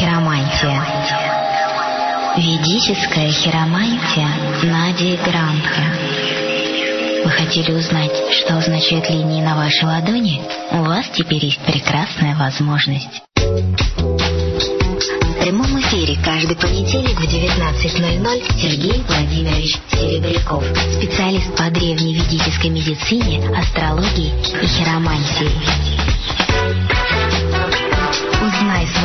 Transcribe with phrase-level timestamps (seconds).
[0.00, 0.80] Хиромантия.
[2.34, 4.30] Ведическая хиромантия
[4.62, 5.82] Нади Грантха.
[7.22, 10.40] Вы хотели узнать, что означают линии на вашей ладони?
[10.70, 13.20] У вас теперь есть прекрасная возможность.
[13.36, 20.64] В прямом эфире каждый понедельник в 19.00 Сергей Владимирович Серебряков,
[20.94, 24.32] специалист по древней ведической медицине, астрологии
[24.62, 25.89] и хиромантии.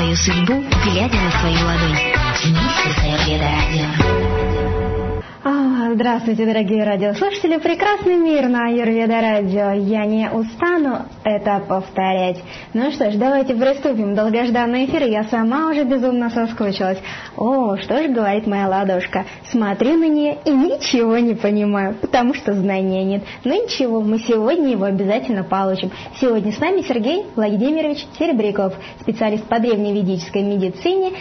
[0.06, 1.98] Свою судьбу, глядя на свою ладонь.
[2.44, 4.45] Вместе с Аюрведа Радио.
[5.95, 7.58] Здравствуйте, дорогие радиослушатели!
[7.58, 9.72] Прекрасный мир на Аюрведа Радио.
[9.72, 12.44] Я не устану это повторять.
[12.73, 14.13] Ну что ж, давайте приступим.
[14.13, 15.04] Долгожданный эфир.
[15.04, 16.98] Я сама уже безумно соскучилась.
[17.38, 19.23] О, что же говорит моя ладошка?
[19.49, 23.23] Смотрю на нее и ничего не понимаю, потому что знания нет.
[23.46, 25.91] Но ничего, мы сегодня его обязательно получим.
[26.20, 31.13] Сегодня с нами Сергей Владимирович Серебряков, специалист по древневедической медицине,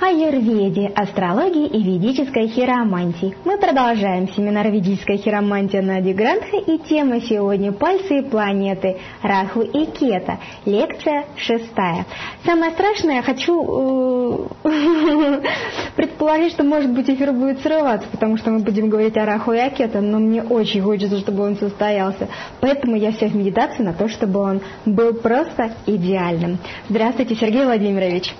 [0.00, 3.36] аюрведе, астрологии и ведической хиромантии.
[3.44, 8.96] Мы продолжаем семинар ведической хиромантии на Грандха и тема сегодня «Пальцы и планеты.
[9.22, 10.38] Раху и Кета».
[10.64, 12.06] Лекция шестая.
[12.44, 15.40] Самое страшное, я хочу э,
[15.96, 19.58] предположить, что может быть эфир будет срываться, потому что мы будем говорить о Раху и
[19.58, 22.28] о Кета, но мне очень хочется, чтобы он состоялся.
[22.60, 26.58] Поэтому я вся в медитации на то, чтобы он был просто идеальным.
[26.88, 28.34] Здравствуйте, Сергей Владимирович.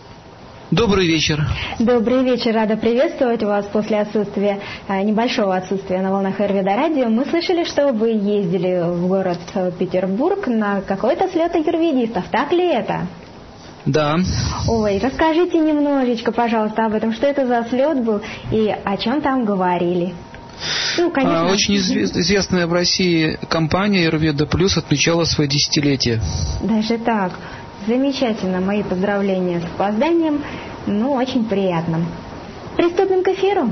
[0.70, 1.46] Добрый вечер.
[1.78, 2.54] Добрый вечер.
[2.54, 7.08] Рада приветствовать вас после отсутствия, а, небольшого отсутствия на волнах Эрвида Радио.
[7.08, 9.38] Мы слышали, что вы ездили в город
[9.78, 12.24] Петербург на какой-то слет юрведистов.
[12.30, 13.06] Так ли это?
[13.84, 14.16] Да.
[14.66, 17.12] Ой, расскажите немножечко, пожалуйста, об этом.
[17.12, 20.14] Что это за слет был и о чем там говорили?
[20.96, 21.50] Ну, конечно.
[21.50, 26.22] Очень известная в России компания Юрведа Плюс отмечала свое десятилетие.
[26.62, 27.32] Даже так.
[27.86, 28.60] Замечательно.
[28.60, 30.42] Мои поздравления с опозданием.
[30.86, 32.00] Ну, очень приятно.
[32.76, 33.70] Приступим к эфиру.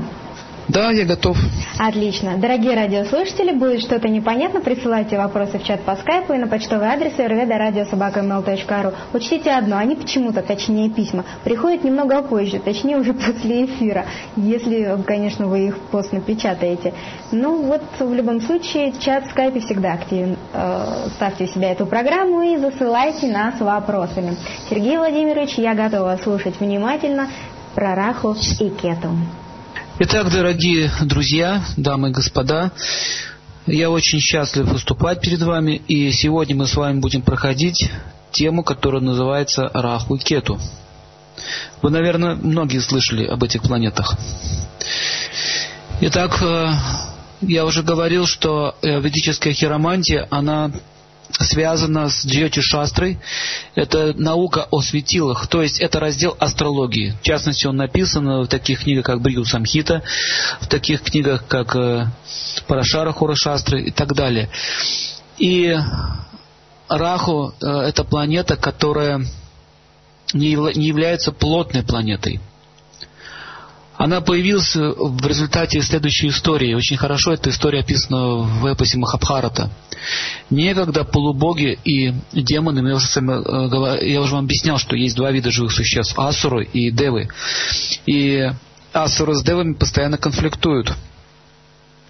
[0.67, 1.37] Да, я готов.
[1.77, 2.37] Отлично.
[2.37, 7.13] Дорогие радиослушатели, будет что-то непонятно, присылайте вопросы в чат по скайпу и на почтовый адрес
[7.17, 8.93] rvda.radiosobaka.ml.ru.
[9.13, 14.05] Учтите одно, они почему-то, точнее письма, приходят немного позже, точнее уже после эфира,
[14.37, 16.93] если, конечно, вы их постно печатаете.
[17.31, 20.37] Ну вот, в любом случае, чат в скайпе всегда активен.
[20.53, 24.37] Э, ставьте у себя эту программу и засылайте нас вопросами.
[24.69, 27.27] Сергей Владимирович, я готова слушать внимательно
[27.75, 29.09] про Раху и Кету.
[29.99, 32.71] Итак, дорогие друзья, дамы и господа,
[33.67, 37.91] я очень счастлив выступать перед вами, и сегодня мы с вами будем проходить
[38.31, 40.59] тему, которая называется Раху и Кету.
[41.83, 44.15] Вы, наверное, многие слышали об этих планетах.
[46.01, 46.73] Итак, э,
[47.41, 50.71] я уже говорил, что э, ведическая хиромантия, она
[51.39, 53.19] связана с Джьоти Шастрой.
[53.75, 57.15] Это наука о светилах, то есть это раздел астрологии.
[57.21, 60.03] В частности, он написан в таких книгах, как Бриду Самхита,
[60.61, 62.07] в таких книгах, как э,
[62.67, 64.49] Парашара Хура Шастры и так далее.
[65.37, 65.75] И
[66.87, 69.25] Раху э,– это планета, которая
[70.33, 72.39] не является плотной планетой–
[74.03, 76.73] она появилась в результате следующей истории.
[76.73, 79.69] Очень хорошо эта история описана в эпосе Махабхарата.
[80.49, 85.51] Некогда полубоги и демоны, я уже, сами, я уже вам объяснял, что есть два вида
[85.51, 87.29] живых существ, асуры и девы.
[88.05, 88.45] И
[88.91, 90.93] асуры с девами постоянно конфликтуют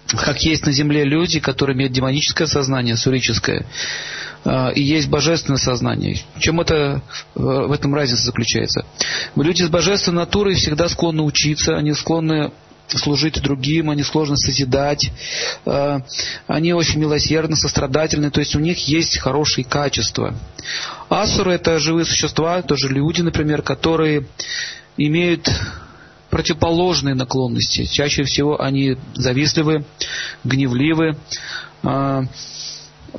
[0.06, 3.64] как есть на земле люди, которые имеют демоническое сознание, сурическое,
[4.44, 6.18] и есть божественное сознание.
[6.38, 7.02] Чем это,
[7.34, 8.84] в этом разница заключается?
[9.36, 12.50] Люди с божественной натурой всегда склонны учиться, они склонны
[12.88, 15.10] служить другим, они сложно созидать,
[15.64, 16.00] а,
[16.46, 20.34] они очень милосердны, сострадательны, то есть у них есть хорошие качества.
[21.08, 24.26] Асуры это живые существа, тоже люди, например, которые
[24.96, 25.48] имеют
[26.30, 27.84] противоположные наклонности.
[27.84, 29.84] Чаще всего они завистливы,
[30.42, 31.16] гневливы,
[31.82, 32.22] а,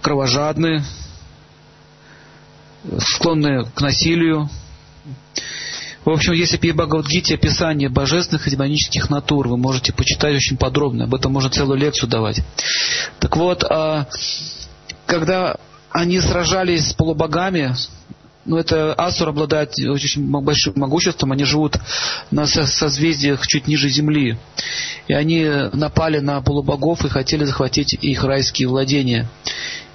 [0.02, 0.84] кровожадны,
[3.00, 4.50] склонны к насилию.
[6.04, 11.06] В общем, если в Бхагавадгите описание божественных и демонических натур, вы можете почитать очень подробно,
[11.06, 12.42] об этом можно целую лекцию давать.
[13.20, 14.08] Так вот, а,
[15.08, 15.58] когда
[15.90, 17.76] они сражались с полубогами,
[18.46, 21.78] ну, это Асур обладает очень большим могуществом, они живут
[22.30, 24.38] на созвездиях чуть ниже Земли.
[25.08, 29.28] И они напали на полубогов и хотели захватить их райские владения.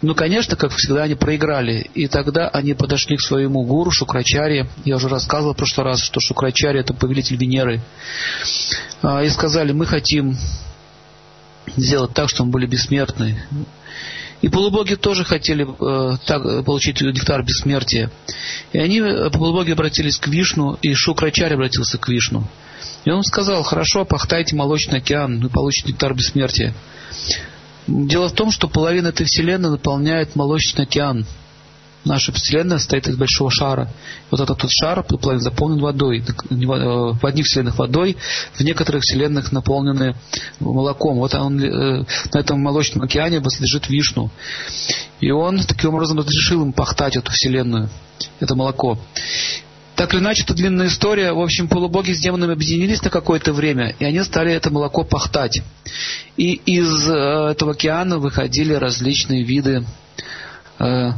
[0.02, 1.90] Ну, конечно, как всегда, они проиграли.
[1.94, 4.66] И тогда они подошли к своему гуру Шукрачаре.
[4.84, 7.82] Я уже рассказывал в прошлый раз, что Шукрачаре– это повелитель Венеры.
[9.02, 10.36] А, и сказали, мы хотим
[11.76, 13.42] сделать так, чтобы мы были бессмертны.
[14.40, 18.10] И полубоги тоже хотели э, так, получить нектар бессмертия.
[18.72, 22.48] И они, э, полубоги, обратились к Вишну, и Шукрачарь обратился к Вишну.
[23.04, 26.74] И он сказал, хорошо, пахтайте молочный океан, вы получите нектар бессмертия.
[27.86, 31.26] Дело в том, что половина этой вселенной наполняет молочный океан.
[32.04, 33.92] Наша Вселенная состоит из большого шара.
[34.30, 35.04] Вот этот вот шар
[35.38, 36.24] заполнен водой.
[36.48, 38.16] В одних вселенных водой,
[38.54, 40.14] в некоторых вселенных наполнены
[40.60, 41.18] молоком.
[41.18, 44.30] Вот он э, на этом молочном океане лежит Вишну.
[45.20, 47.90] И он таким образом разрешил им пахтать эту вселенную,
[48.40, 48.98] это молоко.
[50.00, 51.30] Так или иначе, это длинная история.
[51.34, 55.60] В общем, полубоги с демонами объединились на какое-то время, и они стали это молоко пахтать.
[56.38, 59.84] И из э, этого океана выходили различные виды
[60.78, 61.10] э,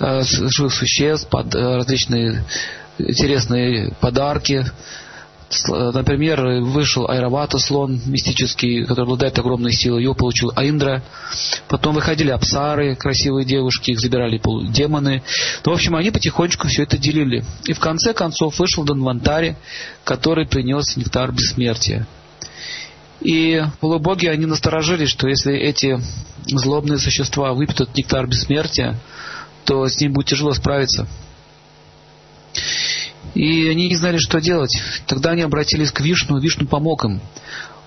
[0.00, 2.44] э, живых существ, под, различные
[2.98, 4.66] интересные подарки,
[5.68, 11.02] Например, вышел Айравата, слон мистический, который обладает огромной силой, его получил Аиндра.
[11.68, 14.40] Потом выходили апсары, красивые девушки, их забирали
[14.72, 15.22] демоны.
[15.64, 17.44] Ну, в общем, они потихонечку все это делили.
[17.66, 19.56] И в конце концов вышел Данвантари,
[20.02, 22.06] который принес нектар бессмертия.
[23.20, 25.98] И полубоги, они насторожились, что если эти
[26.46, 28.98] злобные существа выпьют нектар бессмертия,
[29.64, 31.06] то с ним будет тяжело справиться.
[33.34, 34.76] И они не знали, что делать.
[35.06, 37.20] Тогда они обратились к Вишну, Вишну помог им.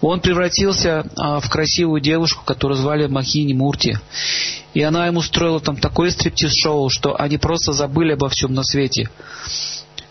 [0.01, 3.97] Он превратился а, в красивую девушку, которую звали Махини Мурти.
[4.73, 9.09] И она ему устроила там такое стриптиз-шоу, что они просто забыли обо всем на свете.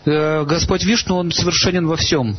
[0.05, 2.35] Э, Господь Вишну, он совершенен во всем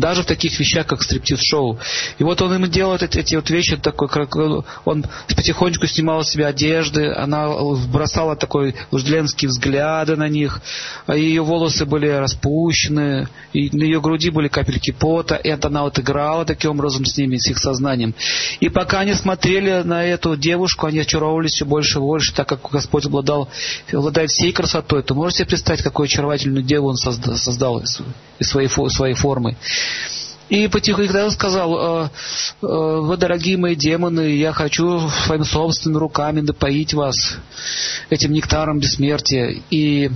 [0.00, 1.78] даже в таких вещах, как стриптиз-шоу.
[2.18, 4.08] И вот он им делает эти, эти вот вещи, такой,
[4.84, 7.48] он потихонечку снимал с себя одежды, она
[7.88, 10.60] бросала такой вожделенские взгляды на них,
[11.06, 15.98] а ее волосы были распущены, и на ее груди были капельки пота, и она вот
[15.98, 18.14] играла таким образом с ними, с их сознанием.
[18.60, 22.60] И пока они смотрели на эту девушку, они очаровывались все больше и больше, так как
[22.70, 23.48] Господь обладал,
[23.92, 25.02] обладает всей красотой.
[25.02, 29.56] То можете себе представить, какую очаровательную деву он создал, создал из своей, своей формы.
[30.50, 32.08] И потихоньку сказал, «Э,
[32.60, 37.36] э, вы, дорогие мои демоны, я хочу своими собственными руками напоить вас
[38.10, 39.62] этим нектаром бессмертия.
[39.70, 40.10] И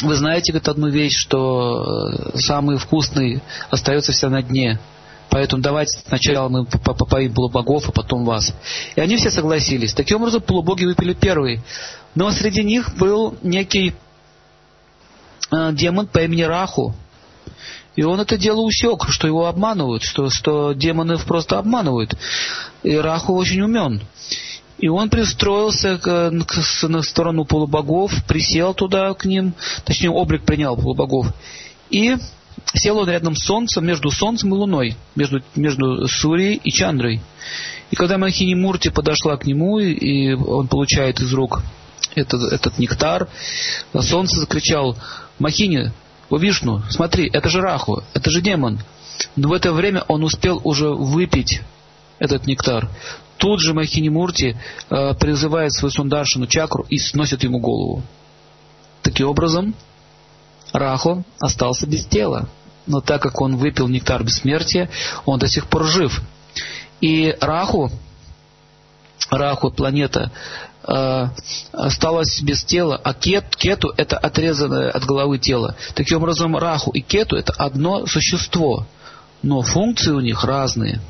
[0.00, 4.80] вы знаете говорит, одну вещь, что э, самый вкусный остается вся на дне.
[5.28, 8.54] Поэтому давайте сначала мы попоим полубогов, а потом вас.
[8.96, 9.92] И они все согласились.
[9.92, 11.62] Таким образом, полубоги выпили первые.
[12.14, 13.94] Но среди них был некий
[15.50, 16.94] демон по имени Раху,
[18.00, 22.16] и он это дело усек, что его обманывают, что, что демоны просто обманывают.
[22.82, 24.00] И Раху очень умен.
[24.78, 29.52] И он пристроился к, к, на сторону полубогов, присел туда к ним,
[29.84, 31.26] точнее облик принял полубогов.
[31.90, 32.16] И
[32.72, 37.20] сел он рядом с Солнцем, между Солнцем и Луной, между, между Сурией и Чандрой.
[37.90, 41.60] И когда Махини Мурти подошла к нему, и он получает из рук
[42.14, 43.28] этот, этот нектар,
[43.92, 44.96] Солнце закричал,
[45.38, 45.92] Махини,
[46.30, 48.80] о, Вишну, смотри, это же Раху, это же демон.
[49.36, 51.60] Но в это время он успел уже выпить
[52.18, 52.88] этот нектар.
[53.36, 58.02] Тут же Махини э, призывает свою сундаршину чакру и сносит ему голову.
[59.02, 59.74] Таким образом,
[60.72, 62.48] Раху остался без тела.
[62.86, 64.88] Но так как он выпил нектар бессмертия,
[65.24, 66.20] он до сих пор жив.
[67.00, 67.90] И Раху,
[69.30, 70.30] Раху, планета,
[71.72, 75.76] осталось без тела, а кет, кету это отрезанное от головы тело.
[75.94, 78.86] Таким образом, раху и кету это одно существо,
[79.42, 81.00] но функции у них разные.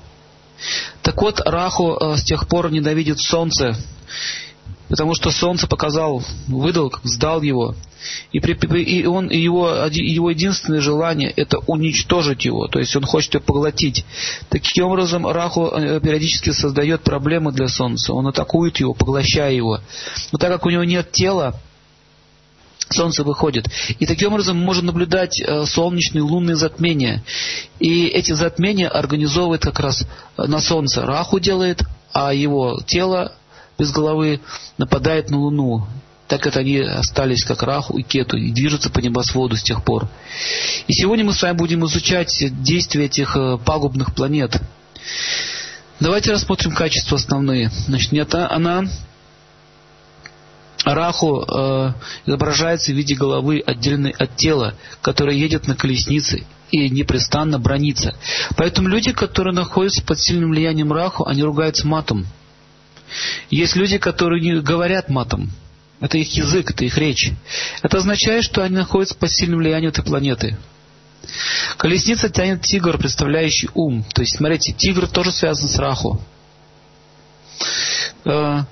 [1.02, 3.76] Так вот, Раху э, с тех пор ненавидит солнце
[4.90, 7.76] потому что солнце показал, выдал, сдал его.
[8.32, 13.34] И, при, и он, его, его единственное желание это уничтожить его, то есть он хочет
[13.34, 14.04] его поглотить.
[14.48, 19.80] Таким образом, Раху э, периодически создает проблемы для Солнца, он атакует его, поглощая его.
[20.32, 21.54] Но так как у него нет тела,
[22.88, 23.66] Солнце выходит.
[24.00, 27.22] И таким образом можем наблюдать э, солнечные лунные затмения.
[27.78, 31.82] И эти затмения организовывает как раз э, на Солнце Раху делает,
[32.12, 33.34] а его тело
[33.80, 34.40] без головы
[34.76, 35.86] нападает на Луну.
[36.28, 40.06] Так это они остались как Раху и Кету и движутся по небосводу с тех пор.
[40.86, 44.60] И сегодня мы с вами будем изучать действия этих э, пагубных планет.
[45.98, 47.70] Давайте рассмотрим качества основные.
[47.70, 48.84] Значит, нет, она
[50.84, 51.92] Раху э,
[52.26, 58.14] изображается в виде головы, отдельной от тела, которая едет на колеснице и непрестанно бронится.
[58.56, 62.26] Поэтому люди, которые находятся под сильным влиянием Раху, они ругаются матом.
[63.50, 65.50] Есть люди, которые не говорят матом.
[66.00, 67.32] Это их язык, это их речь.
[67.82, 70.56] Это означает, что они находятся под сильным влиянием этой планеты.
[71.76, 74.04] Колесница тянет тигр, представляющий ум.
[74.14, 76.20] То есть, смотрите, тигр тоже связан с Раху.
[78.24, 78.64] Э,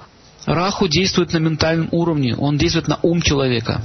[0.46, 3.82] Раху действует на ментальном уровне, он действует на ум человека.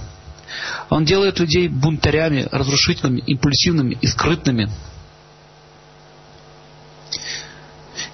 [0.89, 4.69] Он делает людей бунтарями, разрушительными, импульсивными и скрытными.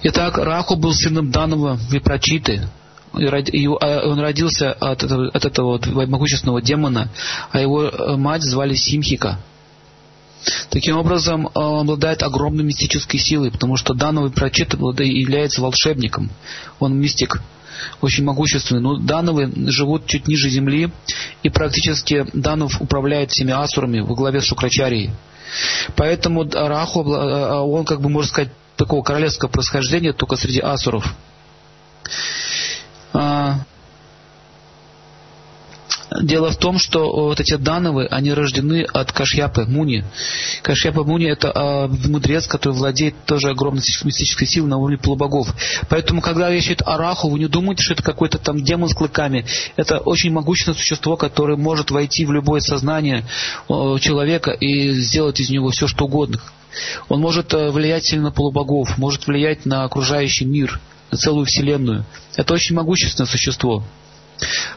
[0.02, 2.62] Итак, Раху был сыном данного Випрочиты,
[3.18, 7.10] и а, он родился от этого, от этого вот могущественного демона,
[7.50, 9.38] а его э, мать звали Симхика.
[10.70, 16.30] Таким образом, э, он обладает огромной мистической силой, потому что Дановый прочит является волшебником.
[16.78, 17.42] Он мистик,
[18.00, 18.80] очень могущественный.
[18.80, 20.90] Но Дановы живут чуть ниже земли,
[21.42, 25.10] и практически Данов управляет всеми асурами во главе с Шукрачарией.
[25.96, 31.04] Поэтому Раху, э, он, как бы, можно сказать, такого королевского происхождения, только среди асуров.
[33.12, 33.60] А,
[36.22, 40.04] дело в том, что вот эти Дановы, они рождены от Кашьяпы Муни.
[40.62, 45.48] Кашьяпа Муни это э, мудрец, который владеет тоже огромной мистической силой на уровне полубогов.
[45.88, 49.44] Поэтому, когда речь идет о вы не думайте, что это какой-то там демон с клыками.
[49.76, 53.24] Это очень могущественное существо, которое может войти в любое сознание
[53.68, 56.40] э, человека и сделать из него все, что угодно.
[57.08, 62.04] Он может э, влиять сильно на полубогов, может влиять на окружающий мир– на целую вселенную.
[62.36, 63.84] Это очень могущественное существо.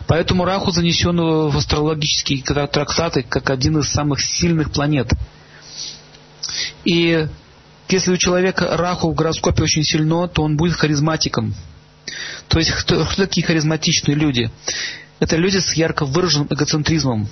[0.07, 1.17] Поэтому Раху занесен
[1.49, 5.11] в астрологические трактаты как один из самых сильных планет.
[6.83, 7.27] И
[7.87, 11.55] если у человека Раху в гороскопе очень сильно, то он будет харизматиком.
[12.49, 14.51] То есть кто, кто такие харизматичные люди?
[15.19, 17.27] Это люди с ярко выраженным эгоцентризмом.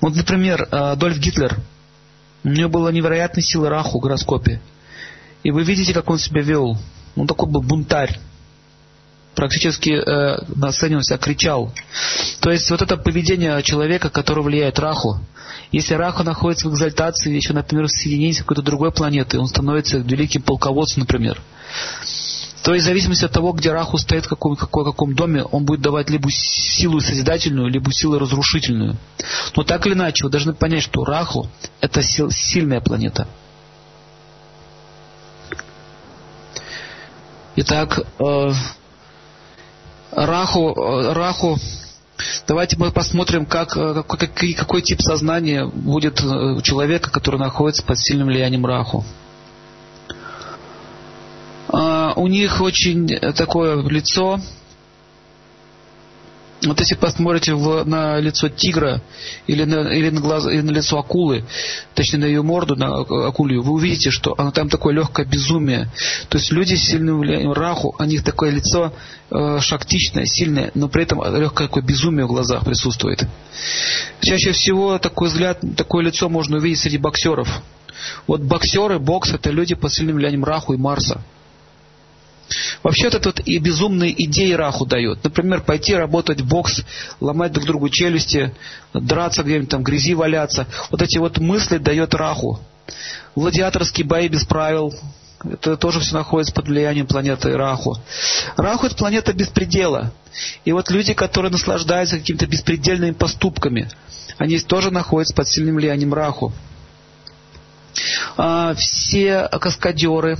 [0.00, 1.56] Вот, например, Адольф Гитлер.
[2.44, 4.60] У него была невероятная сила Раху в гороскопе.
[5.42, 6.76] И вы видите, как он себя вел.
[7.16, 8.18] Он такой был бунтарь.
[9.34, 11.72] Практически э, на сцене он себя кричал.
[12.40, 15.20] То есть вот это поведение человека, которое влияет Раху.
[15.70, 20.42] Если Раху находится в экзальтации, еще, например, в с какой-то другой планетой, он становится великим
[20.42, 21.40] полководцем, например.
[22.62, 25.64] То есть в зависимости от того, где Раху стоит, в каком, каком, каком доме, он
[25.64, 28.96] будет давать либо силу созидательную, либо силу разрушительную.
[29.56, 31.48] Но так или иначе, вы должны понять, что Раху–
[31.80, 33.26] это сил, сильная планета–
[37.54, 38.52] Итак, э,
[40.10, 41.58] Раху, э, Раху,
[42.48, 47.98] давайте мы посмотрим, как, э, какой, какой тип сознания будет у человека, который находится под
[47.98, 49.04] сильным влиянием Раху.
[52.16, 54.40] У них очень такое лицо,
[56.64, 59.02] вот если посмотрите в, на лицо тигра
[59.48, 61.44] или на, или, на глаз, или на лицо акулы,
[61.94, 65.90] точнее на ее морду, на акулью, вы увидите, что она там такое легкое безумие.
[66.28, 68.92] То есть люди с сильным влиянием раху, у них такое лицо
[69.30, 73.26] э, шактичное, сильное, но при этом легкое такое безумие в глазах присутствует.
[74.20, 77.48] Чаще всего такой взгляд, такое лицо можно увидеть среди боксеров.
[78.28, 81.22] Вот боксеры, бокс это люди под сильным влиянием Раху и Марса.
[82.82, 85.22] Вообще вот этот и безумные идеи Раху дает.
[85.24, 86.82] Например, пойти работать в бокс,
[87.20, 88.54] ломать друг другу челюсти,
[88.92, 90.66] драться где-нибудь там, грязи валяться.
[90.90, 92.60] Вот эти вот мысли дает Раху.
[93.34, 94.94] Гладиаторские бои без правил.
[95.44, 97.98] Это тоже все находится под влиянием планеты Раху.
[98.56, 100.12] Раху это планета беспредела.
[100.64, 103.90] И вот люди, которые наслаждаются какими-то беспредельными поступками,
[104.38, 106.52] они тоже находятся под сильным влиянием Раху.
[108.36, 110.38] А, все каскадеры,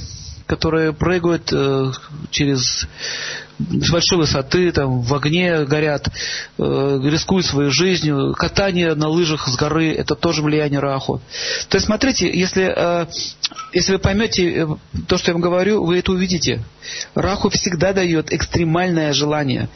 [0.52, 1.92] которые прыгают э,
[2.30, 2.86] через
[3.58, 6.08] с большой высоты, там в огне горят,
[6.58, 8.34] э, рискуют своей жизнью.
[8.36, 11.22] Катание на лыжах с горы– это тоже влияние Раху.
[11.70, 13.06] То есть, смотрите, если, э,
[13.72, 14.66] если вы поймете э,
[15.08, 16.62] то, что я вам говорю, вы это увидите.
[17.14, 19.70] Раху всегда дает экстремальное желание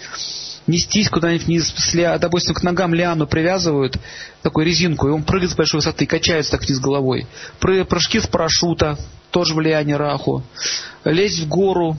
[0.66, 1.73] нестись куда-нибудь вниз,
[2.18, 3.97] допустим, к ногам лиану привязывают,
[4.42, 7.26] такую резинку, и он прыгает с большой высоты, качается так вниз головой.
[7.61, 8.99] Прыжки с парашюта,
[9.37, 10.43] тоже влияние Раху.
[11.05, 11.99] Лезть в гору,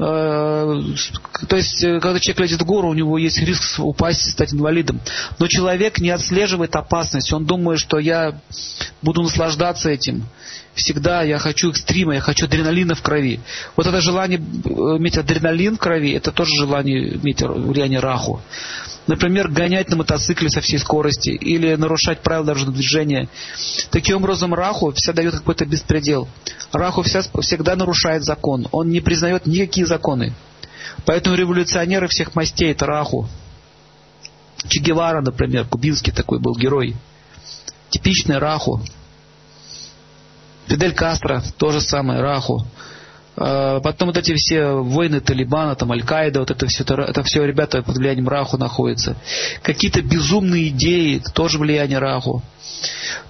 [0.00, 4.52] э, то есть, э, когда человек лезет в гору, у него есть риск упасть, стать
[4.52, 5.00] инвалидом.
[5.38, 7.32] Но человек не отслеживает опасность.
[7.32, 8.40] Он думает, что я
[9.00, 10.26] буду наслаждаться этим.
[10.74, 13.38] Всегда я хочу экстрима, я хочу адреналина в крови.
[13.76, 18.42] Вот это желание иметь адреналин в крови, это тоже желание иметь влияние раху.
[19.10, 23.28] Например, гонять на мотоцикле со всей скорости или нарушать правила дорожного движения.
[23.90, 26.28] Таким образом, Раху всегда дает какой-то беспредел.
[26.70, 28.68] Раху вся, всегда нарушает закон.
[28.70, 30.32] Он не признает никакие законы.
[31.06, 33.28] Поэтому революционеры всех мастей– это Раху.
[34.68, 36.94] Че Гевара, например, кубинский такой был герой.
[37.88, 38.80] Типичный Раху.
[40.68, 42.64] Фидель Кастро, то же самое, Раху.
[43.40, 47.82] А, потом вот эти все войны Талибана, там Аль-Каида, вот это все, это все ребята
[47.82, 49.16] под влиянием Раху находятся.
[49.62, 52.42] Какие-то безумные идеи, тоже влияние Раху.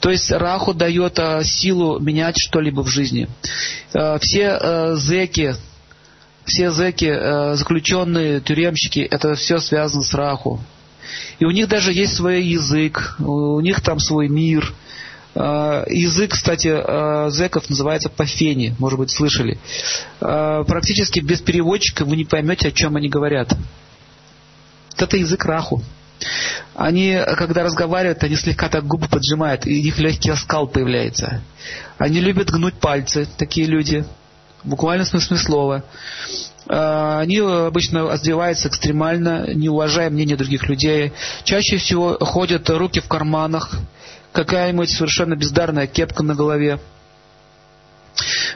[0.01, 3.29] То есть Раху дает а, силу менять что-либо в жизни.
[3.95, 5.55] А, все зеки,
[6.45, 10.61] все зэки, э, заключенные, тюремщики, это все связано с Раху.
[11.39, 14.73] И у них даже есть свой язык, у них там свой мир.
[15.35, 19.59] Э, язык, кстати, э, зэков называется пафени, может быть, слышали.
[20.21, 23.53] Э, практически без переводчика вы не поймете, о чем они говорят.
[24.97, 25.83] Это язык Раху.
[26.75, 31.43] Они, когда разговаривают, они слегка так губы поджимают, и у них легкий оскал появляется.
[31.97, 34.05] Они любят гнуть пальцы, такие люди,
[34.63, 35.85] в буквальном смысле слова.
[36.69, 41.13] Они обычно одеваются экстремально, не уважая мнение других людей.
[41.45, 43.81] Чаще всего ходят руки в карманах,
[44.33, 46.81] какая-нибудь совершенно бездарная кепка на голове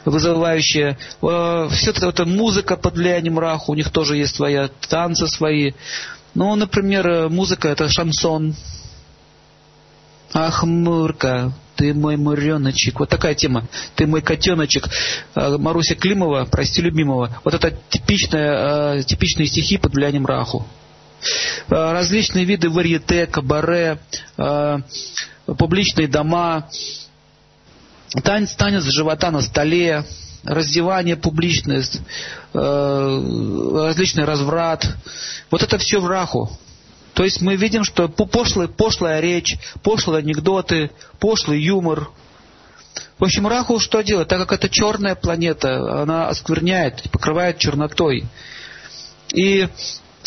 [0.04, 0.98] вызывающая.
[1.20, 5.72] Все это, это музыка под влиянием раху, у них тоже есть свои танцы свои.
[6.34, 8.54] Ну, например, музыка это шансон.
[10.34, 12.98] Ах, Мурка, ты мой муреночек.
[12.98, 13.68] Вот такая тема.
[13.94, 14.88] Ты мой котеночек.
[15.34, 17.38] А, Маруся Климова, прости любимого.
[17.44, 20.66] Вот это типичная, а, типичные стихи под влиянием Раху.
[21.68, 23.98] Различные виды варьете, кабаре,
[25.46, 26.68] публичные дома,
[28.22, 30.04] танец, танец живота на столе,
[30.44, 31.82] раздевание публичное,
[32.52, 34.86] различный разврат.
[35.50, 36.50] Вот это все в Раху.
[37.14, 42.10] То есть мы видим, что пошлая, пошлая речь, пошлые анекдоты, пошлый юмор.
[43.18, 44.28] В общем, Раху что делает?
[44.28, 48.26] Так как это черная планета, она оскверняет, покрывает чернотой.
[49.32, 49.68] И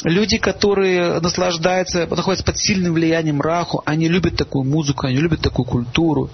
[0.03, 5.65] люди, которые наслаждаются, находятся под сильным влиянием Раху, они любят такую музыку, они любят такую
[5.65, 6.29] культуру.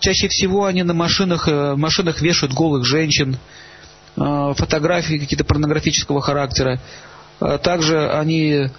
[0.00, 3.36] Чаще всего они на машинах, э, машинах вешают голых женщин,
[4.16, 6.80] э, фотографии какие-то порнографического характера.
[7.40, 8.70] Э, также они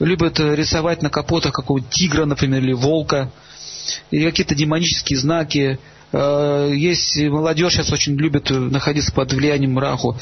[0.00, 3.30] любят рисовать на капотах какого-то тигра, например, или волка,
[4.10, 5.78] и какие-то демонические знаки.
[6.16, 10.16] Э, есть молодежь сейчас очень любит находиться под влиянием раху.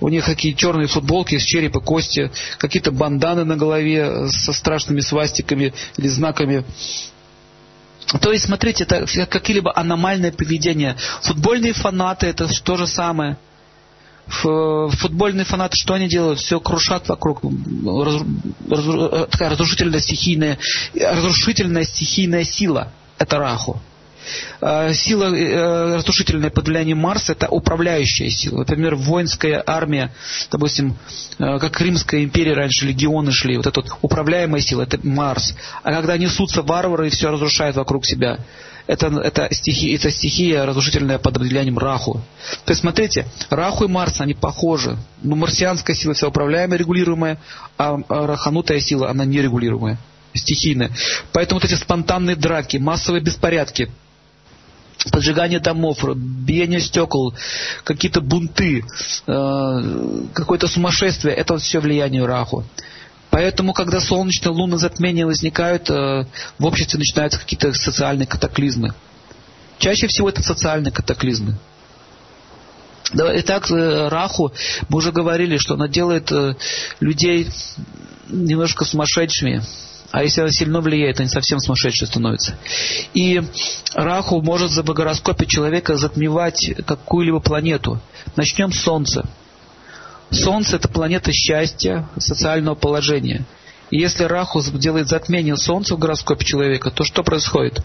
[0.00, 5.72] У них такие черные футболки с черепа, кости, какие-то банданы на голове со страшными свастиками
[5.98, 6.64] или знаками.
[8.20, 10.96] То есть, смотрите, это какие-либо аномальные поведения.
[11.22, 13.36] Футбольные фанаты это то же самое
[14.28, 16.40] футбольные фанаты, что они делают?
[16.40, 17.44] Все крушат вокруг.
[17.44, 18.22] Раз,
[18.68, 20.58] раз, такая разрушительная стихийная,
[20.94, 22.90] разрушительная стихийная сила.
[23.18, 23.80] Это Раху.
[24.60, 28.58] А, сила э, разрушительная под влиянием Марса– это управляющая сила.
[28.58, 30.12] Например, воинская армия,
[30.50, 30.96] допустим,
[31.38, 35.54] э, как Римская империя раньше, легионы шли, вот эта вот управляемая сила– это Марс.
[35.82, 38.38] А когда несутся варвары и все разрушают вокруг себя–
[38.86, 42.20] это, это, стихи, это стихия разрушительная под влиянием Раху.
[42.64, 44.96] То есть, смотрите, Раху и Марс, они похожи.
[45.22, 47.40] Но марсианская сила вся управляемая, регулируемая,
[47.76, 49.98] а, а раханутая сила, она нерегулируемая,
[50.34, 50.90] стихийная.
[51.32, 53.90] Поэтому вот эти спонтанные драки, массовые беспорядки,
[55.10, 57.34] поджигание домов, биение стекол,
[57.84, 58.84] какие-то бунты,
[59.26, 62.64] э, какое-то сумасшествие, это все влияние Раху.
[63.30, 66.26] Поэтому, когда солнечные лунные затмения возникают, э,
[66.58, 68.94] в обществе начинаются какие-то социальные катаклизмы.
[69.78, 71.56] Чаще всего это социальные катаклизмы.
[73.12, 74.52] Итак, э, Раху,
[74.88, 76.30] мы уже говорили, что она делает
[77.00, 77.48] людей
[78.28, 79.62] немножко сумасшедшими.
[80.10, 82.56] А если она сильно влияет, они совсем сумасшедшие становятся.
[83.14, 83.42] И
[83.94, 88.00] Раху может за гороскопе человека затмевать какую-либо планету.
[88.36, 89.28] Начнем с Солнца.
[90.30, 93.44] Солнце– это планета счастья, социального положения.
[93.90, 97.82] И если Раху делает затмение Солнца в гороскопе человека, то что происходит?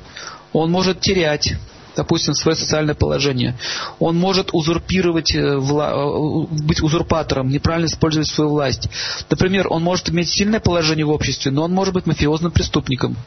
[0.52, 1.54] Он может терять,
[1.96, 3.58] допустим, свое социальное положение.
[4.00, 8.90] Он может узурпировать, э, э, быть узурпатором, неправильно использовать свою власть.
[9.30, 13.18] Например, он может иметь сильное положение в обществе, но он может быть мафиозным преступником.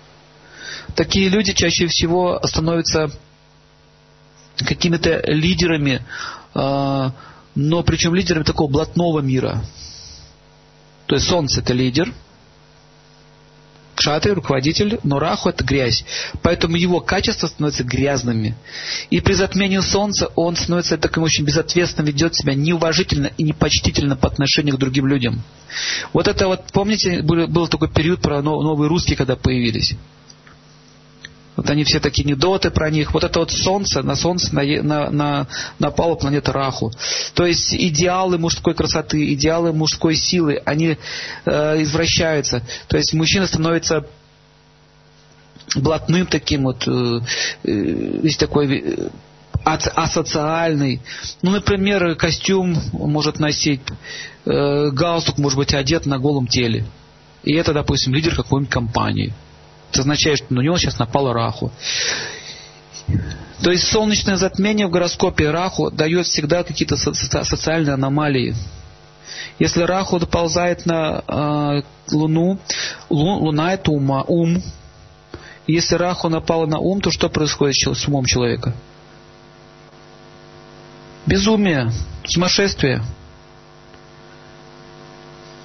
[0.95, 3.11] Такие люди чаще всего становятся
[4.57, 6.03] какими-то лидерами,
[6.55, 7.11] э,
[7.55, 9.65] но причем лидерами такого блатного мира.
[11.07, 12.13] То есть Солнце это лидер,
[13.95, 16.05] Кшатри руководитель, но Раху это грязь.
[16.43, 18.55] Поэтому его качества становятся грязными.
[19.11, 24.29] И при затмении Солнца он становится таким очень безответственным, ведет себя неуважительно и непочтительно по
[24.29, 25.43] отношению к другим людям.
[26.13, 29.95] Вот это вот, помните, был, был такой период про новые русские, когда появились.
[31.57, 33.15] Вот они все такие недоты про них.
[33.15, 35.47] Вот это вот солнце, на солнце на, на, на,
[35.79, 36.93] напала планета Раху.
[37.35, 40.97] То есть идеалы мужской красоты, идеалы мужской силы, они
[41.45, 42.63] э, извращаются.
[42.89, 44.05] То есть мужчина становится
[45.77, 47.21] блатным таким вот, э,
[47.65, 49.09] э, такой э,
[49.65, 51.01] асоциальный.
[51.43, 53.81] Ну, например, костюм может носить,
[54.45, 56.85] э, галстук может быть одет на голом теле.
[57.45, 59.33] И это, допустим, лидер какой-нибудь компании.
[59.91, 61.71] Это означает, что на него сейчас напал Раху.
[63.63, 68.55] То есть солнечное затмение в гороскопе Раху дает всегда какие-то социальные аномалии.
[69.59, 72.59] Если Раху доползает на э, Луну,
[73.09, 74.63] лу, Луна это ума, ум.
[75.67, 78.75] Если Раху напала на ум, то что происходит с умом человека?
[81.27, 81.91] Безумие,
[82.25, 83.03] сумасшествие.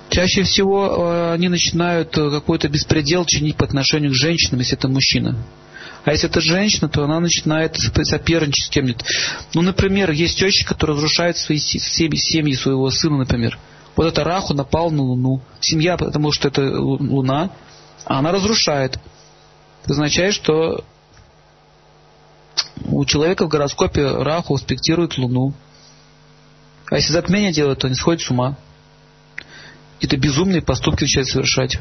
[0.09, 4.87] Чаще всего э, они начинают э, какой-то беспредел чинить по отношению к женщинам, если это
[4.87, 5.37] мужчина.
[6.03, 9.05] А если это женщина, то она начинает соперничать с кем-нибудь.
[9.53, 13.59] Ну, например, есть тещи, которые разрушают свои семьи, семьи своего сына, например.
[13.95, 15.41] Вот это Раху напал на Луну.
[15.59, 17.51] Семья, потому что это Луна,
[18.05, 18.97] а она разрушает.
[19.83, 20.83] Это означает, что
[22.85, 25.53] у человека в гороскопе Раху аспектирует Луну.
[26.89, 28.57] А если затмение делает, то он сходит с ума.
[29.99, 31.77] Какие-то безумные поступки начинает совершать.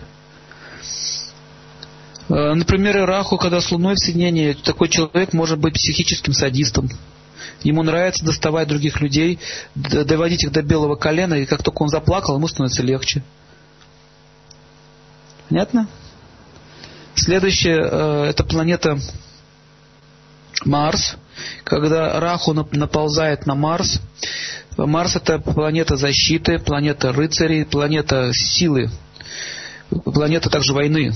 [2.28, 6.90] Э, например, Раху, когда с Луной в соединении, такой человек может быть психическим садистом.
[7.62, 9.38] Ему нравится доставать других людей,
[9.76, 13.22] доводить их до белого колена, и как только он заплакал, ему становится легче.
[15.48, 15.87] Понятно?
[17.14, 18.98] Следующее, э, это планета
[20.64, 21.14] Марс.
[21.64, 24.01] Когда Раху наползает на Марс,
[24.77, 28.90] Марс это планета защиты, планета рыцарей, планета силы,
[30.05, 31.12] планета также войны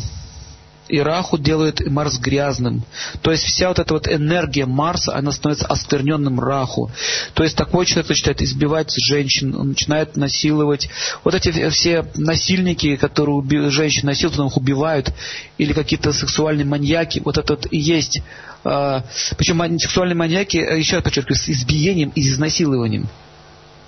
[0.93, 2.85] и Раху делает Марс грязным.
[3.23, 6.91] То есть вся вот эта вот энергия Марса, она становится оскверненным Раху.
[7.33, 10.91] То есть такой человек начинает избивать женщин, он начинает насиловать.
[11.25, 15.13] Вот эти все насильники, которые женщин насилуют, их убивают,
[15.57, 18.21] или какие-то сексуальные маньяки, вот это вот и есть.
[18.65, 19.05] А,
[19.37, 23.09] причем сексуальные маньяки, э, еще раз подчеркиваю, с избиением и изнасилованием.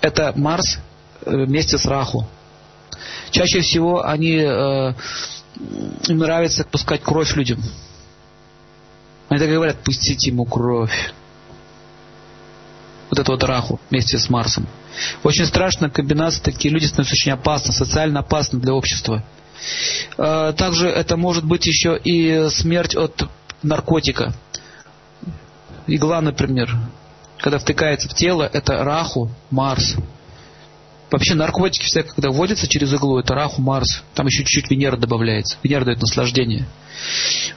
[0.01, 0.79] Это Марс
[1.25, 2.27] э, вместе с Раху.
[3.31, 4.93] Чаще всего они э,
[6.07, 7.61] им нравится пускать кровь людям.
[9.29, 11.13] Они так говорят, пустите ему кровь.
[13.09, 14.67] Вот это вот Раху вместе с Марсом.
[15.23, 19.23] Очень страшная комбинация, такие люди становятся очень опасны, социально опасны для общества.
[20.17, 23.29] А, также это может быть еще и смерть от
[23.63, 24.33] наркотика.
[25.87, 26.75] Игла, например,
[27.39, 29.95] когда втыкается в тело, это Раху, Марс.
[31.11, 34.01] Вообще наркотики все, когда вводятся через иглу, это Раху, Марс.
[34.15, 35.57] Там еще чуть-чуть Венера добавляется.
[35.61, 36.65] Венера дает наслаждение.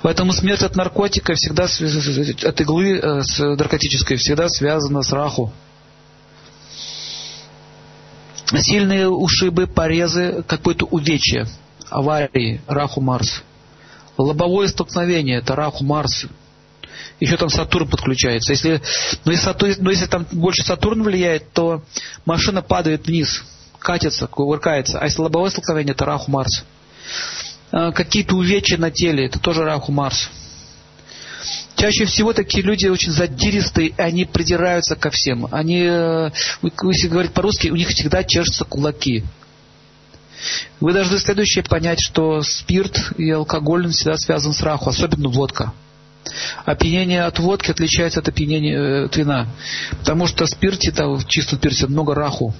[0.02, 5.52] Поэтому смерть от наркотика всегда, от иглы э, с наркотической, всегда связана с Раху.
[8.54, 11.46] Сильные ушибы, порезы, какое-то увечье,
[11.90, 13.42] аварии, Раху, Марс.
[14.16, 16.26] Лобовое столкновение, это Раху, Марс.
[17.20, 18.52] Еще там Сатурн подключается.
[18.52, 18.80] Если,
[19.24, 21.82] но, ну, если, но ну, если там больше Сатурн влияет, то
[22.24, 23.44] машина падает вниз,
[23.78, 25.00] катится, кувыркается.
[25.00, 26.64] А если лобовое столкновение, это Раху Марс.
[27.72, 30.30] А, какие-то увечья на теле, это тоже Раху Марс.
[31.76, 35.46] Чаще всего такие люди очень задиристые, и они придираются ко всем.
[35.52, 36.30] Они, э,
[36.62, 39.24] если говорить по-русски, у них всегда чешутся кулаки.
[40.80, 45.72] Вы должны следующее понять, что спирт и алкоголь всегда связан с раху, особенно водка.
[46.64, 49.46] Опьянение от водки отличается от опьянения э, от вина.
[49.98, 52.54] Потому что в спирте, там, в чистом спирте много раху.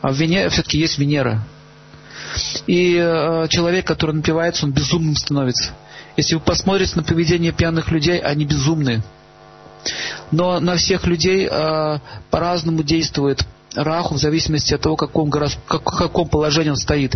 [0.00, 1.44] А в вине все-таки есть Венера.
[2.66, 5.72] И э, человек, который напивается, он безумным становится.
[6.16, 9.02] Если вы посмотрите на поведение пьяных людей, они безумные.
[10.30, 11.98] Но на всех людей э,
[12.30, 17.14] по-разному действует раху в зависимости от того, в каком, как, в каком положении он стоит.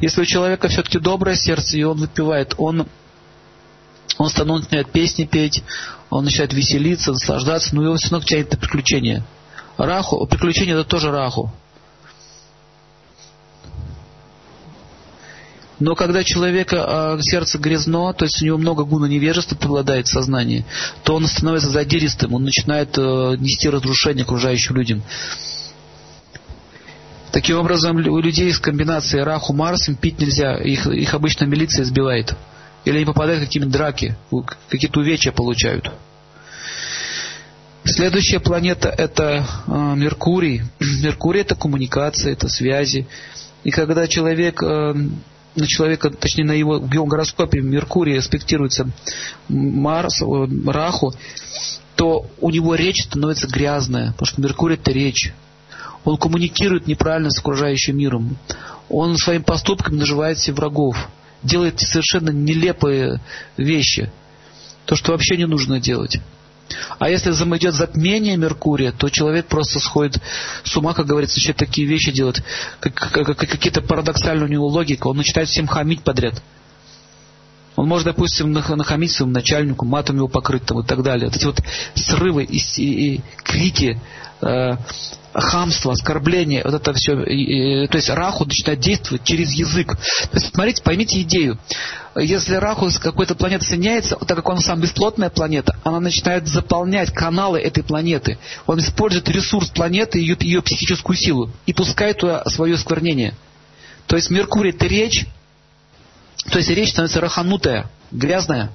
[0.00, 2.86] Если у человека все-таки доброе сердце, и он выпивает, он
[4.18, 5.62] он начинает песни петь,
[6.10, 9.24] он начинает веселиться, наслаждаться, но его все равно тянет на приключения.
[9.76, 11.52] Раху, приключения это тоже раху.
[15.80, 20.12] Но когда человека э, сердце грязно, то есть у него много гуна невежества преобладает в
[20.12, 20.64] сознании,
[21.02, 23.00] то он становится задиристым, он начинает э,
[23.38, 25.02] нести разрушение окружающим людям.
[27.32, 31.84] Таким образом, у людей с комбинацией Раху Марс им пить нельзя, их, их обычно милиция
[31.84, 32.36] сбивает.
[32.84, 34.16] Или они попадают в какие-нибудь драки,
[34.68, 35.90] какие-то увечья получают.
[37.84, 40.62] Следующая планета это э, Меркурий.
[41.02, 43.06] Меркурий это коммуникация, это связи.
[43.62, 44.94] И когда человек, э,
[45.56, 48.90] на человека, точнее на его, в гороскопе Меркурий аспектируется
[49.48, 51.12] Марс, э, Раху,
[51.94, 55.32] то у него речь становится грязная, потому что Меркурий это речь.
[56.04, 58.36] Он коммуникирует неправильно с окружающим миром.
[58.88, 60.96] Он своим поступками наживает себе врагов
[61.44, 63.20] делает совершенно нелепые
[63.56, 64.10] вещи.
[64.86, 66.18] То, что вообще не нужно делать.
[66.98, 70.20] А если идет затмение Меркурия, то человек просто сходит
[70.64, 72.42] с ума, как говорится, начинает такие вещи делать,
[72.80, 75.08] как, как, какие-то парадоксальные у него логика.
[75.08, 76.42] Он начинает всем хамить подряд.
[77.76, 81.26] Он может, допустим, нахамить своему начальнику, матом его покрыть там, и так далее.
[81.26, 81.60] Вот эти вот
[81.94, 84.00] срывы и, и, и крики,
[84.40, 84.76] э,
[85.34, 89.96] хамство, оскорбление, вот это все, то есть Раху начинает действовать через язык.
[89.96, 91.58] То есть, смотрите, поймите идею.
[92.16, 97.10] Если Раху с какой-то планеты соединяется, так как он сам бесплотная планета, она начинает заполнять
[97.10, 98.38] каналы этой планеты.
[98.66, 103.34] Он использует ресурс планеты, ее, ее психическую силу, и пускает туда свое сквернение.
[104.06, 105.26] То есть Меркурий это речь,
[106.50, 108.70] то есть речь становится раханутая, грязная.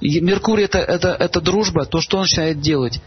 [0.00, 3.00] И Меркурий это, это, это дружба, то, что он начинает делать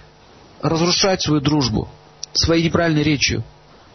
[0.61, 1.89] разрушать свою дружбу
[2.33, 3.43] своей неправильной речью,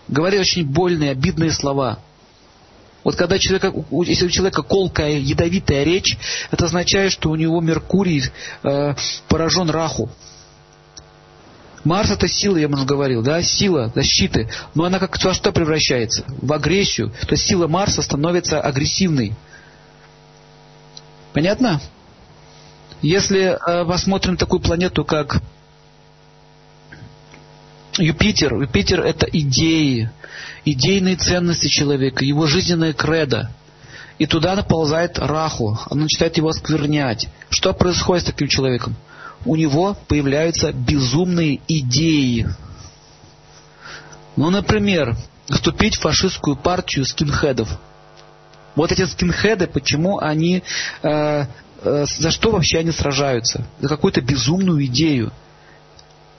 [0.09, 1.99] говоря очень больные, обидные слова.
[3.05, 3.73] Вот когда человека,
[4.05, 6.19] если у человека колкая, ядовитая речь,
[6.51, 8.25] это означает, что у него Меркурий
[8.65, 8.95] э,
[9.29, 10.11] поражен раху.
[11.85, 16.25] Марс это сила, я уже говорил, да, сила защиты, но она как во что превращается?
[16.27, 17.11] В агрессию.
[17.11, 19.35] То есть сила Марса становится агрессивной.
[21.33, 21.81] Понятно?
[23.03, 25.41] Если э, посмотрим такую планету, как
[27.99, 30.11] Юпитер, Юпитер это идеи,
[30.65, 33.51] идейные ценности человека, его жизненная кредо.
[34.19, 37.29] И туда наползает Раху, она начинает его осквернять.
[37.51, 38.97] Что происходит с таким человеком?
[39.45, 42.49] У него появляются безумные идеи.
[44.37, 45.17] Ну, например,
[45.49, 47.69] вступить в фашистскую партию скинхедов.
[48.75, 50.63] Вот эти скинхеды, почему они,
[51.03, 51.47] э,
[51.83, 53.67] э, за что вообще они сражаются?
[53.81, 55.33] За какую-то безумную идею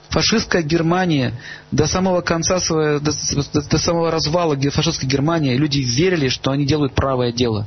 [0.08, 1.34] фашистская Германия
[1.70, 6.66] до самого конца своего, до, до, до самого развала фашистской Германии люди верили, что они
[6.66, 7.66] делают правое дело.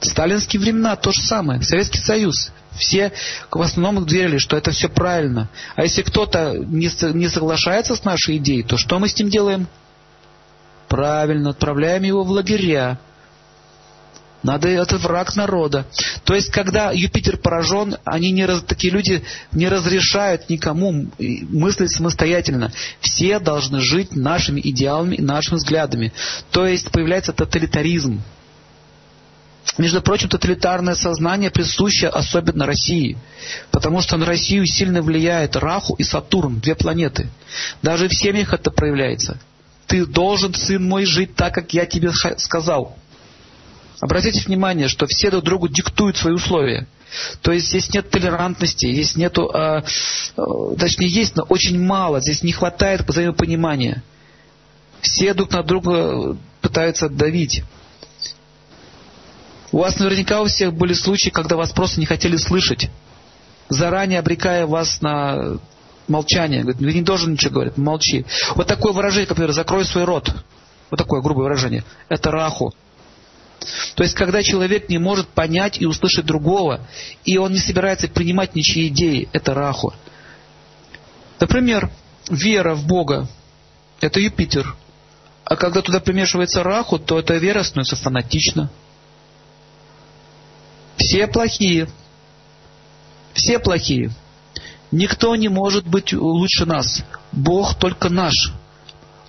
[0.00, 1.62] Сталинские времена то же самое.
[1.62, 2.50] Советский Союз.
[2.78, 3.12] Все
[3.50, 5.50] в основном верили, что это все правильно.
[5.76, 9.66] А если кто-то не, не соглашается с нашей идеей, то что мы с ним делаем?
[10.88, 12.98] Правильно, отправляем его в лагеря.
[14.42, 15.86] Надо, это враг народа.
[16.24, 19.22] То есть, когда Юпитер поражен, они не, такие люди
[19.52, 22.72] не разрешают никому мыслить самостоятельно.
[23.00, 26.12] Все должны жить нашими идеалами и нашими взглядами.
[26.50, 28.22] То есть, появляется тоталитаризм.
[29.76, 33.18] Между прочим, тоталитарное сознание присуще особенно России,
[33.70, 37.28] потому что на Россию сильно влияет Раху и Сатурн, две планеты.
[37.82, 39.38] Даже в семьях это проявляется.
[39.86, 42.96] Ты должен, сын мой, жить так, как я тебе сказал.
[44.00, 46.86] Обратите внимание, что все друг другу диктуют свои условия.
[47.42, 49.82] То есть здесь нет толерантности, здесь нету, э,
[50.36, 50.42] э,
[50.78, 54.02] точнее есть, но очень мало, здесь не хватает взаимопонимания.
[55.00, 57.62] Все друг на друга пытаются давить.
[59.72, 62.90] У вас наверняка у всех были случаи, когда вас просто не хотели слышать,
[63.68, 65.58] заранее обрекая вас на
[66.08, 66.62] молчание.
[66.62, 68.24] Говорит, не должен ничего говорить, молчи.
[68.54, 70.32] Вот такое выражение, например, закрой свой рот.
[70.90, 71.84] Вот такое грубое выражение.
[72.08, 72.74] Это раху.
[73.94, 76.80] То есть, когда человек не может понять и услышать другого,
[77.24, 79.92] и он не собирается принимать ничьи идеи, это раху.
[81.38, 81.90] Например,
[82.30, 83.28] вера в Бога–
[84.00, 84.76] это Юпитер.
[85.44, 88.70] А когда туда примешивается раху, то эта вера становится фанатична.
[90.96, 91.88] Все плохие.
[93.34, 94.10] Все плохие.
[94.90, 97.04] Никто не может быть лучше нас.
[97.32, 98.52] Бог только наш.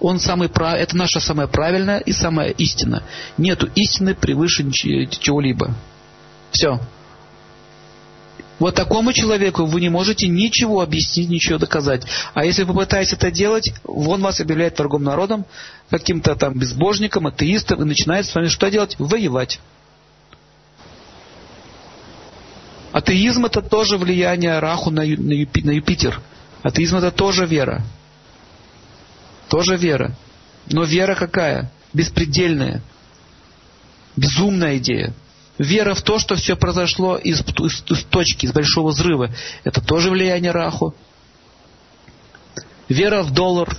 [0.02, 0.76] Он самый прав...
[0.78, 3.04] Это наша самая правильная и самая истина.
[3.38, 5.76] Нету истины превыше чего-либо.
[6.52, 6.80] Все.
[8.58, 12.04] Вот такому человеку вы не можете ничего объяснить, ничего доказать.
[12.34, 15.46] А если вы попытаетесь это делать, он вас объявляет торгом народом,
[15.90, 18.96] каким-то там безбожником, атеистом, и начинает с вами что делать?
[18.98, 19.60] Воевать.
[22.92, 26.22] Атеизм это тоже влияние Раху на, Юпитер.
[26.64, 27.84] Атеизм это тоже вера.
[29.52, 30.16] Тоже вера.
[30.68, 31.70] Но вера какая?
[31.92, 32.82] Беспредельная.
[34.16, 35.14] Безумная идея.
[35.58, 39.30] Вера в то, что все произошло из, из, из точки, из большого взрыва.
[39.66, 40.96] Это тоже влияние Раху.
[42.88, 43.76] Вера в доллар.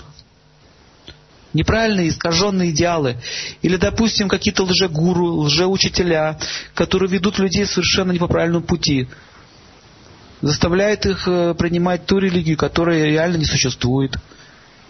[1.55, 3.17] Неправильные, искаженные идеалы.
[3.63, 6.39] Или, допустим, какие-то лжегуру, лжеучителя,
[6.75, 9.09] которые ведут людей совершенно не по правильному пути.
[10.43, 14.19] Заставляют их э, принимать ту религию, которая реально не существует.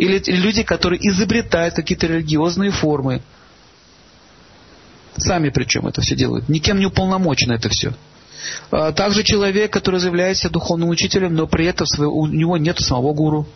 [0.03, 3.23] Или люди, которые изобретают какие-то религиозные формы.
[5.17, 6.49] Сами причем это все делают.
[6.49, 7.95] Никем не уполномочено это все.
[8.73, 13.13] А также человек, который заявляет себя духовным учителем, но при этом у него нет самого
[13.13, 13.47] гуру.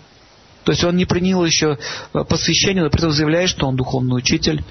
[0.62, 1.78] То есть он не принял еще
[2.12, 4.62] а, посвящение, но при этом заявляет, что он духовный учитель.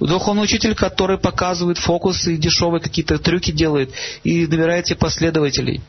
[0.00, 3.90] Духовный учитель, который показывает фокусы, дешевые какие-то трюки делает
[4.24, 5.80] и набирает себе последователей.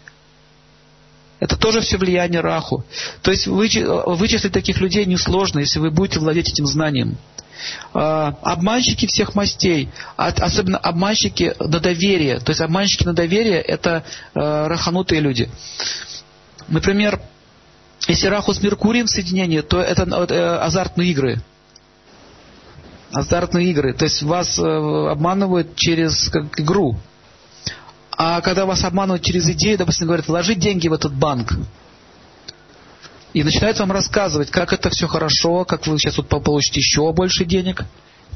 [1.39, 2.83] Это тоже все влияние Раху.
[3.21, 7.17] То есть вычислить таких людей несложно, если вы будете владеть этим знанием.
[7.93, 12.39] А, обманщики всех мастей, особенно обманщики на доверие.
[12.39, 15.49] То есть обманщики на доверие– это а, раханутые люди.
[16.67, 17.19] Например,
[18.07, 21.41] Если Раху с Меркурием соединение, то это э, азартные игры.
[23.11, 23.93] Азартные игры.
[23.93, 26.97] То есть вас э, обманывают через как, игру.
[28.17, 31.53] А когда вас обманывают через идею, допустим, говорят, вложи деньги в этот банк.
[33.33, 37.43] И начинают вам рассказывать, как это все хорошо, как вы сейчас вот получите еще больше
[37.43, 37.83] денег,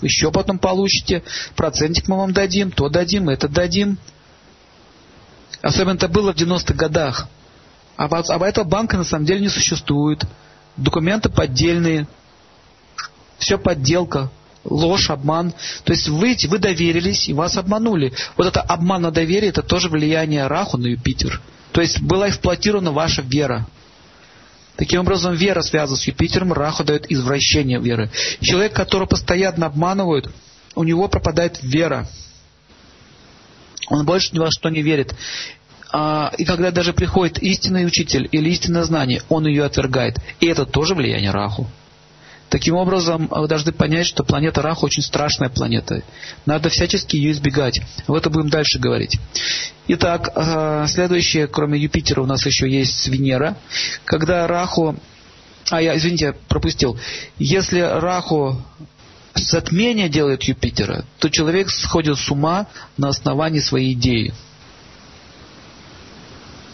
[0.01, 1.23] еще потом получите,
[1.55, 3.97] процентик мы вам дадим, то дадим, это дадим.
[5.61, 7.27] Особенно это было в 90-х годах.
[7.95, 10.23] А, а этого банка на самом деле не существует.
[10.75, 12.07] Документы поддельные.
[13.37, 14.29] Все подделка
[14.63, 15.53] ложь, обман.
[15.83, 18.13] То есть вы, вы доверились и вас обманули.
[18.37, 21.41] Вот это обман на доверие, это тоже влияние Раху на Юпитер.
[21.71, 23.67] То есть была эксплуатирована ваша вера.
[24.75, 28.09] Таким образом, вера связана с Юпитером, Раху дает извращение веры.
[28.41, 30.31] Человек, которого постоянно обманывают,
[30.75, 32.07] у него пропадает вера.
[33.89, 35.13] Он больше ни во что не верит.
[35.91, 40.17] А, и когда даже приходит истинный учитель или истинное знание, он ее отвергает.
[40.39, 41.67] И это тоже влияние Раху.
[42.49, 46.01] Таким образом, вы должны понять, что планета Раху очень страшная планета.
[46.45, 47.79] Надо всячески ее избегать.
[48.07, 49.19] В это будем дальше говорить.
[49.87, 53.55] Итак, э, следующее, кроме Юпитера, у нас еще есть Венера.
[54.03, 54.95] Когда Раху...
[55.69, 56.97] А, я, извините, пропустил.
[57.37, 58.59] Если Раху
[59.35, 62.65] затмение делает Юпитера, то человек сходит с ума
[62.97, 64.33] на основании своей идеи.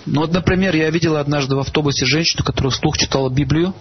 [0.06, 3.74] Ну вот, например, я видел однажды в автобусе женщину, которая вслух читала Библию,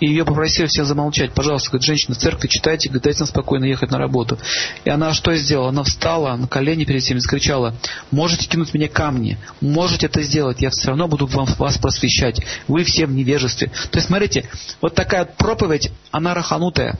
[0.00, 1.32] и ее попросили все замолчать.
[1.32, 4.38] Пожалуйста, говорит, женщина, в церкви читайте, говорит, дайте нам спокойно ехать на работу.
[4.84, 5.68] И она что сделала?
[5.68, 7.74] Она встала на колени перед всеми и скричала,
[8.10, 12.40] можете кинуть мне камни, можете это сделать, я все равно буду вам, вас просвещать.
[12.66, 13.68] Вы все в невежестве.
[13.68, 14.48] То есть, смотрите,
[14.80, 16.98] вот такая проповедь, она раханутая.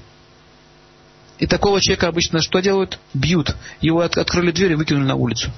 [1.39, 2.99] И такого человека обычно что делают?
[3.15, 3.57] Бьют.
[3.81, 5.51] Его от, открыли дверь и выкинули на улицу.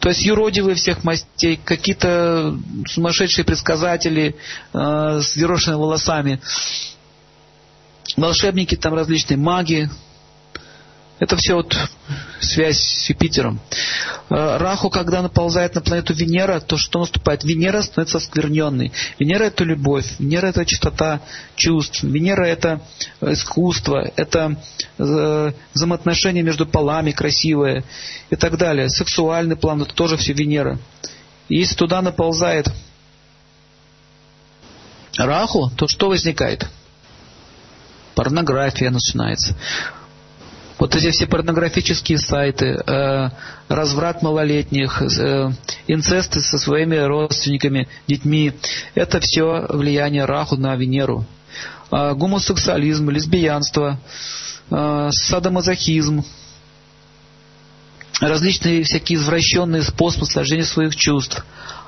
[0.00, 2.58] То есть юродивые всех мастей, какие-то
[2.88, 4.34] сумасшедшие предсказатели
[4.72, 6.40] э, с ерошенными волосами,
[8.16, 9.90] волшебники там различные, маги,
[11.20, 11.76] это все вот
[12.40, 13.60] связь с Юпитером.
[14.30, 17.44] Э, Раху, когда наползает на планету Венера, то что наступает?
[17.44, 18.90] Венера становится оскверненной.
[19.18, 21.20] Венера это любовь, Венера это чистота
[21.56, 22.80] чувств, Венера это
[23.20, 24.56] искусство, это
[24.98, 27.84] э, взаимоотношения между полами красивые
[28.30, 28.88] и так далее.
[28.88, 30.78] Сексуальный план это тоже все Венера.
[31.50, 32.72] И если туда наползает
[35.18, 36.66] Раху, то что возникает?
[38.14, 39.54] Порнография начинается.
[40.80, 43.30] Вот эти все порнографические сайты, э,
[43.68, 45.52] разврат малолетних, э,
[45.86, 48.54] инцесты со своими родственниками, детьми,
[48.94, 51.26] это все влияние Раху на Венеру.
[51.92, 54.00] Э, гомосексуализм, лесбиянство,
[54.70, 56.24] э, садомазохизм,
[58.22, 61.44] различные всякие извращенные способы сложения своих чувств.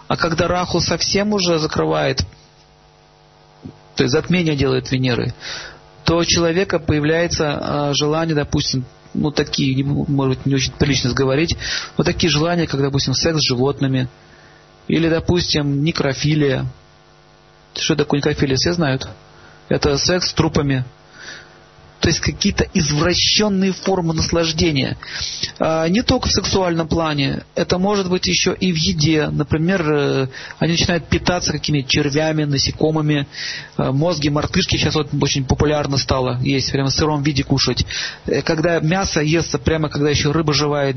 [0.06, 2.26] А когда Раху совсем уже закрывает,
[3.96, 5.32] то есть затмение делает Венеры,
[6.04, 8.84] то у человека появляется э, желание, допустим,
[9.14, 11.56] ну такие, может быть, не очень прилично говорить,
[11.96, 14.08] вот такие желания, как, допустим, секс с животными,
[14.88, 16.66] или, допустим, некрофилия.
[17.74, 19.08] Что такое некрофилия, все знают?
[19.68, 20.84] Это секс с трупами
[22.02, 24.98] то есть какие-то извращенные формы наслаждения.
[25.60, 29.28] А, не только в сексуальном плане, это может быть еще и в еде.
[29.28, 33.28] Например, э, они начинают питаться какими-то червями, насекомыми,
[33.78, 37.86] э, мозги, мартышки сейчас вот очень популярно стало есть, прямо в сыром виде кушать.
[38.26, 40.92] Э, когда мясо естся прямо, когда еще рыба живая,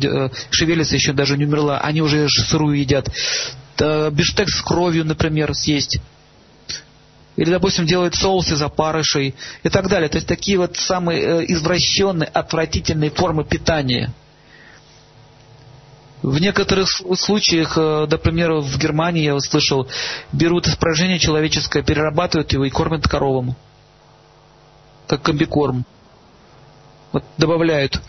[0.49, 3.11] шевелится, еще даже не умерла, они уже сырую едят.
[3.77, 5.99] Биштекс с кровью, например, съесть
[7.35, 10.09] или, допустим, делают соус из опарышей и так далее.
[10.09, 14.13] То есть такие вот самые э, извращенные, отвратительные формы питания.
[16.21, 19.87] В некоторых случаях, э, например, в Германии, я вот слышал,
[20.31, 23.55] берут испражнение человеческое, перерабатывают его и кормят коровам.
[25.07, 25.85] Как комбикорм.
[27.11, 28.01] Вот добавляют.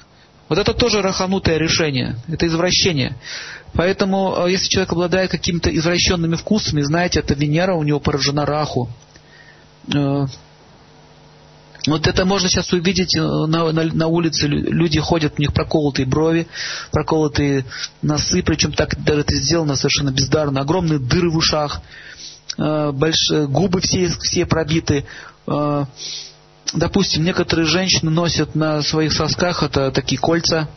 [0.48, 2.16] Вот это тоже раханутое решение.
[2.28, 3.16] Это извращение.
[3.74, 8.88] Поэтому, э, если человек обладает какими-то извращенными вкусами, знаете, это Венера у него поражена раху.
[9.94, 10.26] Э,
[11.86, 14.46] вот это можно сейчас увидеть э, на, на, на улице.
[14.48, 16.48] Люди ходят, у них проколотые брови,
[16.90, 17.64] проколотые
[18.02, 20.60] носы, причем так даже это сделано совершенно бездарно.
[20.60, 21.80] Огромные дыры в ушах,
[22.58, 25.04] э, большие, губы все, все пробиты.
[26.72, 30.68] Допустим, некоторые женщины носят на своих сосках это такие кольца.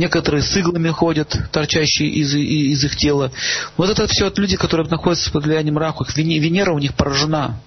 [0.00, 3.30] Некоторые с иглами ходят, торчащие из, из их тела.
[3.76, 6.06] Вот это все от людей, которые находятся под влиянием Раху.
[6.16, 7.60] Венера у них поражена.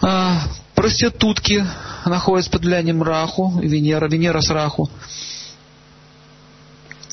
[0.00, 0.40] А,
[0.76, 1.66] проститутки
[2.04, 4.88] находятся под влиянием Раху, Венера, Венера с Раху.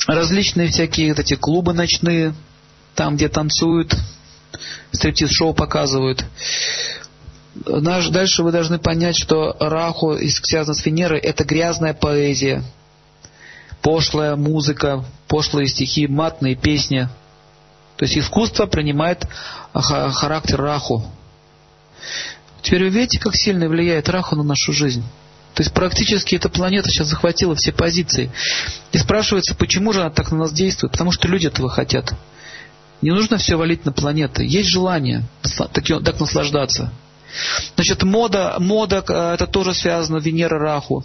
[0.05, 2.35] Различные всякие вот эти клубы ночные,
[2.93, 3.95] там, где танцуют,
[4.91, 6.23] стриптиз-шоу показывают.
[7.55, 12.63] Наш, дальше вы должны понять, что Раху, связано с Венерой, это грязная поэзия,
[13.81, 17.07] пошлая музыка, пошлые стихи, матные песни.
[17.97, 19.27] То есть искусство принимает
[19.73, 21.05] характер Раху.
[22.63, 25.03] Теперь вы видите, как сильно влияет Раху на нашу жизнь?
[25.53, 28.31] То есть практически эта планета сейчас захватила все позиции.
[28.91, 30.93] И спрашивается, почему же она так на нас действует?
[30.93, 32.15] Потому что люди этого хотят.
[33.03, 34.43] Не нужно все валить на планеты.
[34.43, 36.91] Есть желание так наслаждаться.
[37.75, 41.03] Значит, мода, мода э, это тоже связано, Венера, Раху.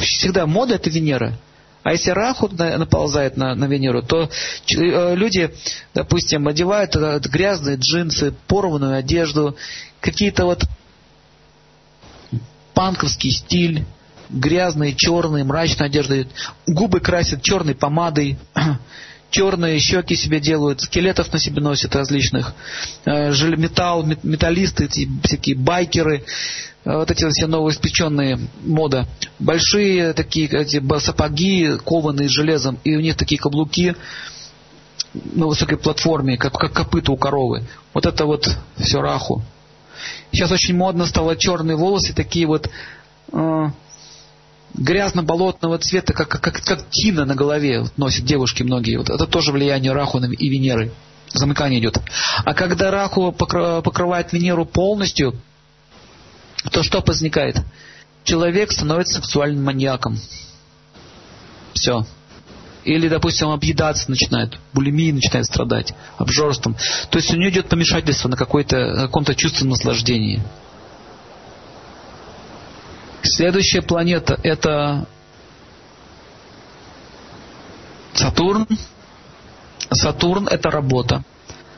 [0.00, 1.38] Всегда мода это Венера.
[1.82, 5.52] А если Раху наползает на, на Венеру, то э, люди,
[5.94, 9.56] допустим, одевают э, грязные джинсы, порванную одежду,
[10.00, 10.64] какие-то вот
[12.72, 13.84] панковский стиль,
[14.30, 16.28] грязные, черные, мрачные одежды,
[16.68, 18.38] губы красят черной помадой,
[19.32, 22.54] черные щеки себе делают, скелетов на себе носят различных,
[23.04, 24.88] э, металл, металлисты,
[25.24, 26.18] всякие байкеры,
[26.84, 29.08] э, вот эти все новоиспеченные мода.
[29.38, 33.96] Большие такие эти сапоги, кованные железом, и у них такие каблуки
[35.14, 37.64] на высокой платформе, как, как копыта у коровы.
[37.94, 39.42] Вот это вот все раху.
[40.30, 42.68] Сейчас очень модно стало черные волосы, такие вот
[43.32, 43.66] э,
[44.74, 48.96] грязно-болотного цвета, как, как, как тина на голове вот, носят девушки многие.
[48.96, 50.92] Вот это тоже влияние Раху и Венеры.
[51.28, 51.98] Замыкание идет.
[52.44, 55.34] А когда Раху покрывает Венеру полностью,
[56.70, 57.56] то что возникает?
[58.24, 60.18] Человек становится сексуальным маньяком.
[61.74, 62.06] Все.
[62.84, 66.76] Или, допустим, объедаться начинает, булимией начинает страдать, обжорством.
[67.10, 70.42] То есть у нее идет помешательство на, на каком-то чувственном наслаждении.
[73.22, 75.06] Следующая планета это
[78.14, 78.66] Сатурн.
[79.90, 81.22] Сатурн это работа.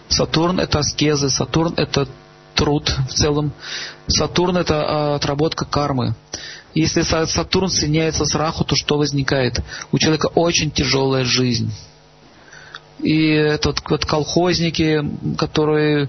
[0.09, 1.31] Сатурн это аскезы.
[1.31, 2.09] Сатурн это
[2.55, 3.53] труд в целом.
[4.07, 6.15] Сатурн это а, отработка кармы.
[6.75, 9.61] Если Сатурн соединяется с Раху, то что возникает?
[9.93, 11.73] У человека очень тяжелая жизнь.
[13.01, 15.01] И это вот, вот колхозники,
[15.37, 16.09] которые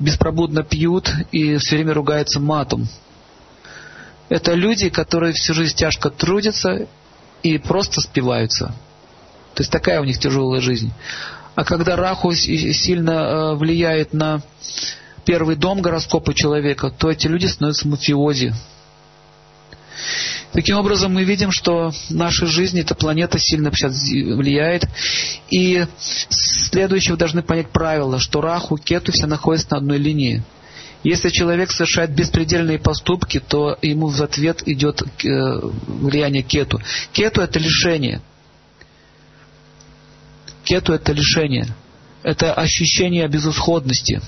[0.00, 2.88] беспробудно пьют и все время ругаются матом.
[4.28, 6.86] Это люди, которые всю жизнь тяжко трудятся
[7.42, 8.74] и просто спиваются.
[9.54, 10.92] То есть такая у них тяжелая жизнь.
[11.54, 14.42] А когда Раху сильно э, влияет на
[15.24, 18.52] первый дом гороскопа человека, то эти люди становятся мафиози.
[20.52, 24.84] Таким образом, мы видим, что наша жизнь, эта планета сильно сейчас влияет.
[25.50, 30.42] И следующее вы должны понять правило, что Раху, Кету все находятся на одной линии.
[31.04, 35.06] Если человек совершает беспредельные поступки, то ему в ответ идет э,
[35.86, 36.80] влияние кету.
[37.12, 38.22] Кету это лишение.
[40.64, 41.68] Кету это лишение.
[42.22, 44.22] Это ощущение безысходности.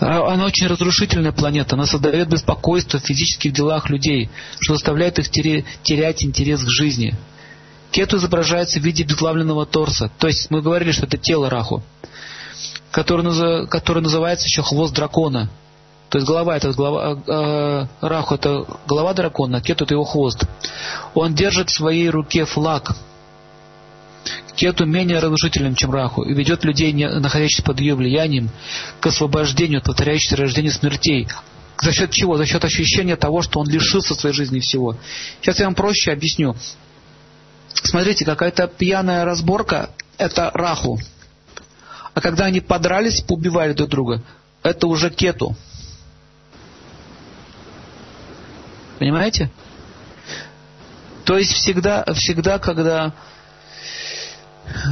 [0.00, 1.76] А, она очень разрушительная планета.
[1.76, 7.14] Она создает беспокойство в физических делах людей, что заставляет их терять интерес к жизни.
[7.92, 10.10] Кету изображается в виде безглавленного торса.
[10.18, 11.84] То есть мы говорили, что это тело Раху
[12.92, 15.48] который, который называется еще хвост дракона.
[16.10, 20.44] То есть голова это голова, э, Раху это голова дракона, Кету это его хвост.
[21.14, 22.94] Он держит в своей руке флаг.
[24.54, 28.50] Кету менее разрушителен, чем Раху, и ведет людей, находящихся под ее влиянием,
[29.00, 31.26] к освобождению от повторяющихся рождения смертей.
[31.80, 32.36] За счет чего?
[32.36, 34.96] За счет ощущения того, что он лишился своей жизни всего.
[35.40, 36.54] Сейчас я вам проще объясню.
[37.72, 41.00] Смотрите, какая-то пьяная разборка– это Раху.
[42.14, 44.22] А когда они подрались, поубивали друг друга,
[44.62, 45.56] это уже кету.
[48.98, 49.50] Понимаете?
[51.24, 53.12] То есть всегда, всегда, когда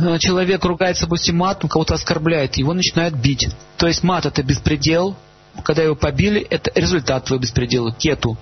[0.03, 3.49] э, человек ругается, допустим, матом, кого-то оскорбляет, его начинают бить.
[3.77, 5.16] То есть мат это беспредел,
[5.64, 8.37] когда его побили, это результат твоего беспредела, кету.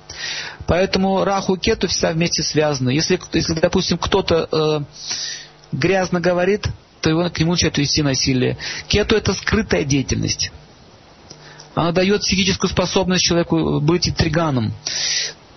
[0.66, 2.90] Поэтому раху и кету всегда вместе связаны.
[2.90, 4.80] Если, если допустим, кто-то э,
[5.72, 6.68] грязно говорит,
[7.00, 8.56] то его, к нему начинают вести насилие.
[8.88, 10.50] Кету это скрытая деятельность.
[11.74, 14.72] Она дает психическую способность человеку быть интриганом.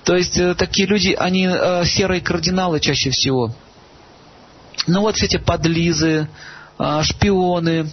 [0.03, 3.53] То есть э, такие люди, они э, серые кардиналы чаще всего.
[4.87, 6.27] Ну вот все эти подлизы,
[6.79, 7.89] э, шпионы,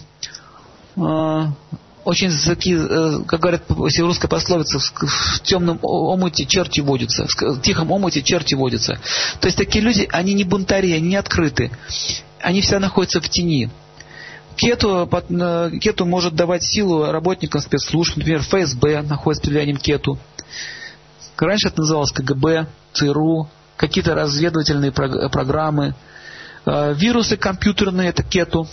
[2.03, 8.21] очень такие, как говорят в русской пословице, в темном омуте черти водятся, в тихом омуте
[8.21, 8.99] черти водятся.
[9.39, 11.71] То есть такие люди, они не бунтари, они не открыты
[12.41, 13.69] они всегда находятся в тени.
[14.55, 15.09] Кету,
[15.81, 20.19] кету может давать силу работникам спецслужб, например, ФСБ находится под влиянием кету.
[21.37, 25.95] Раньше это называлось КГБ, ЦРУ, какие-то разведывательные программы,
[26.65, 28.67] Э, вирусы компьютерные– это кету.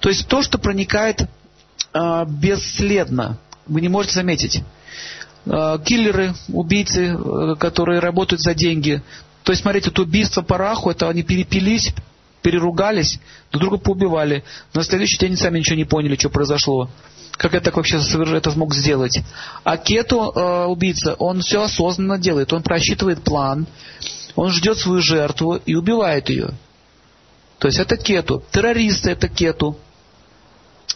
[0.00, 1.22] То есть то, что проникает
[1.92, 3.38] э, бесследно.
[3.66, 4.62] Вы не можете заметить.
[5.46, 9.02] Э, киллеры, убийцы, э, которые работают за деньги.
[9.42, 11.92] То есть, смотрите, это убийство по раху, это они перепились,
[12.48, 13.20] переругались,
[13.52, 14.42] друг друга поубивали.
[14.72, 16.88] На следующий день сами ничего не поняли, что произошло.
[17.32, 19.20] Как это так вообще это смог сделать?
[19.64, 22.50] А кету, э, убийца, он все осознанно делает.
[22.54, 23.66] Он просчитывает план,
[24.34, 26.54] он ждет свою жертву и убивает ее.
[27.58, 28.42] То есть это кету.
[28.50, 29.76] Террористы это кету.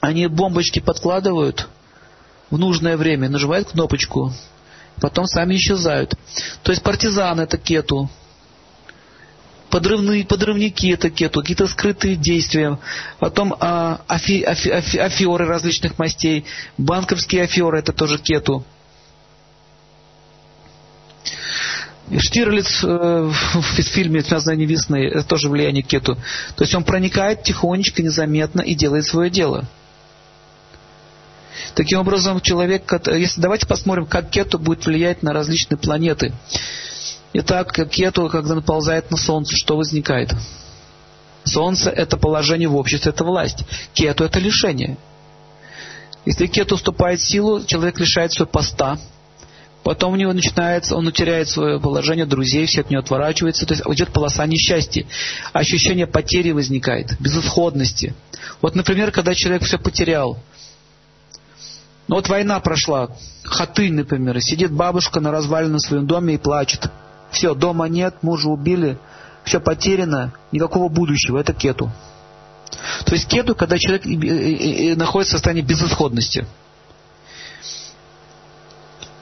[0.01, 1.69] Они бомбочки подкладывают
[2.51, 4.33] в нужное время, нажимают кнопочку,
[5.03, 6.15] потом сами исчезают.
[6.63, 8.09] То есть партизаны это кету
[9.73, 12.79] подрывные, подрывники это кету, какие-то скрытые действия,
[13.19, 16.45] потом а, афи, афи, афи, афиоры различных мастей,
[16.77, 18.65] банковские афиоры это тоже кету.
[22.19, 22.87] Штирлиц э,
[23.55, 26.17] в фильме «Знание весны» это тоже влияние кету.
[26.57, 29.65] То есть он проникает тихонечко, незаметно и делает свое дело.
[31.75, 36.35] Таким образом, человек, если давайте посмотрим, как кету будет влиять на различные планеты.
[37.35, 40.35] Итак, кету, когда наползает на Солнце, что возникает?
[41.45, 43.65] Солнце– это положение в обществе, это власть.
[43.95, 44.99] Кету– это лишение.
[46.27, 48.99] Если кету уступает силу, человек лишает своего поста,
[49.83, 53.83] потом у него начинается, он утеряет свое положение, друзей, все от него отворачиваются, то есть
[53.87, 55.07] идет полоса несчастья.
[55.53, 58.15] Ощущение потери возникает, безысходности.
[58.61, 60.39] Вот, например, когда человек все потерял,
[62.09, 63.09] ну вот война прошла,
[63.43, 66.91] Хатынь, например, сидит бабушка на разваленном своем доме и плачет–
[67.33, 68.99] все, дома нет, мужа убили,
[69.45, 71.39] все потеряно, никакого будущего.
[71.39, 71.91] Это кету.
[73.05, 74.05] То есть кету, когда человек
[74.97, 76.47] находится в состоянии безысходности.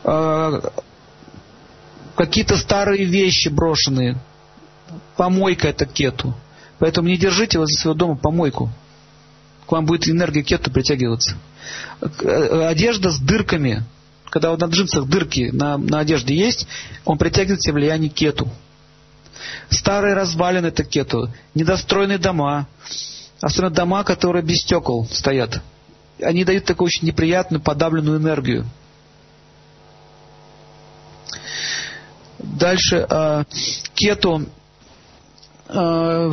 [0.04, 0.60] А,
[2.16, 4.18] какие-то старые вещи брошенные.
[5.16, 6.34] Помойка это кету.
[6.78, 8.70] Поэтому не держите возле своего дома помойку.
[9.66, 11.36] К вам будет энергия кету притягиваться.
[12.00, 13.84] Э, одежда с дырками
[14.30, 16.66] когда на джинсах дырки на, на одежде есть,
[17.04, 18.48] он притягивает себе влияние кету.
[19.68, 22.66] Старые развалины это кету, недостроенные дома,
[23.40, 25.60] особенно дома, которые без стекол стоят.
[26.22, 28.66] Они дают такую очень неприятную подавленную энергию.
[32.38, 33.44] Дальше э,
[33.94, 34.46] кету
[35.68, 36.32] э,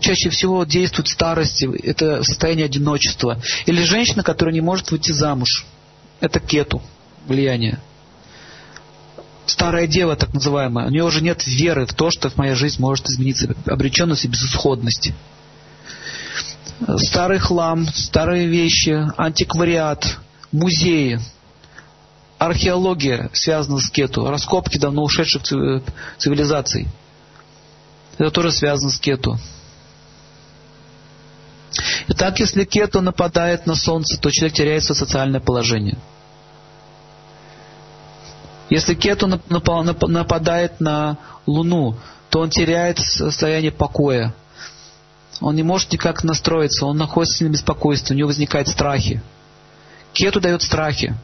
[0.00, 3.40] чаще всего действует в старости, это состояние одиночества.
[3.66, 5.64] Или женщина, которая не может выйти замуж.
[6.20, 6.80] Это кету
[7.26, 7.78] влияние.
[9.46, 13.08] Старая дева, так называемая, у нее уже нет веры в то, что моя жизнь может
[13.08, 15.12] измениться, обреченность и безысходность.
[16.96, 20.18] Старый хлам, старые вещи, антиквариат,
[20.52, 21.20] музеи,
[22.38, 25.42] археология связана с кету, раскопки давно ушедших
[26.18, 26.88] цивилизаций.
[28.18, 29.38] Это тоже связано с кету.
[32.08, 35.98] Итак, если кету нападает на солнце, то человек теряет свое социальное положение–
[38.72, 41.94] если кету нападает на Луну,
[42.30, 44.34] то он теряет состояние покоя.
[45.42, 49.20] Он не может никак настроиться, он находится в беспокойстве, у него возникают страхи.
[50.14, 51.14] Кету дает страхи.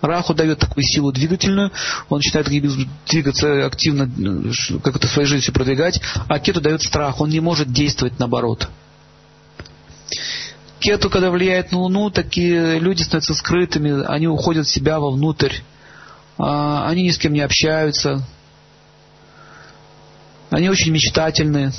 [0.00, 1.70] Раху дает такую силу двигательную,
[2.08, 4.10] он начинает двигаться активно,
[4.82, 8.68] как это своей жизнью продвигать, а кету дает страх, он не может действовать наоборот.
[10.80, 15.52] Кету, когда влияет на Луну, такие люди становятся скрытыми, они уходят в себя вовнутрь,
[16.36, 18.22] они ни с кем не общаются,
[20.50, 21.72] они очень мечтательны,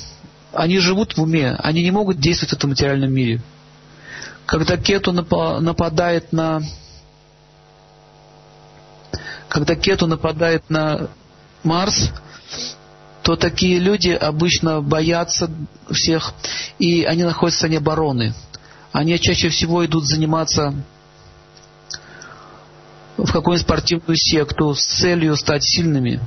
[0.53, 3.41] они живут в уме, они не могут действовать в этом материальном мире.
[4.45, 6.61] Когда кету нападает на
[9.47, 11.07] когда кету нападает на
[11.63, 12.11] Марс,
[13.21, 15.49] то такие люди обычно боятся
[15.89, 16.33] всех,
[16.77, 18.33] и они находятся в состоянии обороны.
[18.91, 20.73] Они чаще всего идут заниматься
[23.17, 26.19] в какую-нибудь спортивную секту с целью стать сильными.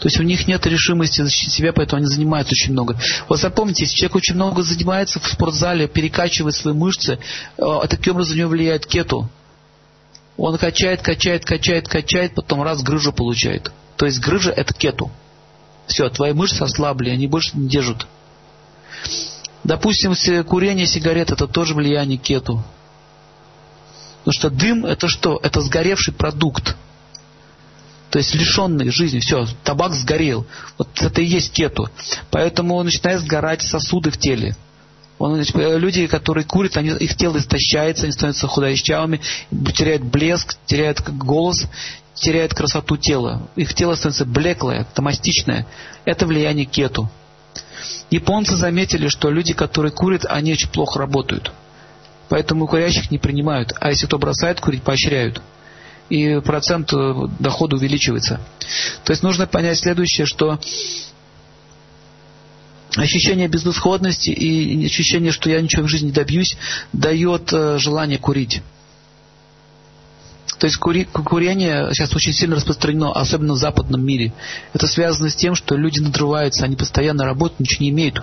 [0.00, 2.98] То есть у них нет решимости защитить себя, поэтому они занимаются очень много.
[3.28, 7.18] Вот запомните, если человек очень много занимается в спортзале, перекачивает свои мышцы,
[7.56, 9.28] а таким образом у него влияет кету.
[10.36, 13.70] Он качает, качает, качает, качает, потом раз грыжу получает.
[13.96, 15.10] То есть грыжа это кету.
[15.86, 18.06] Все, твои мышцы ослабли, они больше не держат.
[19.62, 20.14] Допустим,
[20.44, 22.64] курение сигарет это тоже влияние кету.
[24.24, 25.38] Потому что дым это что?
[25.42, 26.74] Это сгоревший продукт.
[28.10, 29.18] То есть лишенный жизни.
[29.18, 30.46] Все, табак сгорел.
[30.78, 31.90] Вот это и есть кету.
[32.30, 34.56] Поэтому начинают сгорать сосуды в теле.
[35.18, 39.20] Он, люди, которые курят, они, их тело истощается, они становятся худощавыми,
[39.74, 41.66] теряют блеск, теряют голос,
[42.14, 43.48] теряют красоту тела.
[43.56, 45.66] Их тело становится блеклое, томастичное.
[46.04, 47.10] Это влияние кету.
[48.10, 51.52] Японцы заметили, что люди, которые курят, они очень плохо работают.
[52.28, 53.72] Поэтому курящих не принимают.
[53.80, 55.40] А если кто бросает курить, поощряют.
[56.08, 58.40] И процент э, дохода увеличивается.
[59.04, 60.58] То есть нужно понять следующее, что
[62.96, 66.56] ощущение безысходности и ощущение, что я ничего в жизни не добьюсь,
[66.92, 68.62] дает э, желание курить.
[70.58, 74.32] То есть курение сейчас очень сильно распространено, особенно в западном мире.
[74.72, 78.22] Это связано с тем, что люди надрываются, они постоянно работают, ничего не имеют.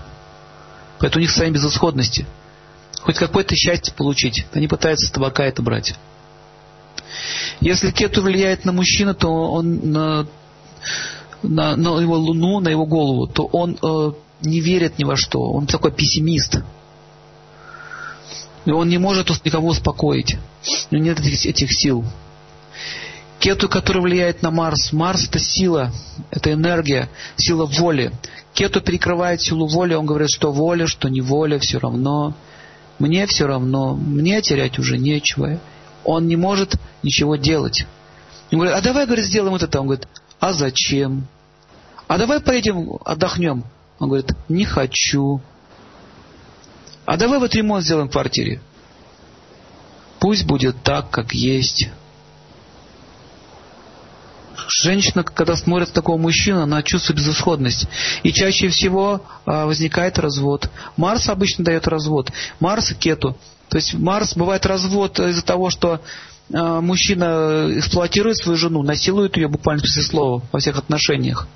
[1.00, 2.26] Поэтому у них свои безысходности.
[3.02, 5.96] Хоть какое-то счастье получить, они пытаются с табака это брать.
[7.60, 10.28] Если кету влияет на мужчину, то он на,
[11.42, 15.40] на, на его луну, на его голову, то он э, не верит ни во что.
[15.40, 16.60] Он такой пессимист.
[18.66, 20.38] И он не может никого успокоить.
[20.92, 22.06] У него нет этих, этих сил.
[23.40, 24.94] Кету, который влияет на Марс.
[24.94, 25.92] Марс это сила,
[26.30, 28.12] это энергия, сила воли.
[28.54, 32.36] Кету перекрывает силу воли, он говорит, что воля, что не воля, все равно.
[33.02, 35.60] Мне все равно, мне терять уже нечего.
[36.04, 37.88] Он не может ничего делать.
[38.52, 39.80] Он говорит, а давай, говорит, сделаем вот это.
[39.80, 40.08] Он говорит,
[40.40, 41.26] а зачем?
[42.08, 43.64] А давай поедем отдохнем.
[43.98, 45.42] Он говорит, не хочу.
[47.06, 48.62] А давай вот ремонт сделаем в квартире.
[50.20, 51.90] Пусть будет так, как есть.
[54.84, 57.88] Женщина, когда смотрит такого мужчину, она чувствует безысходность.
[58.24, 60.70] И чаще всего а, возникает развод.
[60.98, 62.32] Марс обычно дает развод.
[62.60, 63.38] Марс и Кету.
[63.70, 66.02] То есть Марс бывает развод из-за того, что
[66.54, 71.48] а, мужчина эксплуатирует свою жену, насилует ее буквально смысле слова во всех отношениях.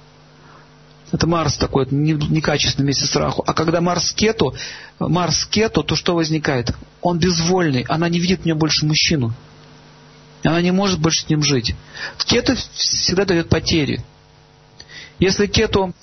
[1.11, 3.43] Это Марс такой, некачественный вместе с Раху.
[3.45, 4.53] А когда Марс кету,
[4.99, 6.73] Марс кету, то что возникает?
[7.01, 9.33] Он безвольный, она не видит в нем больше мужчину.
[10.45, 11.75] Она не может больше с ним жить.
[12.25, 14.01] Кету всегда дает потери.
[15.19, 15.93] Если кету,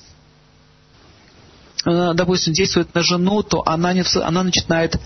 [1.84, 4.98] э, допустим, действует на жену, то она, не, она начинает, э,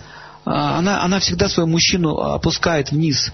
[0.45, 3.31] она, она всегда своего мужчину опускает вниз.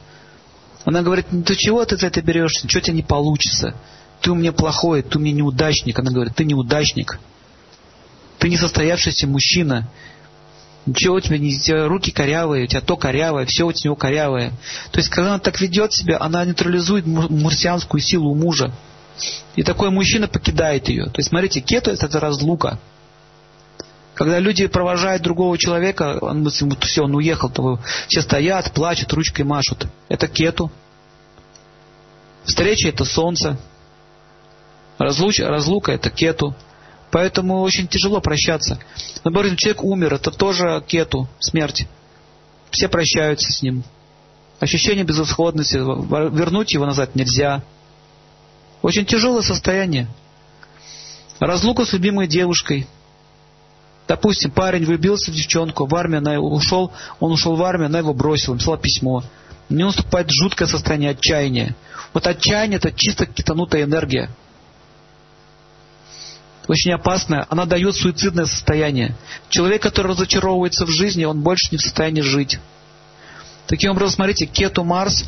[0.85, 3.75] Она говорит, ну ты чего ты это берешься, что тебе не получится?
[4.23, 5.99] ты у меня плохой, ты у меня неудачник.
[5.99, 7.19] Она говорит, ты неудачник.
[8.39, 9.89] Ты несостоявшийся мужчина.
[10.85, 13.95] Ничего у тебя не у тебя руки корявые, у тебя то корявое, все у тебя
[13.95, 14.51] корявое.
[14.91, 18.73] То есть, когда она так ведет себя, она нейтрализует марсианскую силу у мужа.
[19.55, 21.05] И такой мужчина покидает ее.
[21.05, 22.79] То есть, смотрите, кету это, разлука.
[24.13, 29.87] Когда люди провожают другого человека, он, все, он уехал, то все стоят, плачут, ручкой машут.
[30.09, 30.71] Это кету.
[32.45, 33.57] Встреча это солнце.
[34.99, 36.55] Разлуч, разлука это кету.
[37.13, 38.79] Поэтому очень тяжело прощаться.
[39.23, 41.85] Наоборот, человек умер, это тоже кету, смерть.
[42.71, 43.83] Все прощаются с ним.
[44.59, 47.61] Ощущение безысходности, вернуть его назад нельзя.
[48.81, 50.07] Очень тяжелое состояние.
[51.39, 52.87] Разлука с любимой девушкой.
[54.07, 58.15] Допустим, парень влюбился в девчонку, в армию она ушел, он ушел в армию, она его
[58.15, 59.23] бросила, написала письмо.
[59.69, 61.75] У него наступает жуткое состояние отчаяния.
[62.11, 64.31] Вот отчаяние это чисто китанутая энергия
[66.67, 69.15] очень опасная, она дает суицидное состояние.
[69.49, 72.59] Человек, который разочаровывается в жизни, он больше не в состоянии жить.
[73.67, 75.25] Таким образом, смотрите, кету Марс,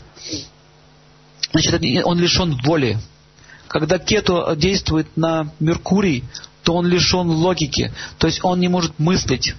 [1.51, 1.73] значит,
[2.05, 2.97] он лишен воли.
[3.67, 6.23] Когда кету действует на Меркурий,
[6.63, 7.93] то он лишен логики.
[8.17, 9.53] То есть он не может мыслить.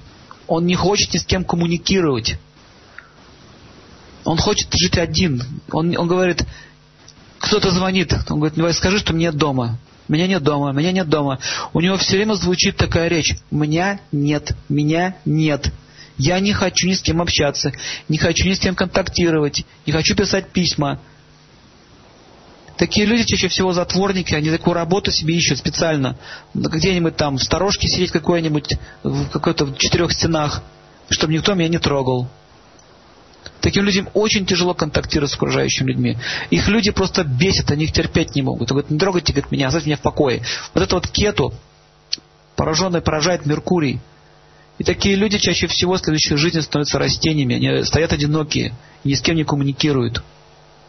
[0.47, 2.39] Он не хочет ни с кем коммуникировать.
[4.25, 5.43] Он хочет жить один.
[5.71, 6.45] Он, он говорит,
[7.39, 8.15] кто-то звонит.
[8.29, 9.79] Он говорит, скажи, что мне дома.
[10.09, 11.39] Меня нет дома, меня нет дома.
[11.73, 13.35] У него все время звучит такая речь.
[13.51, 15.73] Меня нет, меня нет.
[16.19, 17.73] Я не хочу ни с кем общаться,
[18.09, 20.99] не хочу ни с кем контактировать, не хочу писать письма.
[22.79, 26.17] Такие люди чаще всего затворники, они такую работу себе ищут специально.
[26.55, 30.63] Где-нибудь там в сторожке сидеть какой-нибудь, в какой-то четырех стенах,
[31.11, 32.29] чтобы никто меня не трогал.
[33.61, 36.17] Таким людям очень тяжело контактировать с окружающими людьми.
[36.51, 38.69] Их люди просто бесят, они их терпеть не могут.
[38.69, 40.43] Говорят, не трогайте говорит, меня, оставьте меня в покое.
[40.75, 41.53] Вот это вот кету,
[42.55, 44.01] пораженный поражает Меркурий.
[44.79, 47.57] И такие люди чаще всего в следующей жизни становятся растениями.
[47.57, 50.23] Они стоят одинокие, ни с кем не коммуникируют.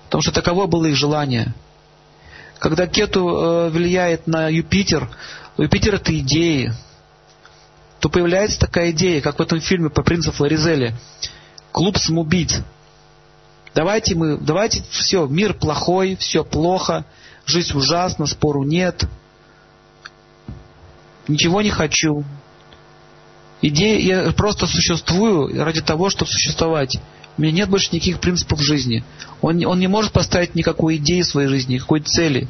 [0.05, 1.53] Потому что таково было их желание.
[2.59, 5.09] Когда кету э, влияет на Юпитер,
[5.57, 6.73] Юпитер это идеи,
[7.99, 10.93] то появляется такая идея, как в этом фильме по принципу Флоризели
[11.77, 12.55] клуб самоубийц.
[13.75, 17.05] Давайте мы, давайте все, мир плохой, все плохо,
[17.45, 19.05] жизнь ужасна, спору нет,
[21.27, 22.23] ничего не хочу.
[23.61, 26.97] Идея, я просто существую ради того, чтобы существовать.
[27.37, 29.03] У меня нет больше никаких принципов жизни.
[29.41, 32.47] Он, он не может поставить никакой идеи в своей жизни, никакой цели.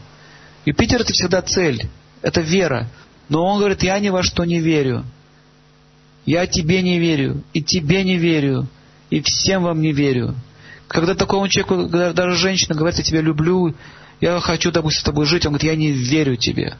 [0.63, 1.89] Юпитер это всегда цель,
[2.21, 2.89] это вера.
[3.27, 5.03] Но он говорит, я ни во что не верю.
[6.25, 8.69] Я тебе не верю, и тебе не верю,
[9.09, 10.35] и всем вам не верю.
[10.87, 13.75] Когда такому человеку, даже женщина говорит, я тебя люблю,
[14.21, 16.77] я хочу, допустим, с тобой жить, он говорит, я не верю тебе.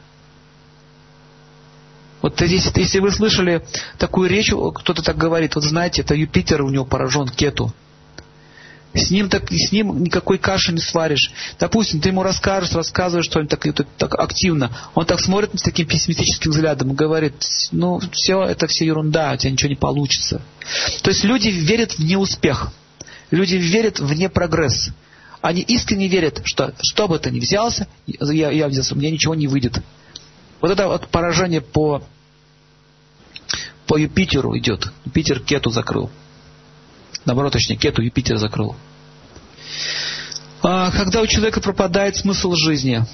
[2.20, 3.64] Вот если, если вы слышали
[3.96, 7.72] такую речь, кто-то так говорит, вот знаете, это Юпитер у него поражен кету.
[8.98, 11.32] С ним, так, с ним никакой каши не сваришь.
[11.58, 14.70] Допустим, ты ему расскажешь, рассказываешь что-нибудь так, так, так активно.
[14.94, 17.34] Он так смотрит с таким пессимистическим взглядом и говорит,
[17.72, 20.42] ну, все, это все ерунда, у тебя ничего не получится.
[21.02, 22.72] То есть люди верят в неуспех.
[23.30, 24.90] Люди верят в непрогресс.
[25.40, 29.34] Они искренне верят, что что бы ты ни взялся, я, я взялся, у меня ничего
[29.34, 29.80] не выйдет.
[30.60, 32.02] Вот это вот поражение по,
[33.86, 34.90] по Юпитеру идет.
[35.04, 36.10] Юпитер кету закрыл.
[37.24, 38.74] Наоборот, точнее, кету Юпитер закрыл.
[40.62, 43.04] А, когда у человека пропадает смысл жизни,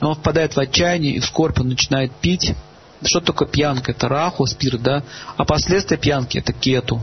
[0.00, 2.54] он впадает в отчаяние и в скорбь, он начинает пить.
[3.02, 3.92] Что такое пьянка?
[3.92, 5.02] Это раху, спирт, да?
[5.36, 7.00] А последствия пьянки– это кету.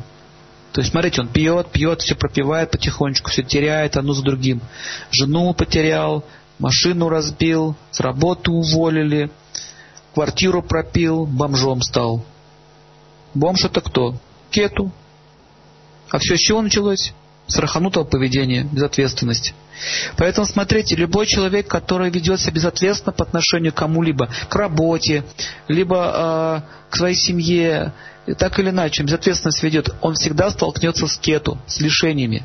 [0.71, 4.61] То есть, смотрите, он пьет, пьет, все пропивает потихонечку, все теряет одно за другим.
[5.09, 6.25] Жену потерял,
[6.59, 9.31] машину разбил, с работы уволили,
[10.13, 12.25] квартиру пропил, бомжом стал.
[13.33, 14.15] Бомж это кто?
[14.51, 14.91] Кету.
[16.09, 17.13] А все с чего началось?
[17.47, 19.53] С раханутого поведения, безответственности.
[20.17, 25.23] Поэтому смотрите, любой человек, который ведет себя безответственно по отношению к кому-либо, к работе,
[25.67, 27.93] либо э, к своей семье,
[28.39, 32.43] так или иначе, безответственность ведет, он всегда столкнется с кету, с лишениями.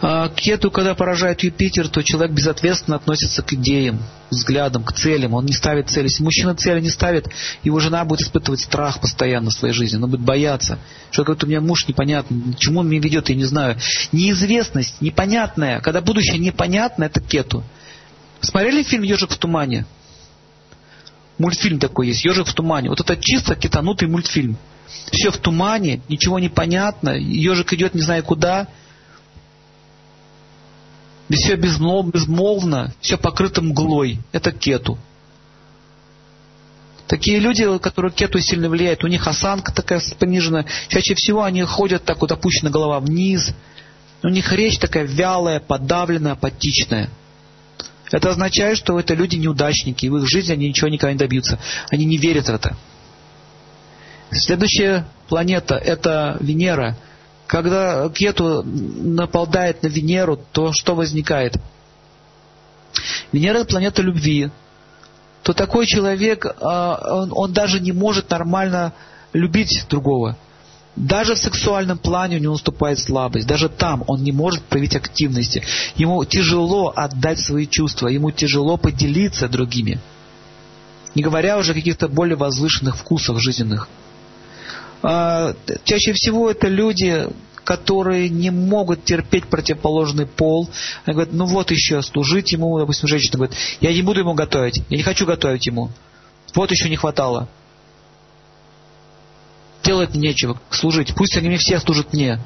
[0.00, 5.32] А кету, когда поражает Юпитер, то человек безответственно относится к идеям, взглядам, к целям.
[5.32, 6.04] Он не ставит цели.
[6.04, 7.28] Если мужчина цели не ставит,
[7.62, 9.96] его жена будет испытывать страх постоянно в своей жизни.
[9.96, 10.78] Она будет бояться.
[11.10, 13.78] Что говорит, у меня муж непонятно, чему он меня ведет, я не знаю.
[14.12, 15.80] Неизвестность, непонятная.
[15.80, 17.64] Когда будущее непонятно, это кету.
[18.40, 19.86] Смотрели фильм «Ежик в тумане»?
[21.38, 22.90] Мультфильм такой есть, «Ежик в тумане».
[22.90, 24.58] Вот это чисто китанутый мультфильм.
[25.10, 28.68] Все в тумане, ничего не понятно, ежик идет не знаю куда–
[31.30, 34.18] все безмолвно, все покрыто мглой.
[34.32, 34.98] Это кету.
[37.06, 40.66] Такие люди, которые кету сильно влияют, у них осанка такая пониженная.
[40.88, 43.54] Чаще всего они ходят так вот опущена голова вниз.
[44.22, 47.10] У них речь такая вялая, подавленная, апатичная.
[48.10, 51.58] Это означает, что это люди неудачники, и в их жизни они ничего никогда не добьются.
[51.90, 52.76] Они не верят в это.
[54.30, 56.96] Следующая планета– это Венера–
[57.46, 61.56] когда Кету нападает на Венеру, то что возникает?
[63.32, 64.50] Венера– планета любви.
[65.42, 68.92] То такой человек, а, он, он даже не может нормально
[69.32, 70.36] любить другого.
[70.96, 73.46] Даже в сексуальном плане у него наступает слабость.
[73.46, 75.62] Даже там он не может проявить активности.
[75.94, 78.08] Ему тяжело отдать свои чувства.
[78.08, 80.00] Ему тяжело поделиться другими.
[81.14, 83.88] Не говоря уже о каких-то более возвышенных вкусах жизненных.
[85.08, 85.54] А,
[85.84, 87.28] чаще всего это люди,
[87.62, 90.68] которые не могут терпеть противоположный пол.
[91.04, 94.82] Они говорят, ну вот еще, служить ему, допустим, женщина говорит, я не буду ему готовить,
[94.88, 95.90] я не хочу готовить ему.
[96.56, 97.48] Вот еще не хватало.
[99.84, 101.14] Делать нечего, служить.
[101.14, 102.40] Пусть они мне все служат мне.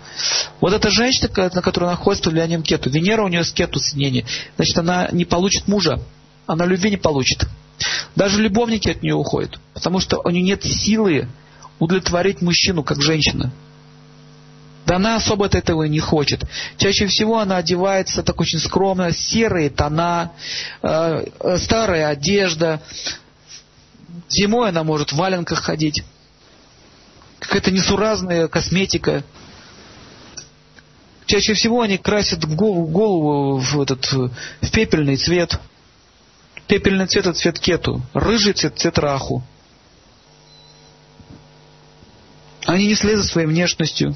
[0.61, 4.77] Вот эта женщина, на которую находится влиянием кету, Венера у нее с кету соединение, значит,
[4.77, 5.99] она не получит мужа,
[6.47, 7.47] она любви не получит.
[8.17, 11.27] Даже любовники от нее уходят, потому что у нее нет силы
[11.81, 13.51] удовлетворить мужчину, как женщина.
[14.87, 16.45] Да она особо от этого и не хочет.
[16.77, 20.33] Чаще всего она одевается так очень скромно, серые тона,
[20.83, 22.81] э, э, старая одежда.
[24.29, 26.05] Зимой она может в валенках ходить.
[27.39, 29.25] Какая-то несуразная косметика.
[31.27, 35.59] Чаще всего они красят голову, голову в, этот, в пепельный цвет.
[36.67, 38.03] Пепельный цвет– это цвет кету.
[38.13, 39.45] Рыжий цвет– цвет раху.
[42.71, 44.15] Они не следуют своей внешностью.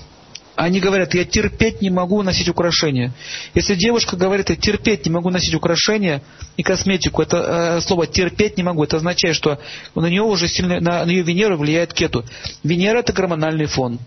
[0.55, 3.12] Они говорят, я терпеть не могу носить украшения.
[3.52, 6.22] Если девушка говорит, я терпеть не могу носить украшения
[6.57, 9.59] и косметику, это э, слово терпеть не могу, это означает, что
[9.96, 12.24] на нее уже сильно, на, на ее Венеру влияет кету.
[12.62, 13.98] Венера это гормональный фон.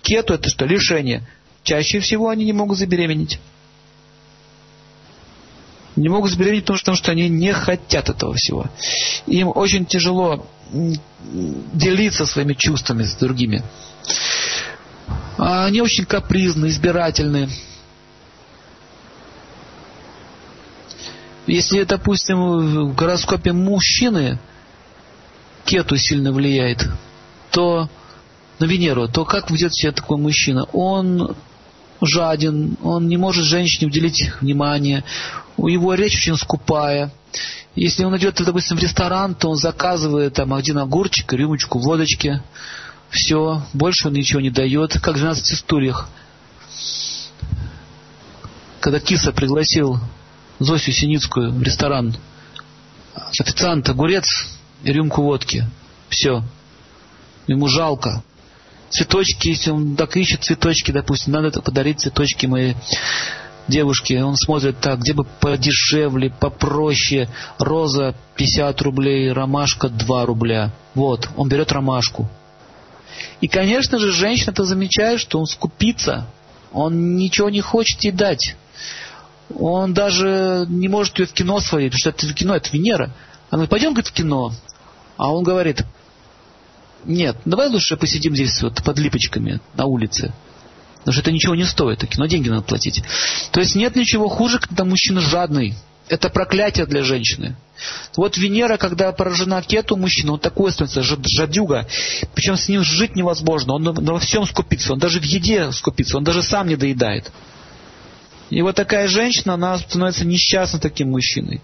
[0.00, 0.64] Кету это что?
[0.64, 1.28] Лишение.
[1.62, 3.38] Чаще всего они не могут забеременеть.
[5.96, 8.64] Не могут забеременеть, потому что они не хотят этого всего.
[9.26, 10.46] Им очень тяжело
[11.74, 13.62] делиться своими чувствами с другими.
[15.38, 17.48] А, они очень капризны, избирательны.
[21.46, 24.38] Если, допустим, в гороскопе мужчины
[25.64, 26.86] кету сильно влияет,
[27.50, 27.88] то
[28.58, 30.64] на Венеру, то как ведет себя такой мужчина?
[30.72, 31.34] Он
[32.02, 35.04] жаден, он не может женщине уделить внимание,
[35.56, 37.10] у его речь очень скупая.
[37.74, 42.42] Если он идет, допустим, в ресторан, то он заказывает там один огурчик, рюмочку водочки.
[43.10, 46.08] Все, больше он ничего не дает, как в 12 историях.
[48.80, 49.98] Когда Киса пригласил
[50.60, 52.16] Зосю Синицкую в ресторан,
[53.38, 54.26] официант огурец
[54.84, 55.66] и рюмку водки.
[56.08, 56.42] Все.
[57.46, 58.22] Ему жалко.
[58.90, 62.76] Цветочки, если он так ищет цветочки, допустим, надо подарить цветочки моей
[63.68, 64.22] девушке.
[64.22, 67.28] Он смотрит так, где бы подешевле, попроще.
[67.58, 70.72] Роза 50 рублей, ромашка 2 рубля.
[70.94, 72.28] Вот, он берет ромашку.
[73.40, 76.26] И, конечно же, женщина-то замечает, что он скупится.
[76.72, 78.56] Он ничего не хочет ей дать.
[79.54, 83.14] Он даже не может ее в кино сводить, потому что это кино, это Венера.
[83.50, 84.52] Она говорит, пойдем, говорит, в кино.
[85.16, 85.84] А он говорит,
[87.04, 90.32] нет, давай лучше посидим здесь вот под липочками на улице.
[90.98, 93.02] Потому что это ничего не стоит, кино деньги надо платить.
[93.52, 95.74] То есть нет ничего хуже, когда мужчина жадный.
[96.10, 97.54] Это проклятие для женщины.
[98.16, 101.86] Вот Венера, когда поражена кету мужчина, он такой становится жадюга.
[102.34, 103.74] Причем с ним жить невозможно.
[103.74, 104.92] Он во всем скупится.
[104.92, 106.16] Он даже в еде скупится.
[106.16, 107.30] Он даже сам не доедает.
[108.50, 111.60] И вот такая женщина, она становится несчастна таким мужчиной.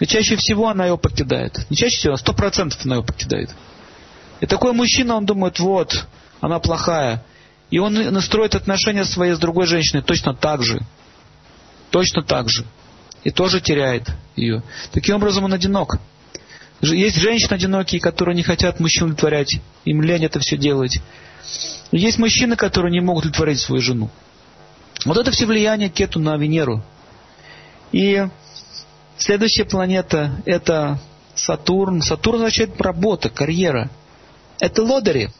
[0.00, 1.58] И чаще всего она его покидает.
[1.70, 3.48] Не чаще всего, а сто процентов она его покидает.
[4.42, 6.06] И такой мужчина, он думает, вот,
[6.42, 7.24] она плохая.
[7.70, 10.80] И он настроит отношения свои с другой женщиной точно так же.
[11.88, 12.66] Точно так же.
[13.24, 14.62] И тоже теряет ее.
[14.92, 15.98] Таким образом он одинок.
[16.80, 19.58] Есть женщины одинокие, которые не хотят мужчин удовлетворять.
[19.84, 21.00] Им лень это все делать.
[21.90, 24.10] Есть мужчины, которые не могут удовлетворить свою жену.
[25.04, 26.82] Вот это все влияние Кету на Венеру.
[27.92, 28.26] И
[29.16, 30.98] следующая планета это
[31.34, 32.02] Сатурн.
[32.02, 33.90] Сатурн означает работа, карьера.
[34.60, 35.30] Это лодыри.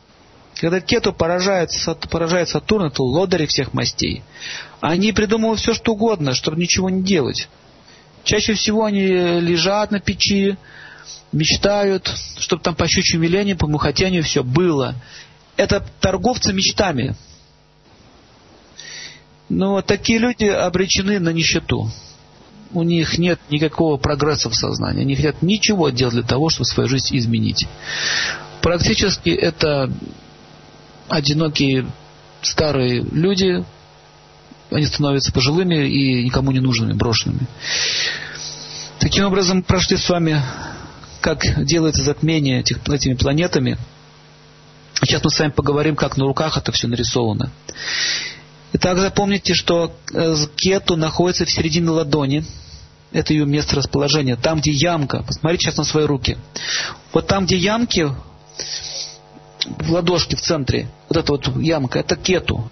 [0.60, 1.70] Когда кету поражает,
[2.10, 4.22] поражает Сатурн, это лодыри всех мастей.
[4.80, 7.48] Они придумывают все, что угодно, чтобы ничего не делать.
[8.24, 10.56] Чаще всего они лежат на печи,
[11.30, 14.94] мечтают, чтобы там по щучьему велению, по мухотению все было.
[15.56, 17.14] Это торговцы мечтами.
[19.48, 21.90] Но такие люди обречены на нищету.
[22.72, 25.02] У них нет никакого прогресса в сознании.
[25.02, 27.68] Они хотят ничего делать для того, чтобы свою жизнь изменить.
[28.62, 29.92] Практически это
[31.08, 31.86] одинокие
[32.42, 33.64] старые люди,
[34.74, 37.46] они становятся пожилыми и никому не нужными, брошенными.
[38.98, 40.42] Таким образом, прошли с вами,
[41.20, 43.78] как делается затмение этих, этими планетами.
[45.02, 47.50] Сейчас мы с вами поговорим, как на руках это все нарисовано.
[48.72, 52.44] Итак, запомните, что э, кету находится в середине ладони.
[53.12, 54.36] Это ее место расположения.
[54.36, 55.22] Там, где ямка.
[55.22, 56.36] Посмотрите сейчас на свои руки.
[57.12, 58.10] Вот там, где ямки,
[59.66, 62.70] в ладошке в центре, вот эта вот ямка, это кету.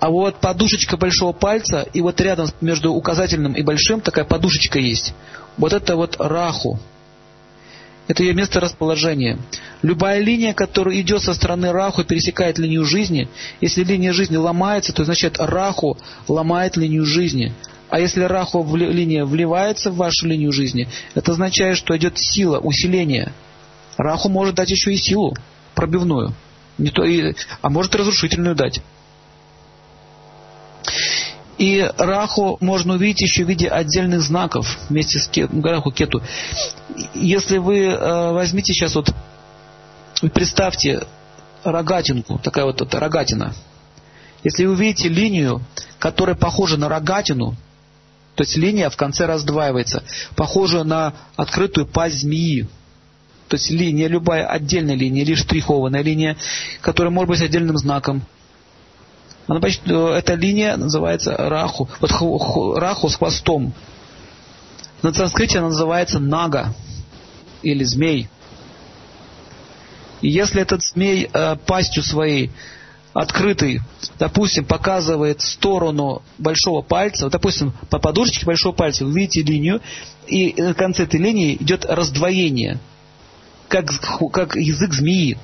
[0.00, 5.12] А вот подушечка большого пальца, и вот рядом между указательным и большим такая подушечка есть.
[5.56, 6.78] Вот это вот раху.
[8.06, 9.38] Это ее место расположения.
[9.82, 13.28] Любая линия, которая идет со стороны раху, пересекает линию жизни.
[13.60, 17.52] Если линия жизни ломается, то значит раху ломает линию жизни.
[17.90, 22.58] А если раху в линия вливается в вашу линию жизни, это означает, что идет сила,
[22.58, 23.32] усиление.
[23.96, 25.34] Раху может дать еще и силу
[25.74, 26.34] пробивную.
[26.78, 28.80] Не то и, а может разрушительную дать.
[31.58, 35.50] И Раху можно увидеть еще в виде отдельных знаков вместе с кет,
[35.94, 36.22] Кету.
[37.14, 39.12] Если вы э, возьмите сейчас вот,
[40.32, 41.02] представьте
[41.64, 43.54] рогатинку, такая вот эта рогатина.
[44.44, 45.60] Если вы увидите линию,
[45.98, 47.56] которая похожа на рогатину,
[48.36, 50.04] то есть линия в конце раздваивается,
[50.36, 52.68] похожа на открытую пасть змеи,
[53.48, 56.36] то есть линия, любая отдельная линия или штрихованная линия,
[56.80, 58.22] которая может быть отдельным знаком.
[59.48, 61.88] Она, э, эта линия называется раху.
[62.00, 63.72] Вот раху с хвостом.
[65.02, 66.74] На санскрите она называется нага
[67.62, 68.28] или змей.
[70.20, 72.52] И если этот змей э, пастью своей
[73.12, 73.80] открытый,
[74.18, 79.80] допустим, показывает сторону большого пальца, вот, допустим, по подушечке большого пальца вы видите линию,
[80.28, 82.78] и на конце этой линии идет раздвоение–
[83.68, 83.86] как,
[84.32, 85.38] как язык змеи.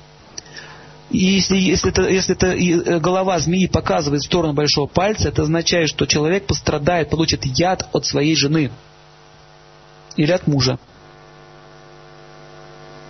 [1.15, 5.43] И если, если, это, если это э, голова змеи показывает в сторону большого пальца, это
[5.43, 8.69] означает, что человек пострадает, получит яд от своей жены
[10.17, 10.77] или от мужа.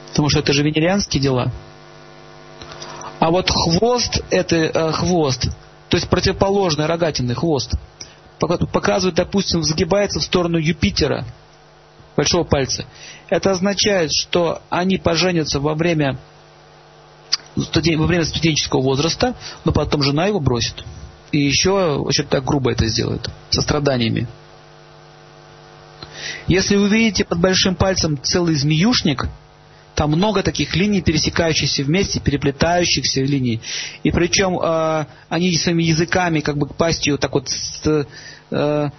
[0.10, 1.52] Потому что это же венерианские дела.
[3.20, 5.48] А вот хвост, это э, хвост,
[5.90, 7.74] то есть противоположный рогатинный хвост,
[8.40, 11.26] показывает, допустим, сгибается в сторону Юпитера–
[12.16, 12.86] большого пальца.
[13.30, 16.18] Это означает, что они поженятся во время,
[17.56, 20.84] во время студенческого возраста, но потом жена его бросит.
[21.32, 24.28] и еще очень так грубо это сделает, со страданиями.
[26.48, 29.28] Если вы видите под большим пальцем целый змеюшник,
[29.96, 33.62] там много таких линий, пересекающихся вместе, переплетающихся линий.
[34.04, 37.48] И причем э, они своими языками, как бы пастью, так вот
[37.86, 38.90] э,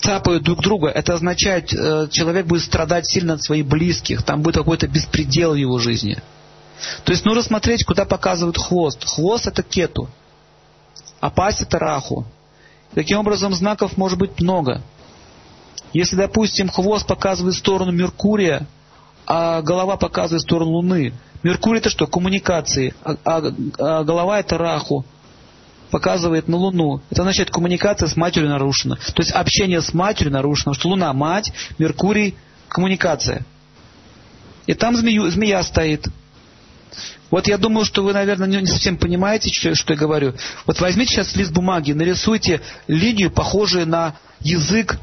[0.00, 0.88] цапают друг друга.
[0.88, 4.22] Это означает, э, человек будет страдать сильно от своих близких.
[4.22, 6.18] Там будет какой-то беспредел в его жизни.
[7.04, 9.04] То есть нужно смотреть, куда показывает хвост.
[9.06, 10.08] Хвост это кету,
[11.20, 12.24] а пасть это раху.
[12.94, 14.82] Таким образом, знаков может быть много.
[15.92, 18.66] Если, допустим, хвост показывает сторону Меркурия,
[19.26, 21.12] а голова показывает сторону Луны.
[21.42, 22.06] Меркурий это что?
[22.06, 22.94] Коммуникации.
[23.02, 23.42] А, а,
[23.78, 25.04] а голова это Раху.
[25.90, 27.00] Показывает на Луну.
[27.10, 28.96] Это означает, коммуникация с матерью нарушена.
[28.96, 30.74] То есть общение с матерью нарушено.
[30.74, 32.36] Что Луна мать, Меркурий
[32.68, 33.44] коммуникация.
[34.66, 36.06] И там змею, змея стоит.
[37.30, 40.34] Вот я думаю, что вы, наверное, не совсем понимаете, что, что я говорю.
[40.66, 44.98] Вот возьмите сейчас лист бумаги, нарисуйте линию, похожую на язык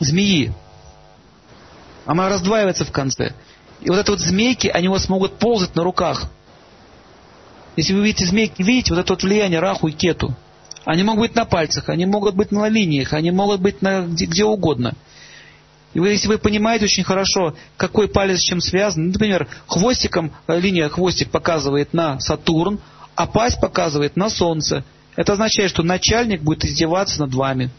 [0.00, 0.52] змеи.
[2.04, 3.34] Она раздваивается в конце.
[3.80, 6.24] И вот это вот змейки, они у вас могут ползать на руках.
[7.76, 10.34] Если вы видите змейки, видите вот это вот влияние раху и кету.
[10.84, 14.26] Они могут быть на пальцах, они могут быть на линиях, они могут быть на где,
[14.26, 14.94] где угодно.
[15.94, 20.58] И вы, если вы понимаете очень хорошо, какой палец с чем связан, например, хвостиком, э,
[20.58, 22.80] линия хвостик показывает на Сатурн,
[23.14, 24.84] а пасть показывает на Солнце.
[25.16, 27.70] Это означает, что начальник будет издеваться над вами.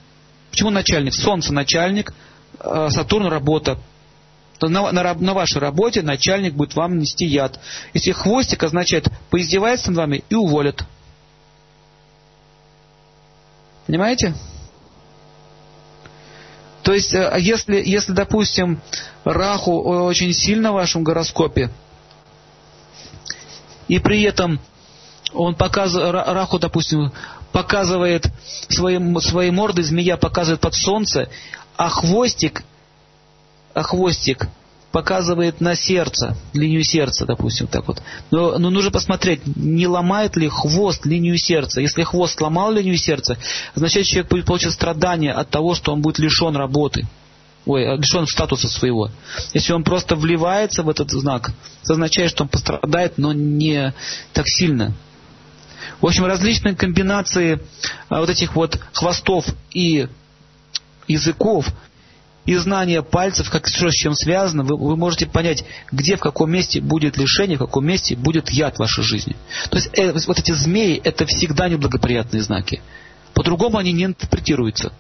[0.52, 1.16] Почему начальник?
[1.16, 2.14] Солнце начальник,
[2.60, 3.80] э, Сатурн работа
[4.62, 7.60] на, на, на вашей работе начальник будет вам нести яд.
[7.94, 10.84] Если хвостик означает поиздевается над вами и уволят.
[13.88, 14.36] Понимаете?
[16.84, 18.82] То есть, э, если, если, допустим,
[19.24, 21.72] Раху очень сильно в вашем гороскопе,
[23.88, 24.60] и при этом
[25.34, 27.12] он показывает, Раху, допустим,
[27.52, 28.28] показывает
[28.70, 31.30] своим, своей мордой, змея показывает под солнце,
[31.76, 32.64] а хвостик
[33.74, 34.48] а хвостик
[34.94, 38.02] показывает на сердце, линию сердца, допустим, так вот.
[38.30, 41.82] Но, но нужно посмотреть, не ломает ли хвост линию сердца.
[41.82, 43.36] Если хвост сломал линию сердца,
[43.74, 47.08] значит человек будет получать страдания от того, что он будет лишен работы.
[47.66, 49.10] Ой, лишен статуса своего.
[49.56, 51.50] Если он просто вливается в этот знак,
[51.84, 53.96] это означает, что он пострадает, но не
[54.32, 54.94] так сильно.
[56.02, 57.60] В общем, различные комбинации
[58.10, 60.08] а, вот этих вот хвостов и
[61.08, 61.66] языков
[62.46, 66.52] и знание пальцев, как что с чем связано, вы, вы можете понять, где, в каком
[66.52, 69.36] месте будет лишение, в каком месте будет яд в вашей жизни.
[69.70, 72.82] То есть э, вот эти змеи, это всегда неблагоприятные знаки.
[73.34, 74.92] По-другому они не интерпретируются.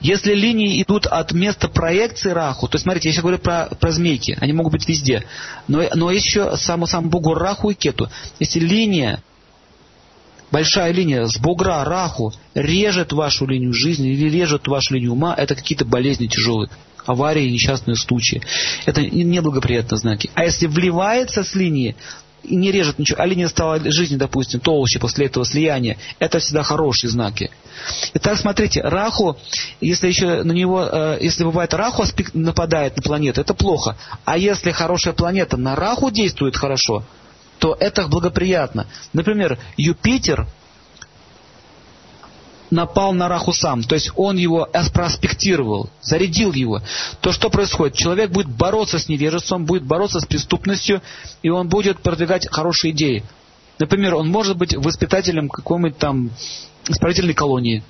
[0.00, 3.90] Если линии идут от места проекции Раху, то есть смотрите, я сейчас говорю про, про
[3.90, 5.24] змейки, они могут быть везде,
[5.66, 8.08] но, но еще сам, сам Богу Раху и Кету.
[8.38, 9.22] Если линия
[10.50, 15.54] большая линия с бугра, раху, режет вашу линию жизни или режет вашу линию ума, это
[15.54, 16.70] какие-то болезни тяжелые,
[17.06, 18.42] аварии, несчастные случаи.
[18.86, 20.30] Это неблагоприятные знаки.
[20.34, 21.96] А если вливается с линии,
[22.44, 26.62] и не режет ничего, а линия стала жизни, допустим, толще после этого слияния, это всегда
[26.62, 27.50] хорошие знаки.
[28.14, 29.36] Итак, смотрите, Раху,
[29.80, 33.96] если еще на него, э, если бывает Раху нападает на планету, это плохо.
[34.24, 37.04] А если хорошая планета на Раху действует хорошо,
[37.58, 38.86] то это благоприятно.
[39.12, 40.46] Например, Юпитер
[42.70, 46.82] напал на Раху сам, то есть он его проспектировал, зарядил его,
[47.20, 47.96] то что происходит?
[47.96, 51.00] Человек будет бороться с невежеством, будет бороться с преступностью,
[51.42, 53.24] и он будет продвигать хорошие идеи.
[53.78, 56.30] Например, он может быть воспитателем какой-нибудь там
[56.88, 57.82] исправительной колонии.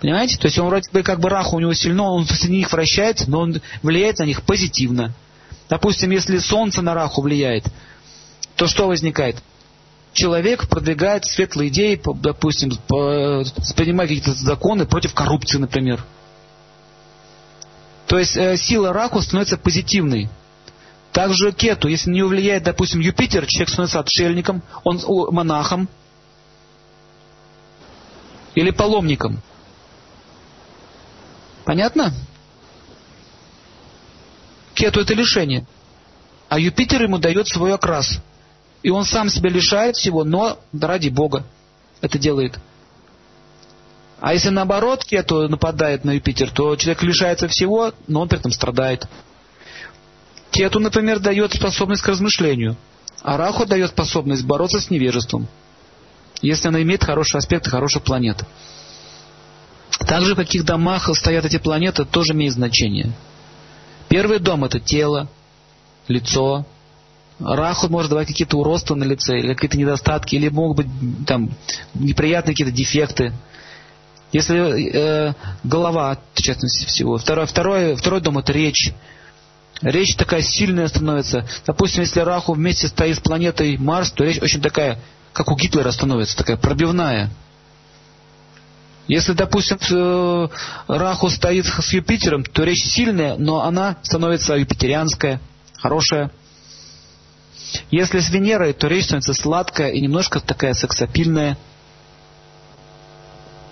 [0.00, 0.38] Понимаете?
[0.38, 3.30] То есть он вроде бы как бы Раху у него сильно, он среди них вращается,
[3.30, 5.12] но он влияет на них позитивно.
[5.70, 7.64] Допустим, если солнце на раху влияет,
[8.56, 9.40] то что возникает?
[10.12, 16.04] Человек продвигает светлые идеи, допустим, принимает какие-то законы против коррупции, например.
[18.08, 20.28] То есть э, сила раку становится позитивной.
[21.12, 25.00] Также кету, если на него влияет, допустим, Юпитер, человек становится отшельником, он
[25.32, 25.88] монахом
[28.56, 29.40] или паломником.
[31.64, 32.12] Понятно?
[34.74, 35.66] Кету это лишение.
[36.48, 38.18] А Юпитер ему дает свой окрас.
[38.82, 41.44] И он сам себя лишает всего, но ради Бога
[42.00, 42.58] это делает.
[44.20, 48.52] А если наоборот Кету нападает на Юпитер, то человек лишается всего, но он при этом
[48.52, 49.06] страдает.
[50.50, 52.76] Кету, например, дает способность к размышлению,
[53.22, 55.46] а Раху дает способность бороться с невежеством,
[56.42, 58.44] если она имеет хороший аспект и хороших планет.
[60.06, 63.12] Также в каких домах стоят эти планеты, тоже имеет значение.
[64.10, 65.28] Первый дом– это тело,
[66.08, 66.66] лицо,
[67.38, 71.48] Раху может давать какие-то уродства на лице, или какие-то недостатки, или могут быть там
[71.94, 73.32] неприятные какие-то дефекты.
[74.32, 77.18] Если э, голова, в частности всего.
[77.18, 78.92] Второй, второй, второй дом это речь.
[79.80, 81.48] Речь такая сильная становится.
[81.64, 84.98] Допустим, если Раху вместе стоит с планетой Марс, то речь очень такая,
[85.32, 87.30] как у Гитлера становится, такая пробивная.
[89.10, 90.48] Если, допустим, э,
[90.86, 95.40] Раху стоит с Юпитером, то речь сильная, но она становится юпитерианская,
[95.78, 96.30] хорошая.
[97.90, 101.58] Если с Венерой, то речь становится сладкая и немножко такая сексапильная.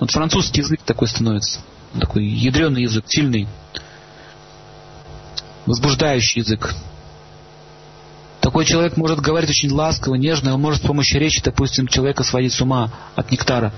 [0.01, 1.61] Вот французский язык такой становится.
[2.01, 3.47] Такой ядреный язык, сильный.
[5.67, 6.75] Возбуждающий язык.
[8.41, 12.55] Такой человек может говорить очень ласково, нежно, он может с помощью речи, допустим, человека сводить
[12.55, 13.73] с ума от нектара.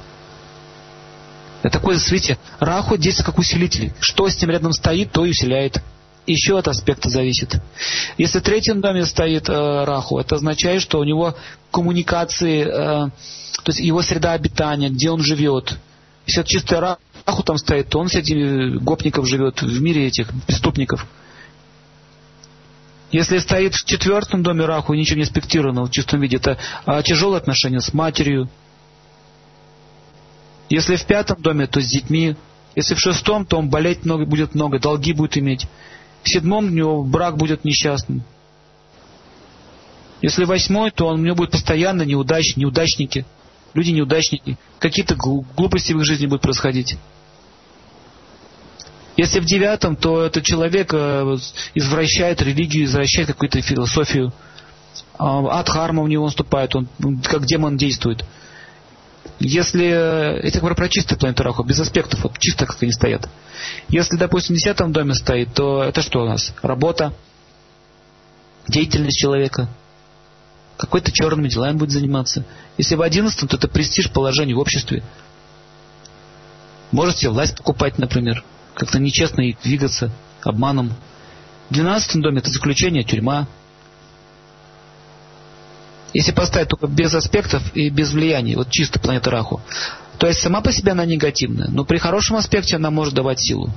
[1.63, 3.93] Это такое, смотрите, Раху действует как усилитель.
[4.01, 5.83] Что с ним рядом стоит, то и усиляет.
[6.27, 7.61] Еще от аспекта зависит.
[8.17, 11.35] Если в третьем доме стоит э, Раху, это означает, что у него
[11.71, 15.77] коммуникации, э, то есть его среда обитания, где он живет.
[16.27, 21.07] Если это чистая Раху там стоит, то он среди гопников живет, в мире этих преступников.
[23.11, 27.39] Если стоит в четвертом доме Раху, ничего не аспектировано в чистом виде, это а, тяжелые
[27.39, 28.49] отношения с матерью,
[30.71, 32.37] если в пятом доме, то с детьми.
[32.77, 35.67] Если в шестом, то он болеть много, будет много, долги будет иметь.
[36.23, 38.23] В седьмом у него брак будет несчастным.
[40.23, 43.27] Если восьмой, то он, у него будет постоянно неудач, неудачники.
[43.75, 44.57] Люди неудачники.
[44.79, 46.97] Какие-то глупости в их жизни будут происходить.
[49.17, 51.37] Если в девятом, то этот человек э,
[51.75, 54.33] извращает религию, извращает какую-то философию.
[55.19, 56.89] Ад харма в него наступает, он
[57.23, 58.25] как демон действует.
[59.39, 63.29] Если, это говорю про чистую планету Раху, без аспектов, вот чисто как они стоят.
[63.89, 66.53] Если, допустим, в десятом доме стоит, то это что у нас?
[66.63, 67.15] Работа,
[68.69, 69.69] деятельность человека,
[70.77, 72.45] какой-то черными делами будет заниматься.
[72.79, 75.03] Если в одиннадцатом, то это престиж положение в обществе.
[76.91, 78.45] Можете власть покупать, например,
[78.75, 80.11] как-то нечестно и двигаться
[80.43, 80.95] обманом.
[81.69, 83.47] В двенадцатом доме это заключение, тюрьма,
[86.13, 89.61] если поставить только без аспектов и без влияний, вот чисто планета Раху,
[90.19, 93.71] то есть сама по себе она негативная, но при хорошем аспекте она может давать силу.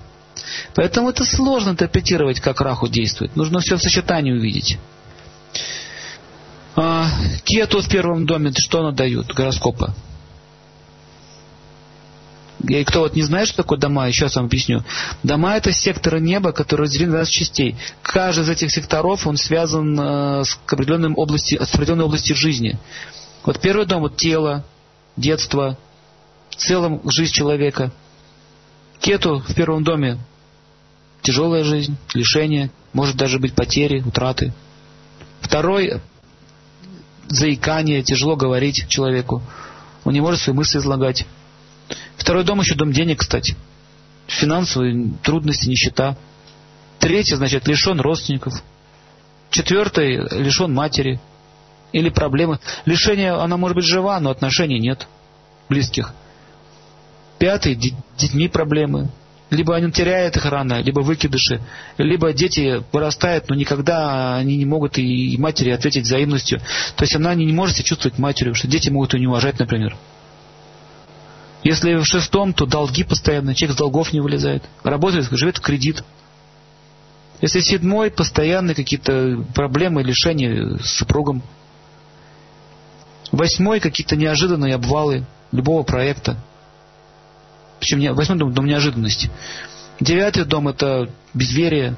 [0.75, 3.36] Поэтому это сложно интерпретировать, как Раху действует.
[3.36, 4.77] Нужно все в сочетании увидеть.
[6.75, 7.07] А,
[7.43, 9.93] кету в первом доме, что она дает, гороскопа?
[12.64, 14.84] И кто вот не знает, что такое дома, еще раз вам объясню.
[15.22, 17.76] Дома это секторы неба, которые разделены на 20 частей.
[18.01, 22.80] Каждый из этих секторов, он связан э, с, определенной области, с определенной области жизни.
[23.45, 24.64] Вот первый дом, вот тело,
[25.18, 25.78] детство,
[26.49, 27.91] в целом жизнь человека.
[29.01, 30.20] Кету в первом доме
[31.22, 34.53] тяжелая жизнь, лишение, может даже быть потери, утраты.
[35.41, 35.99] Второй
[37.28, 39.41] заикание, тяжело говорить человеку.
[40.05, 41.26] Он не может свои мысли излагать.
[42.18, 43.55] Второй дом еще дом денег, кстати.
[44.28, 46.16] Финансовые трудности, нищета.
[46.99, 48.53] Третий, значит, лишен родственников.
[49.49, 51.20] Четвертый, лишен матери.
[51.91, 52.59] Или проблемы.
[52.86, 55.07] Лишение, она может быть жива, но отношений нет.
[55.70, 56.14] Близких.
[57.38, 57.76] Пятый,
[58.18, 59.09] детьми проблемы.
[59.49, 61.61] Либо они теряют их рано, либо выкидыши.
[61.99, 66.59] Либо дети вырастают, но никогда они не могут и матери ответить взаимностью.
[66.95, 69.95] То есть она не может себя чувствовать матерью, что дети могут ее не уважать, например.
[71.64, 74.64] Если в шестом, то долги постоянно, человек с долгов не вылезает.
[74.84, 76.03] Работает, живет в кредит.
[77.41, 81.42] Если седьмой, постоянные какие-то проблемы, лишения с супругом.
[83.32, 86.37] Восьмой, какие-то неожиданные обвалы любого проекта.
[87.79, 89.29] Причем восьмой дом, дом неожиданности.
[90.00, 91.96] Девятый дом это безверие.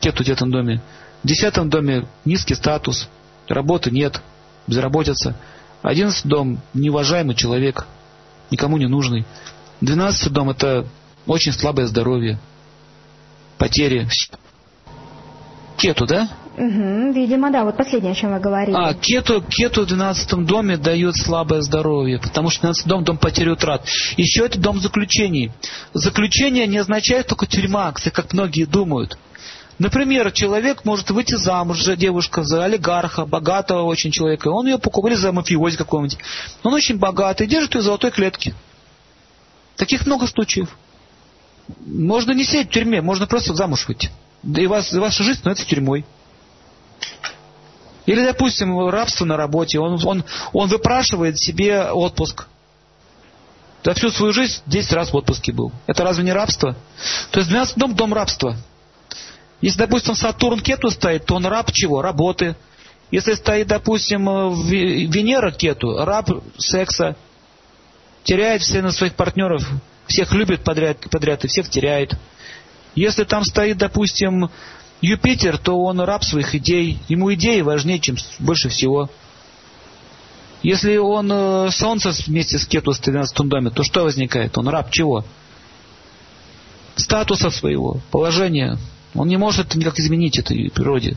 [0.00, 0.82] Кету в девятом доме.
[1.22, 3.08] В десятом доме низкий статус,
[3.48, 4.20] работы нет,
[4.66, 5.36] безработица.
[5.82, 7.86] Одиннадцатый дом неуважаемый человек,
[8.52, 9.24] никому не нужный.
[9.80, 10.86] Двенадцатый дом это
[11.26, 12.38] очень слабое здоровье,
[13.58, 14.08] потери.
[15.76, 16.28] Кету, да?
[16.56, 17.64] Угу, видимо, да.
[17.64, 18.76] Вот последнее, о чем вы говорили.
[18.76, 23.48] А, кету, кету в 12 доме дает слабое здоровье, потому что 12 дом– дом потери
[23.48, 23.84] утрат.
[24.16, 25.50] Еще это дом заключений.
[25.94, 29.16] Заключение не означает только тюрьма, как многие думают.
[29.82, 34.46] Например, человек может выйти замуж за девушка, за олигарха, богатого очень человека.
[34.46, 36.18] Он ее покупали за мафиози какого-нибудь.
[36.62, 38.54] Он очень богатый, держит ее в золотой клетке.
[39.74, 40.68] Таких много случаев.
[41.84, 44.08] Можно не сидеть в тюрьме, можно просто замуж выйти.
[44.44, 46.04] Да и вас, ваша жизнь становится тюрьмой.
[48.06, 49.80] Или, допустим, рабство на работе.
[49.80, 52.46] Он, он, он выпрашивает себе отпуск.
[53.82, 55.72] За всю свою жизнь 10 раз в отпуске был.
[55.88, 56.76] Это разве не рабство?
[57.32, 58.56] То есть 12 дом– дом рабства.
[59.62, 62.02] Если, допустим, Сатурн кету стоит, то он раб чего?
[62.02, 62.56] Работы.
[63.12, 64.24] Если стоит, допустим,
[64.66, 66.28] Венера кету, раб
[66.58, 67.16] секса,
[68.24, 69.62] теряет все на своих партнеров,
[70.06, 72.14] всех любит подряд, подряд и всех теряет.
[72.96, 74.50] Если там стоит, допустим,
[75.00, 76.98] Юпитер, то он раб своих идей.
[77.08, 79.10] Ему идеи важнее, чем больше всего.
[80.62, 84.56] Если он э, Солнце вместе с Кету в 13 доме, то что возникает?
[84.58, 85.24] Он раб чего?
[86.94, 88.78] Статуса своего, положения.
[89.14, 91.16] Он не может никак изменить этой природе.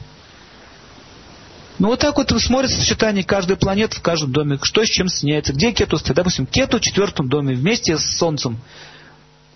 [1.77, 5.53] Ну вот так вот смотрится сочетание каждой планеты в каждом доме, что с чем соединяется.
[5.53, 6.15] Где Кету стоит?
[6.15, 8.59] Допустим, Кету в четвертом доме вместе с Солнцем.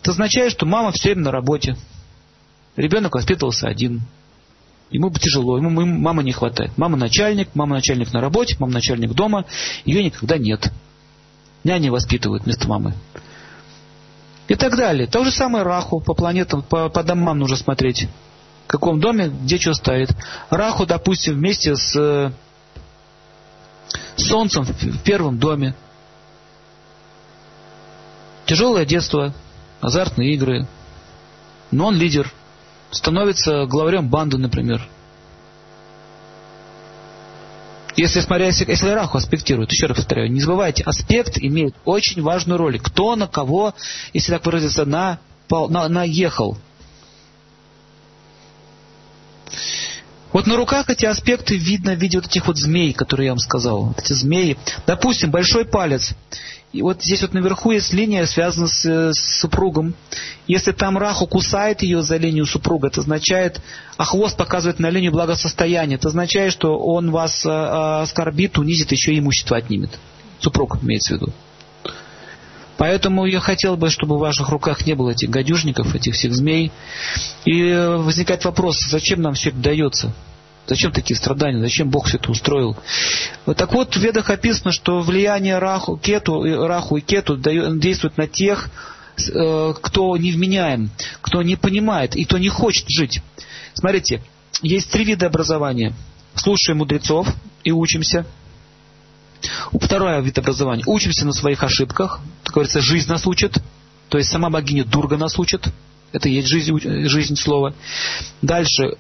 [0.01, 1.77] Это означает, что мама все время на работе.
[2.75, 4.01] Ребенок воспитывался один.
[4.91, 6.77] Ему тяжело, ему, мамы не хватает.
[6.77, 9.45] Мама начальник, мама начальник на работе, мама начальник дома,
[9.85, 10.71] ее никогда нет.
[11.63, 12.95] Няня воспитывает вместо мамы.
[14.47, 15.07] И так далее.
[15.07, 18.07] То же самое Раху по планетам, по, по домам нужно смотреть.
[18.69, 20.11] Каком доме, где что стоит.
[20.51, 22.31] Раху, допустим, вместе с э,
[24.15, 25.73] Солнцем в первом доме.
[28.45, 29.33] Тяжелое детство,
[29.81, 30.67] азартные игры.
[31.71, 32.31] Но он лидер
[32.91, 34.87] становится главарем банды, например.
[37.95, 42.59] Если, смотря, если, если Раху аспектирует, еще раз повторяю, не забывайте, аспект имеет очень важную
[42.59, 42.79] роль.
[42.79, 43.73] Кто на кого,
[44.13, 45.17] если так выразиться, на,
[45.49, 46.59] на, наехал.
[50.31, 53.39] Вот на руках эти аспекты видно в виде вот этих вот змей, которые я вам
[53.39, 53.95] сказал.
[53.97, 54.57] Эти змеи.
[54.85, 56.13] Допустим, большой палец.
[56.71, 59.95] И вот здесь вот наверху есть линия, связанная с, с супругом.
[60.45, 63.59] Если там Раху кусает ее за линию супруга, это означает,
[63.97, 69.17] а хвост показывает на линию благосостояния, это означает, что он вас а, оскорбит, унизит, еще
[69.17, 69.97] имущество отнимет.
[70.39, 71.33] Супруг имеется в виду.
[72.79, 76.71] Поэтому я хотел бы, чтобы в ваших руках не было этих гадюжников, этих всех змей.
[77.43, 80.13] И возникает вопрос, зачем нам все это дается?
[80.65, 81.59] Зачем такие страдания?
[81.59, 82.77] Зачем Бог все это устроил?
[83.45, 88.69] Так вот, в Ведах описано, что влияние Раху, Кету, Раху и Кету действует на тех,
[89.17, 90.89] э, кто невменяем,
[91.19, 93.21] кто не понимает и кто не хочет жить.
[93.73, 94.21] Смотрите,
[94.61, 95.93] есть три вида образования.
[96.33, 97.27] Слушаем мудрецов
[97.65, 98.25] и учимся.
[99.79, 100.83] Второй вид образования.
[100.85, 102.19] Учимся на своих ошибках.
[102.43, 103.57] Так говорится, жизнь нас учит.
[104.09, 105.67] То есть сама богиня Дурга нас учит.
[106.11, 107.73] Это и есть жизнь, жизнь слова.
[108.41, 108.95] Дальше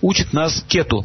[0.00, 1.04] учит нас кету.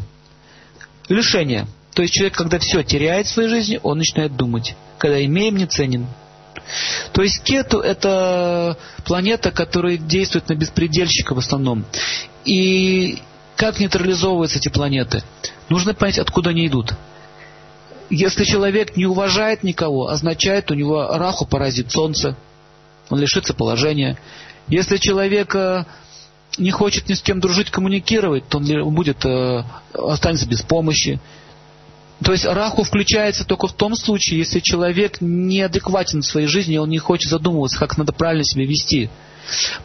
[1.09, 1.67] Лишение.
[1.93, 4.75] То есть человек, когда все теряет в своей жизни, он начинает думать.
[4.99, 6.07] Когда имеем, не ценен.
[7.13, 11.85] То есть кету это планета, которая действует на беспредельщика в основном.
[12.45, 13.19] И
[13.55, 15.23] как нейтрализовываются эти планеты?
[15.69, 16.93] Нужно понять, откуда они идут.
[18.09, 22.35] Если человек не уважает никого, означает у него раху поразит солнце,
[23.09, 24.17] он лишится положения.
[24.67, 25.55] Если человек
[26.57, 29.63] не хочет ни с кем дружить, коммуникировать, то он будет, э,
[29.93, 31.19] останется без помощи.
[32.23, 36.89] То есть раху включается только в том случае, если человек неадекватен в своей жизни, он
[36.89, 39.09] не хочет задумываться, как надо правильно себя вести.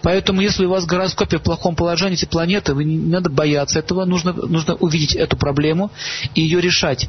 [0.00, 3.78] Поэтому, если у вас в гороскопе в плохом положении эти планеты, вы не надо бояться
[3.78, 5.90] этого, нужно, нужно увидеть эту проблему
[6.34, 7.08] и ее решать.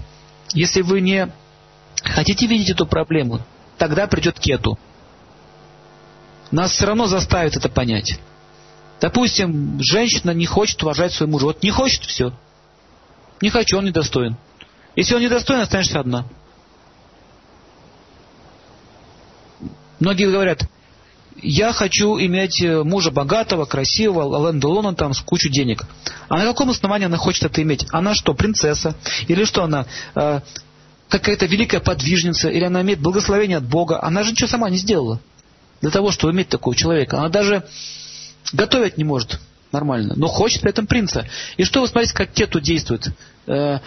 [0.54, 1.32] Если вы не
[2.04, 3.42] хотите видеть эту проблему,
[3.78, 4.78] тогда придет кету.
[6.52, 8.20] Нас все равно заставит это понять.
[9.02, 11.46] Допустим, женщина не хочет уважать своего мужа.
[11.48, 12.32] Вот не хочет, все.
[13.42, 14.38] Не хочу, он недостоин.
[14.96, 16.26] Если он недостоин, останешься одна.
[20.00, 20.62] Многие говорят,
[21.44, 25.84] я хочу иметь э, мужа богатого, красивого, Ален Делона там с кучу денег.
[26.30, 27.86] А на каком основании она хочет это иметь?
[27.92, 28.96] Она что, принцесса?
[29.28, 30.40] Или что она, э,
[31.10, 32.50] какая-то великая подвижница?
[32.50, 34.02] Или она имеет благословение от Бога?
[34.02, 35.20] Она же ничего сама не сделала
[35.82, 37.20] для того, чтобы иметь такого человека.
[37.20, 37.64] Она даже
[38.54, 39.40] готовить не может
[39.72, 41.28] нормально, но хочет при этом принца.
[41.58, 43.10] И что вы смотрите, как Кету действует?
[43.48, 43.80] Э,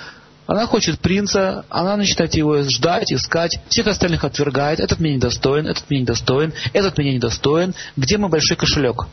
[0.47, 5.91] она хочет принца, она начинает его ждать, искать, всех остальных отвергает, этот меня недостоин, этот
[5.91, 9.07] меня недостоин, этот меня недостоин, где мой большой кошелек?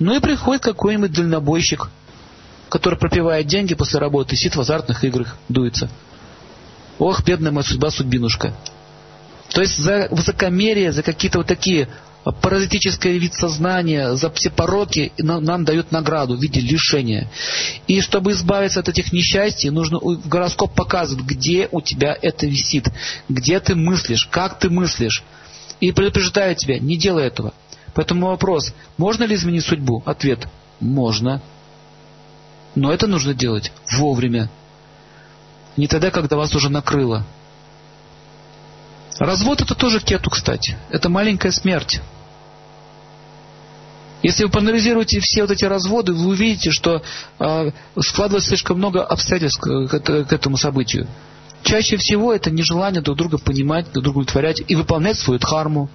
[0.00, 1.90] Ну и приходит какой-нибудь дальнобойщик,
[2.68, 5.88] который пропивает деньги после работы, сидит в азартных играх, дуется.
[6.98, 8.52] Ох, бедная моя судьба, судьбинушка.
[9.50, 11.88] То есть за высокомерие, за какие-то вот такие
[12.32, 17.30] паразитический вид сознания, за все пороки нам, дают награду в виде лишения.
[17.86, 22.88] И чтобы избавиться от этих несчастий, нужно гороскоп показывать, где у тебя это висит,
[23.28, 25.22] где ты мыслишь, как ты мыслишь.
[25.80, 27.52] И предупреждаю тебя, не делай этого.
[27.94, 30.02] Поэтому вопрос, можно ли изменить судьбу?
[30.06, 30.48] Ответ,
[30.80, 31.42] можно.
[32.74, 34.50] Но это нужно делать вовремя.
[35.76, 37.24] Не тогда, когда вас уже накрыло.
[39.18, 40.76] Развод это тоже кету, кстати.
[40.90, 42.00] Это маленькая смерть.
[44.22, 47.02] Если вы проанализируете все вот эти разводы, вы увидите, что
[47.38, 47.70] э,
[48.00, 51.06] складывается слишком много обстоятельств к, к, к этому событию.
[51.62, 55.90] Чаще всего это нежелание друг друга понимать, друг друга удовлетворять и выполнять свою дхарму.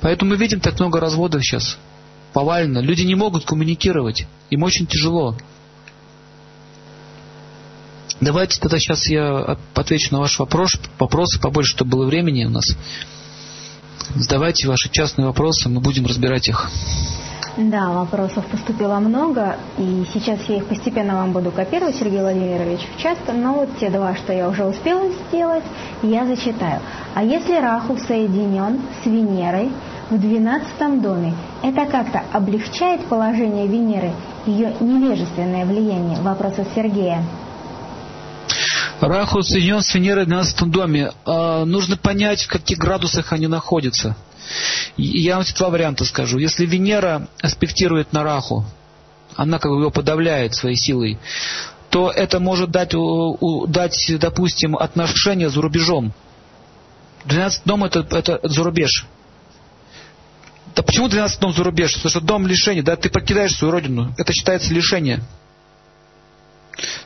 [0.00, 1.78] Поэтому мы видим так много разводов сейчас.
[2.32, 2.78] Повально.
[2.78, 4.26] Люди не могут коммуникировать.
[4.50, 5.36] Им очень тяжело.
[8.20, 12.64] Давайте тогда сейчас я отвечу на ваш вопрос, вопросы побольше, чтобы было времени у нас.
[14.14, 16.70] Задавайте ваши частные вопросы, мы будем разбирать их.
[17.56, 23.32] Да, вопросов поступило много, и сейчас я их постепенно вам буду копировать, Сергей Владимирович, часто,
[23.32, 25.64] но вот те два, что я уже успела сделать,
[26.02, 26.80] я зачитаю.
[27.14, 29.70] А если Раху соединен с Венерой
[30.10, 34.12] в двенадцатом доме, это как-то облегчает положение Венеры,
[34.46, 36.20] ее невежественное влияние?
[36.20, 37.24] Вопрос от Сергея.
[39.00, 41.12] Раху соединен с Венерой в 12 доме.
[41.24, 44.16] А, нужно понять, в каких градусах они находятся.
[44.96, 46.38] Я вам два варианта скажу.
[46.38, 48.64] Если Венера аспектирует на Раху,
[49.36, 51.18] она как бы его подавляет своей силой,
[51.88, 52.94] то это может дать,
[53.68, 56.12] дать допустим, отношения за рубежом.
[57.24, 59.06] 12 дом это, это за рубеж.
[60.74, 61.94] Да почему 12 дом за рубеж?
[61.94, 64.14] Потому что дом лишения, да, ты покидаешь свою родину.
[64.16, 65.20] Это считается лишение.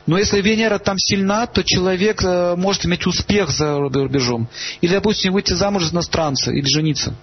[0.05, 4.47] Но если Венера там сильна, то человек э, может иметь успех за рубежом.
[4.81, 7.15] Или, допустим, выйти замуж за иностранца или жениться.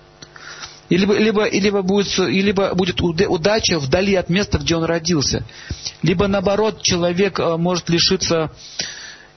[0.88, 5.44] Либо, либо, либо, будет, либо будет удача вдали от места, где он родился.
[6.02, 8.50] Либо наоборот, человек э, может лишиться,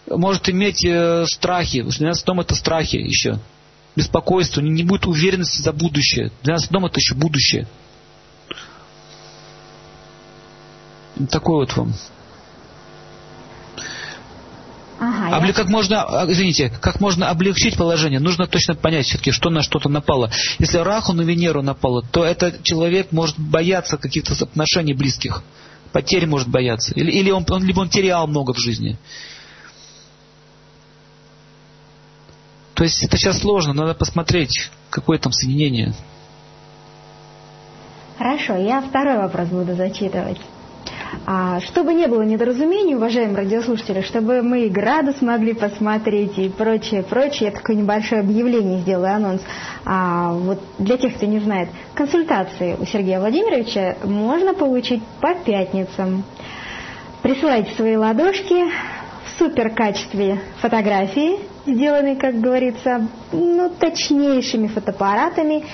[0.07, 1.81] может иметь э, страхи.
[1.81, 3.39] 12 дом это страхи еще.
[3.95, 6.31] Беспокойство, не будет уверенности за будущее.
[6.43, 7.67] 12 дом это еще будущее.
[11.29, 11.93] Такой вот вам.
[15.05, 15.49] Ага, Обли...
[15.49, 15.53] я...
[15.53, 18.19] как можно, а, извините, как можно облегчить положение?
[18.19, 20.31] Нужно точно понять все-таки, что на что-то напало.
[20.57, 25.43] Если Раху на Венеру напало, то этот человек может бояться каких-то отношений близких.
[25.91, 26.93] Потерь может бояться.
[26.95, 28.97] Или, или он, он, либо он терял много в жизни.
[32.73, 35.93] То есть это сейчас сложно, надо посмотреть, какое там соединение.
[38.17, 40.39] Хорошо, я второй вопрос буду зачитывать.
[41.25, 47.03] А, чтобы не было недоразумений, уважаемые радиослушатели, чтобы мы и градус могли посмотреть и прочее,
[47.03, 49.41] прочее, я такое небольшое объявление сделаю, анонс.
[49.85, 56.23] А, вот для тех, кто не знает, консультации у Сергея Владимировича можно получить по пятницам.
[57.21, 65.65] Присылайте свои ладошки в супер качестве фотографии, сделанные, как говорится, ну, точнейшими фотоаппаратами.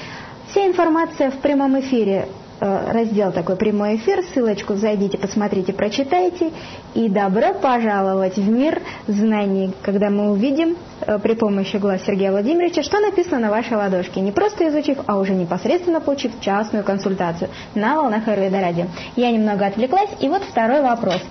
[0.49, 2.27] Вся информация в прямом эфире
[2.61, 6.51] раздел такой прямой эфир, ссылочку зайдите, посмотрите, прочитайте.
[6.93, 12.83] И добро пожаловать в мир знаний, когда мы увидим э, при помощи глаз Сергея Владимировича,
[12.83, 17.95] что написано на вашей ладошке, не просто изучив, а уже непосредственно получив частную консультацию на
[17.95, 18.85] волнах Аюрведа Радио.
[19.15, 21.21] Я немного отвлеклась, и вот второй вопрос.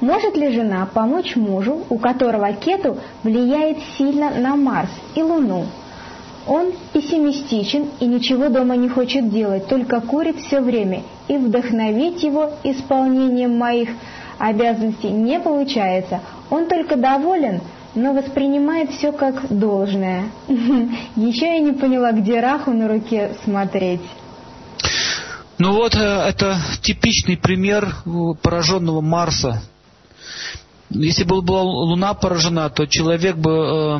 [0.00, 5.66] Может ли жена помочь мужу, у которого кету влияет сильно на Марс и Луну?
[6.46, 12.50] Он пессимистичен и ничего дома не хочет делать, только курит все время, и вдохновить его
[12.62, 13.88] исполнением моих
[14.38, 16.20] обязанностей не получается.
[16.50, 17.60] Он только доволен,
[17.94, 20.24] но воспринимает все как должное.
[21.16, 24.02] Еще я не поняла, где раху на руке смотреть.
[25.58, 28.10] Ну вот, э, это типичный пример э,
[28.42, 29.62] пораженного Марса.
[30.90, 33.98] Если бы была Луна поражена, то человек бы э,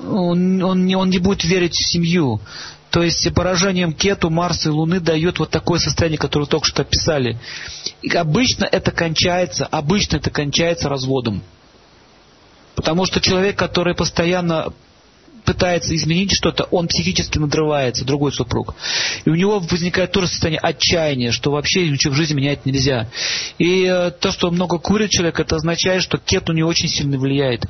[0.00, 2.40] он, он, не, он не будет верить в семью.
[2.90, 7.38] То есть поражением Кету, Марса и Луны дает вот такое состояние, которое только что описали.
[8.02, 11.42] И обычно это кончается, обычно это кончается разводом.
[12.74, 14.72] Потому что человек, который постоянно
[15.44, 18.74] пытается изменить что-то, он психически надрывается, другой супруг.
[19.24, 23.08] И у него возникает тоже состояние отчаяния, что вообще ничего в жизни менять нельзя.
[23.58, 27.64] И э, то, что много курит человек, это означает, что кету не очень сильно влияет.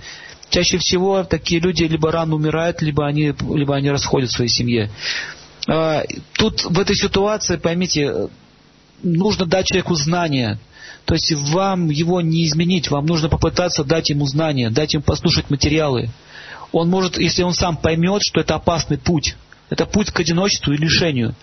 [0.52, 4.90] Чаще всего такие люди либо рано умирают, либо они, либо они расходят в своей семье.
[5.66, 6.04] А,
[6.34, 8.28] тут в этой ситуации, поймите,
[9.02, 10.58] нужно дать человеку знания.
[11.06, 15.48] То есть вам его не изменить, вам нужно попытаться дать ему знания, дать ему послушать
[15.48, 16.10] материалы.
[16.70, 19.36] Он может, если он сам поймет, что это опасный путь,
[19.70, 21.34] это путь к одиночеству и лишению,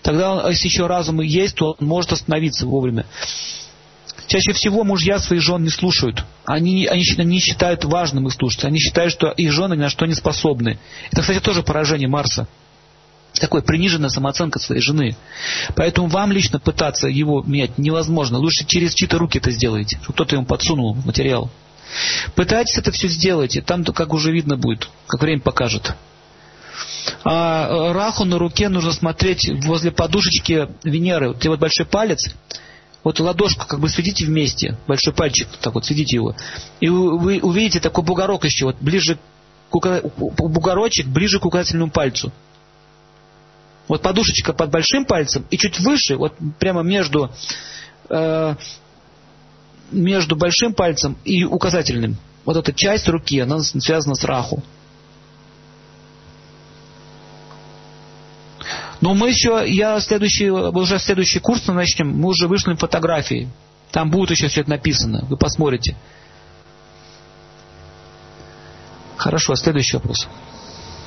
[0.00, 3.04] тогда, если еще разум есть, то он может остановиться вовремя.
[4.30, 6.24] Чаще всего мужья своих жен не слушают.
[6.44, 8.64] Они, они не считают важным их слушать.
[8.64, 10.78] Они считают, что их жены ни на что не способны.
[11.10, 12.46] Это, кстати, тоже поражение Марса.
[13.32, 15.16] Такое приниженная самооценка своей жены.
[15.74, 18.38] Поэтому вам лично пытаться его менять невозможно.
[18.38, 21.50] Лучше через чьи-то руки это сделайте, чтобы кто-то ему подсунул материал.
[22.36, 25.92] Пытайтесь это все сделать, и там, как уже видно будет, как время покажет.
[27.24, 31.30] А э, Раху на руке нужно смотреть возле подушечки Венеры.
[31.30, 32.32] Вот, вот большой палец,
[33.02, 36.34] вот ладошку как бы сведите вместе, большой пальчик, так вот сведите его,
[36.80, 39.18] и вы увидите такой бугорок еще, вот ближе
[39.70, 40.02] к
[40.38, 42.32] бугорочек ближе к указательному пальцу.
[43.88, 47.30] Вот подушечка под большим пальцем и чуть выше, вот прямо между
[48.08, 48.54] э,
[49.90, 52.16] между большим пальцем и указательным.
[52.44, 54.62] Вот эта часть руки, она связана с раху.
[59.00, 63.48] Но мы еще, я следующий, уже следующий курс начнем, мы уже вышлем фотографии.
[63.90, 65.96] Там будет еще все это написано, вы посмотрите.
[69.16, 70.28] Хорошо, следующий вопрос.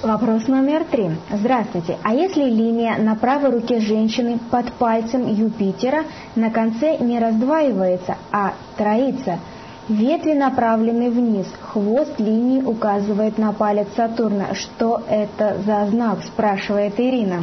[0.03, 1.11] Вопрос номер три.
[1.31, 1.97] Здравствуйте.
[2.03, 6.03] А если линия на правой руке женщины под пальцем Юпитера
[6.35, 9.39] на конце не раздваивается, а троится,
[9.87, 14.53] ветви направлены вниз, хвост линии указывает на палец Сатурна.
[14.55, 17.41] Что это за знак, спрашивает Ирина.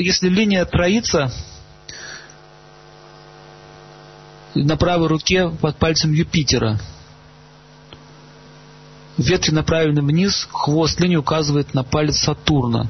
[0.00, 1.30] Если линия троится
[4.54, 6.78] на правой руке под пальцем Юпитера,
[9.18, 12.88] ветви направлены вниз, хвост линии указывает на палец Сатурна.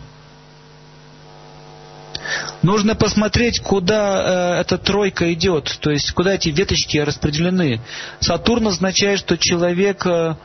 [2.62, 7.80] Нужно посмотреть, куда э, эта тройка идет, то есть куда эти веточки распределены.
[8.20, 10.36] Сатурн означает, что человек э,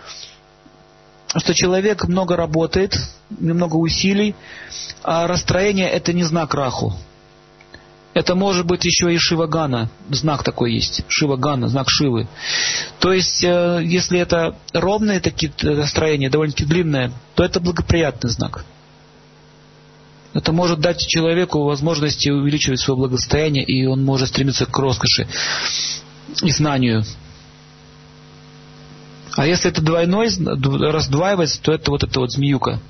[1.38, 2.95] что человек много работает,
[3.30, 4.35] немного усилий,
[5.03, 6.93] а расстроение это не знак Раху.
[8.15, 12.27] Это может быть еще и Шивагана, знак такой есть, Шивагана, знак Шивы.
[12.99, 18.65] То есть, э, если это ровные такие настроения, довольно-таки длинные, то это благоприятный знак.
[20.34, 25.27] Это может дать человеку возможности увеличивать свое благосостояние, и он может стремиться к роскоши
[26.43, 27.03] и знанию.
[29.39, 30.27] А если это двойной,
[30.91, 32.81] раздваивается, то это вот эта вот змеюка.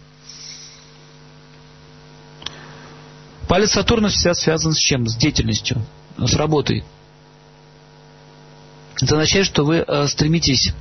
[3.47, 5.07] Палец Сатурна всегда связан с чем?
[5.07, 5.80] С деятельностью,
[6.17, 6.84] с работой.
[8.95, 10.73] Это означает, что вы э, стремитесь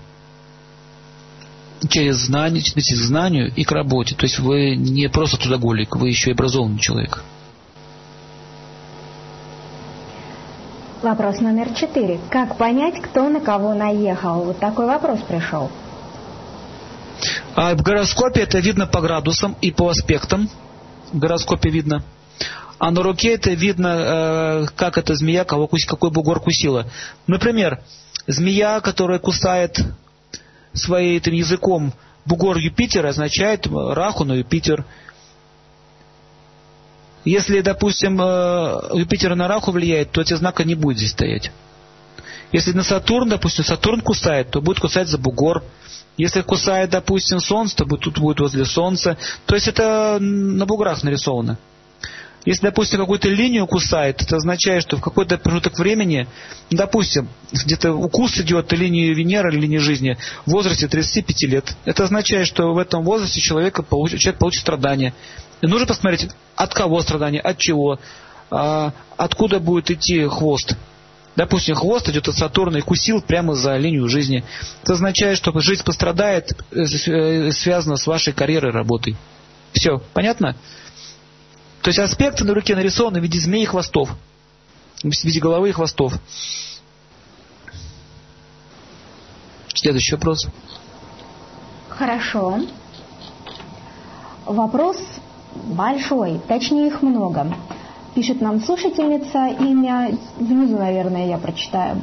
[1.90, 4.14] через знание, к знанию и к работе.
[4.14, 7.22] То есть вы не просто трудоголик, вы еще и образованный человек.
[11.02, 12.18] Вопрос номер четыре.
[12.28, 14.42] Как понять, кто на кого наехал?
[14.42, 15.70] Вот такой вопрос пришел.
[17.54, 20.50] А в гороскопе это видно по градусам и по аспектам.
[21.12, 22.02] В гороскопе видно.
[22.80, 26.86] А на руке это видно, э, как эта змея, кого, какой бугор кусила.
[27.28, 27.80] Например,
[28.26, 29.78] змея, которая кусает
[30.72, 31.92] своим языком
[32.24, 34.84] бугор Юпитера, означает Раху на Юпитер.
[37.24, 41.50] Если, допустим, э, Юпитер на Раху влияет, то эти знака не будет здесь стоять.
[42.52, 45.62] Если на Сатурн, допустим, Сатурн кусает, то будет кусать за бугор.
[46.16, 49.18] Если кусает, допустим, Солнце, то тут будет возле Солнца.
[49.46, 51.58] То есть это на буграх нарисовано.
[52.44, 56.26] Если, допустим, какую-то линию кусает, это означает, что в какой-то промежуток времени,
[56.70, 60.16] допустим, где-то укус идет линии Венеры, линии жизни
[60.46, 61.76] в возрасте 35 лет.
[61.84, 65.12] Это означает, что в этом возрасте человек получит, человек получит страдания.
[65.60, 67.98] И нужно посмотреть, от кого страдания, от чего,
[68.51, 70.76] а, откуда будет идти хвост.
[71.36, 74.44] Допустим, хвост идет от Сатурна и кусил прямо за линию жизни.
[74.82, 79.16] Это означает, что жизнь пострадает, э, э, связана с вашей карьерой, работой.
[79.72, 80.56] Все, понятно?
[81.82, 84.10] То есть аспекты на руке нарисованы в виде змей и хвостов.
[85.02, 86.14] В виде головы и хвостов.
[89.74, 90.48] Следующий вопрос.
[91.89, 92.60] Хорошо.
[94.44, 94.97] Вопрос
[95.64, 97.47] большой, точнее их много.
[98.14, 102.02] Пишет нам слушательница, имя внизу, наверное, я прочитаю.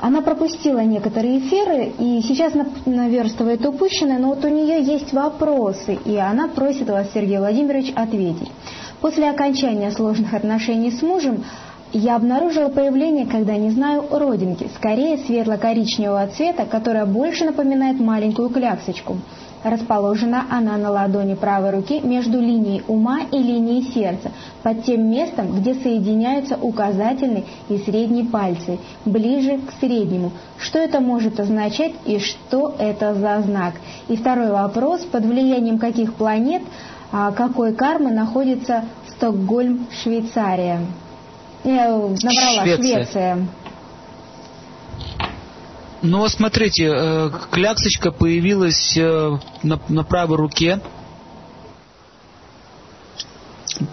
[0.00, 2.52] Она пропустила некоторые эфиры и сейчас
[2.86, 8.50] наверстывает упущенное, но вот у нее есть вопросы, и она просит вас, Сергей Владимирович, ответить.
[9.00, 11.44] После окончания сложных отношений с мужем
[11.92, 19.16] я обнаружила появление, когда не знаю, родинки, скорее светло-коричневого цвета, которая больше напоминает маленькую кляксочку.
[19.64, 24.30] Расположена она на ладони правой руки между линией ума и линией сердца,
[24.62, 30.32] под тем местом, где соединяются указательный и средний пальцы, ближе к среднему.
[30.58, 33.74] Что это может означать и что это за знак?
[34.08, 36.62] И второй вопрос, под влиянием каких планет–
[37.10, 38.84] а какой кармы находится
[39.16, 40.80] Стокгольм, Швейцария.
[41.64, 42.76] Я набрала Швеция.
[42.76, 43.38] Швеция.
[46.00, 50.80] Ну, смотрите, э, кляксочка появилась э, на, на правой руке.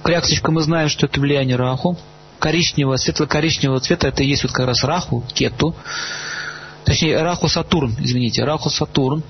[0.03, 1.98] Кляксочка, мы знаем, что это влияние Раху.
[2.38, 5.76] Коричневого, светло-коричневого цвета, это и есть вот как раз Раху, Кету.
[6.84, 9.23] Точнее, Раху Сатурн, извините, Раху Сатурн.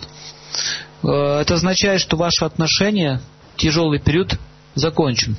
[1.01, 3.21] Э, это означает, что ваши отношения,
[3.55, 4.37] тяжелый период
[4.75, 5.37] закончен.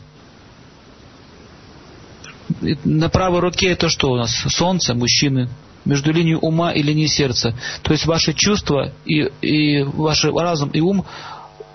[2.84, 4.30] На правой руке это что у нас?
[4.48, 5.50] Солнце, мужчины.
[5.86, 7.54] Между линией ума и линией сердца.
[7.82, 11.06] То есть ваши чувства и, и ваш разум и ум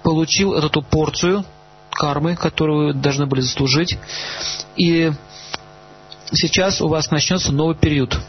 [0.03, 1.45] получил эту порцию
[1.89, 3.97] кармы, которую вы должны были заслужить.
[4.75, 5.11] И
[6.33, 8.19] сейчас у вас начнется новый период.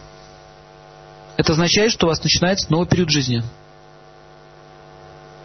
[1.36, 3.42] Это означает, что у вас начинается новый период жизни.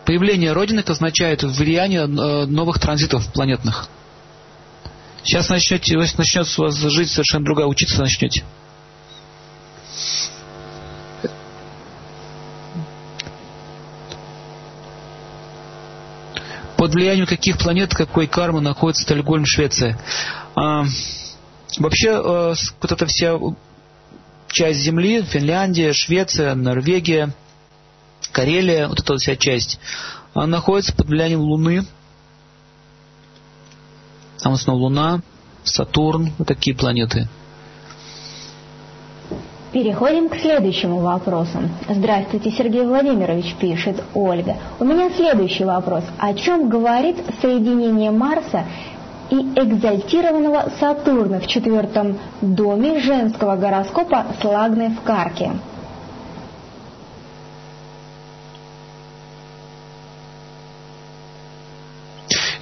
[0.05, 3.89] Появление Родины это означает влияние э, новых транзитов планетных.
[5.23, 8.43] Сейчас начнете, начнется у вас жить совершенно другая, учиться начнете.
[16.77, 19.99] Под влиянием каких планет, какой кармы находится Стокгольм, Швеция?
[20.55, 20.85] А,
[21.79, 23.37] вообще, а, вот эта вся
[24.49, 27.33] часть Земли, Финляндия, Швеция, Норвегия,
[28.31, 29.79] Карелия, вот эта вся часть,
[30.33, 31.85] она находится под влиянием Луны,
[34.39, 35.21] там снова Луна,
[35.63, 37.27] Сатурн, вот такие планеты.
[39.72, 41.60] Переходим к следующему вопросу.
[41.89, 44.56] Здравствуйте, Сергей Владимирович, пишет Ольга.
[44.80, 46.03] У меня следующий вопрос.
[46.18, 48.64] О чем говорит соединение Марса
[49.30, 55.52] и экзальтированного Сатурна в четвертом доме женского гороскопа с Лагной в Карке?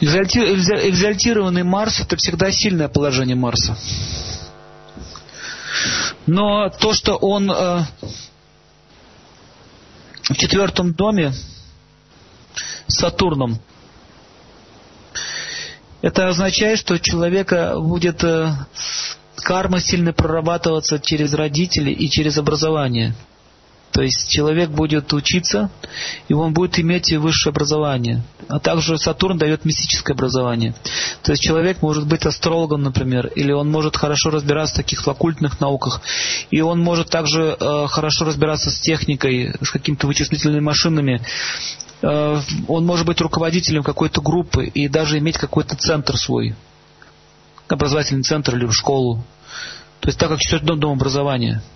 [0.01, 3.75] Экзальтированный Марс это всегда сильное положение Марса.
[6.25, 7.83] Но то, что он э,
[10.23, 11.33] в четвертом доме
[12.87, 13.59] Сатурном,
[16.01, 18.53] это означает, что у человека будет э,
[19.37, 23.15] карма сильно прорабатываться через родителей и через образование.
[23.95, 25.69] То есть человек будет учиться,
[26.27, 28.23] и он будет иметь высшее образование.
[28.49, 30.75] А также Сатурн дает мистическое образование.
[31.23, 35.61] То есть человек может быть астрологом, например, или он может хорошо разбираться в таких оккультных
[35.61, 36.01] науках,
[36.51, 41.21] и он может также э, хорошо разбираться с техникой, с какими-то вычислительными машинами.
[42.01, 46.53] Э, он может быть руководителем какой-то группы и даже иметь какой-то центр свой,
[47.69, 49.23] образовательный центр или школу.
[50.01, 51.63] То есть так как четвертый дом образования–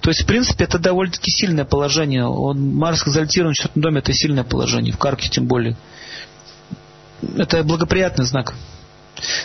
[0.00, 2.26] то есть, в принципе, это довольно-таки сильное положение.
[2.26, 5.76] Он, Марс экзальтирован в четвертом доме, это сильное положение, в Карке тем более.
[7.36, 8.54] Это благоприятный знак.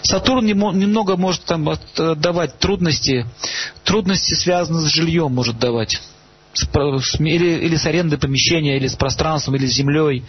[0.01, 3.25] Сатурн немного может там давать трудности.
[3.83, 6.01] Трудности связаны с жильем может давать.
[7.19, 10.25] Или, или с арендой помещения, или с пространством, или с землей.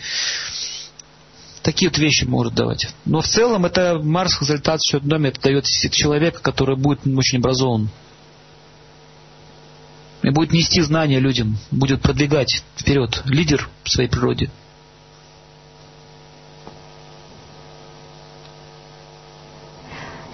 [1.62, 2.88] Такие вот вещи может давать.
[3.04, 7.38] Но в целом это Марс экзальтация в четвертом доме, это дает человека, который будет очень
[7.38, 7.90] образован
[10.30, 14.48] и будет нести знания людям, будет продвигать вперед, лидер в своей природе.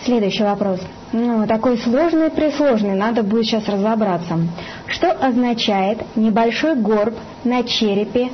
[0.05, 0.81] Следующий вопрос.
[1.13, 4.39] Ну, такой сложный, присложный, надо будет сейчас разобраться.
[4.87, 8.31] Что означает небольшой горб на черепе,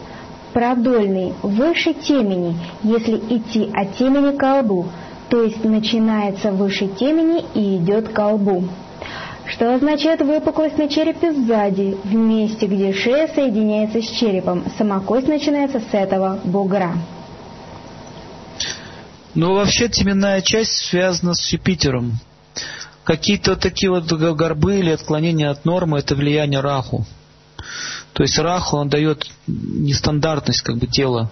[0.53, 4.89] продольный, выше темени, если идти от темени к колбу,
[5.31, 8.65] то есть начинается выше темени и идет к колбу?
[9.47, 14.65] Что означает выпуклость на черепе сзади, в месте, где шея соединяется с черепом.
[14.79, 16.95] Сама кость начинается с этого бугра.
[19.35, 22.19] Ну, вообще теменная часть связана с Юпитером.
[23.05, 27.05] Какие-то такие вот горбы или отклонения от нормы– это влияние Раху.
[28.13, 31.31] То есть Раху, он дает нестандартность как бы тела.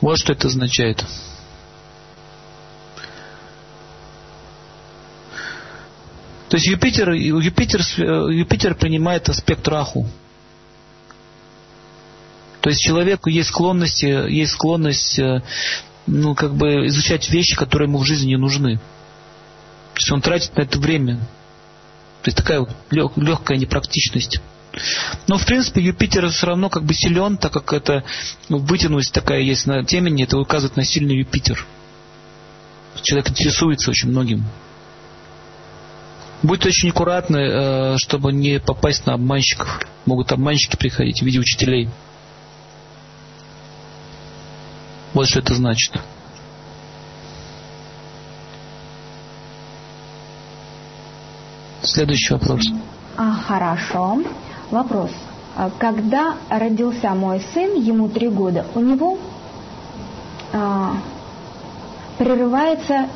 [0.00, 1.04] Вот что это означает.
[6.48, 7.80] То есть Юпитер, Юпитер,
[8.30, 10.06] Юпитер принимает аспект Раху.
[12.60, 15.42] То есть человеку есть склонность, есть склонность э,
[16.06, 18.78] ну, как бы изучать вещи, которые ему в жизни не нужны.
[18.78, 21.16] То есть он тратит на это время.
[22.22, 24.40] То есть такая вот легкая непрактичность.
[25.26, 28.04] Но, в принципе, Юпитер все равно как бы силен, так как это
[28.48, 31.64] ну, вытянулась такая есть на темени, это указывает на сильный Юпитер.
[33.02, 34.44] Человек интересуется очень многим.
[36.46, 39.80] Будьте очень аккуратны, э, чтобы не попасть на обманщиков.
[40.04, 41.88] Могут обманщики приходить в виде учителей.
[45.12, 45.92] Вот что это значит.
[51.82, 52.64] Следующий вопрос.
[53.16, 54.22] А, хорошо.
[54.70, 55.10] Вопрос.
[55.56, 59.18] А когда родился мой сын, ему три года, у него
[60.52, 60.94] а,
[62.18, 63.08] прерывается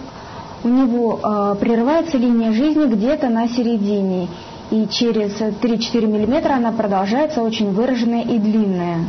[0.63, 4.29] у него э, прерывается линия жизни где-то на середине,
[4.71, 9.07] и через 3-4 мм она продолжается очень выраженная и длинная.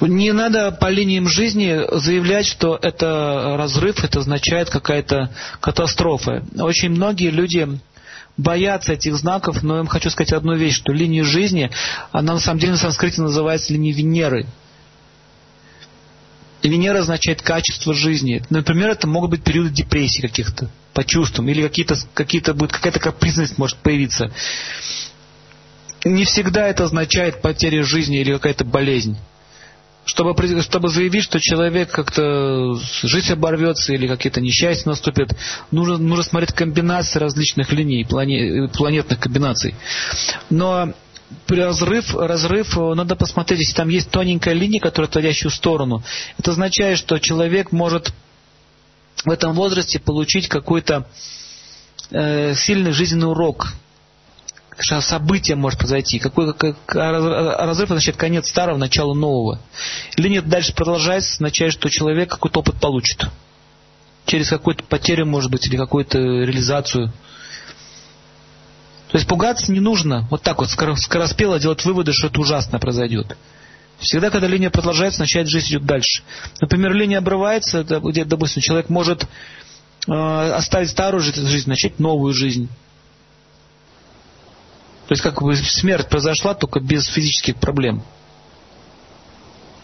[0.00, 6.42] Не надо по линиям жизни заявлять, что это разрыв, это означает какая-то катастрофа.
[6.58, 7.68] Очень многие люди
[8.38, 11.70] боятся этих знаков, но я вам хочу сказать одну вещь, что линия жизни,
[12.12, 14.46] она на самом деле на санскрите называется линией Венеры.
[16.68, 18.42] Венера означает качество жизни.
[18.50, 23.58] Например, это могут быть периоды депрессии каких-то по чувствам, или какие-то, какие-то будет какая-то капризность
[23.58, 24.30] может появиться.
[26.04, 29.16] Не всегда это означает потеря жизни или какая-то болезнь
[30.10, 35.36] чтобы, чтобы заявить, что человек как-то жизнь оборвется или какие-то несчастья наступят,
[35.70, 39.74] нужно, нужно смотреть комбинации различных линий, планетных комбинаций.
[40.48, 40.92] Но
[41.48, 46.02] разрыв, разрыв, надо посмотреть, если там есть тоненькая линия, которая отводящую сторону,
[46.38, 48.12] это означает, что человек может
[49.24, 51.06] в этом возрасте получить какой-то
[52.10, 53.68] э, сильный жизненный урок,
[55.00, 56.18] событие может произойти.
[56.18, 59.60] Какой, как, разрыв означает конец старого, начало нового.
[60.16, 63.26] Или нет, дальше продолжается, означает, что человек какой-то опыт получит.
[64.26, 67.12] Через какую-то потерю, может быть, или какую-то реализацию.
[69.10, 70.26] То есть пугаться не нужно.
[70.30, 73.36] Вот так вот скороспело делать выводы, что это ужасно произойдет.
[73.98, 76.22] Всегда, когда линия продолжается, означает, жизнь идет дальше.
[76.60, 79.26] Например, линия обрывается, где, допустим, человек может
[80.06, 82.68] э, оставить старую жизнь, начать новую жизнь.
[85.08, 88.02] То есть как бы смерть произошла только без физических проблем.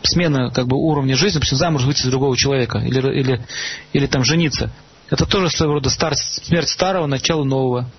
[0.03, 3.45] Смена как бы уровня жизни, допустим, замуж выйти за другого человека или, или,
[3.93, 4.71] или там жениться.
[5.11, 7.91] Это тоже своего рода стар, смерть старого, начало нового.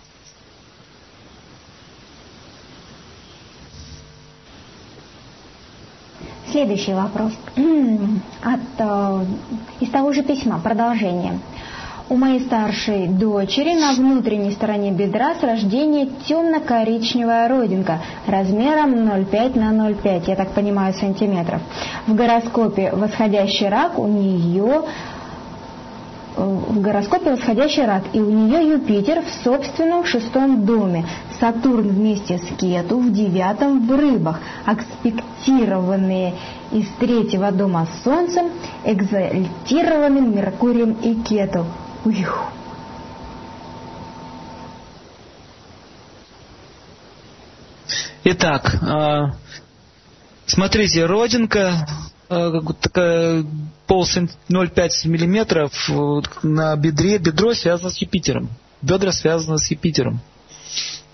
[6.68, 7.32] Следующий вопрос
[8.44, 9.26] от, э,
[9.80, 11.40] из того же письма, продолжение.
[12.10, 19.72] У моей старшей дочери на внутренней стороне бедра с рождения темно-коричневая родинка размером 0,5 на
[19.72, 21.62] 0,5, я так понимаю, сантиметров.
[22.06, 24.82] В гороскопе восходящий рак у нее
[26.38, 31.06] в гороскопе восходящий рак, и у нее Юпитер в собственном шестом доме,
[31.40, 36.36] Сатурн вместе с Кету в девятом в рыбах, аспектированные
[36.72, 38.52] из третьего дома с Солнцем,
[38.86, 41.66] экзальтированным Меркурием и Кету.
[42.06, 42.52] Ух.
[48.24, 49.32] Итак, а,
[50.46, 51.88] смотрите, родинка
[52.28, 53.46] такая
[53.86, 55.90] пол 0,5 миллиметров
[56.44, 58.50] на бедре, бедро связано с Юпитером.
[58.82, 60.22] Бедра связаны с Юпитером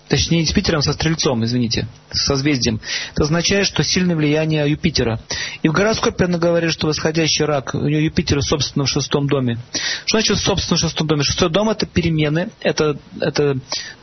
[0.08, 2.80] точнее не с Питером, со Стрельцом, извините, с созвездием.
[3.12, 5.20] Это означает, что сильное влияние Юпитера.
[5.62, 9.58] И в гороскопе она говорит, что восходящий рак, у нее Юпитер собственно в шестом доме.
[10.06, 11.22] Что значит собственно в шестом доме?
[11.22, 13.56] Шестой дом это перемены, это, это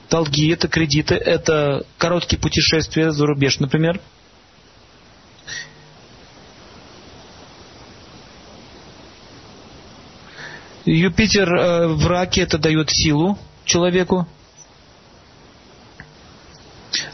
[0.10, 4.00] долги, это кредиты, это короткие путешествия за рубеж, например.
[10.86, 14.28] Юпитер э, в раке это дает силу человеку,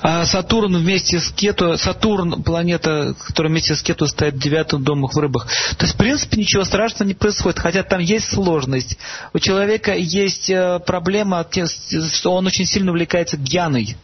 [0.02, 5.08] а Сатурн вместе с Кету, Сатурн, планета, которая вместе с Кету стоит в девятом доме
[5.08, 5.48] в рыбах.
[5.78, 8.98] То есть, в принципе, ничего страшного не происходит, хотя там есть сложность.
[9.34, 13.96] У человека есть э, проблема, что он очень сильно увлекается гьяной.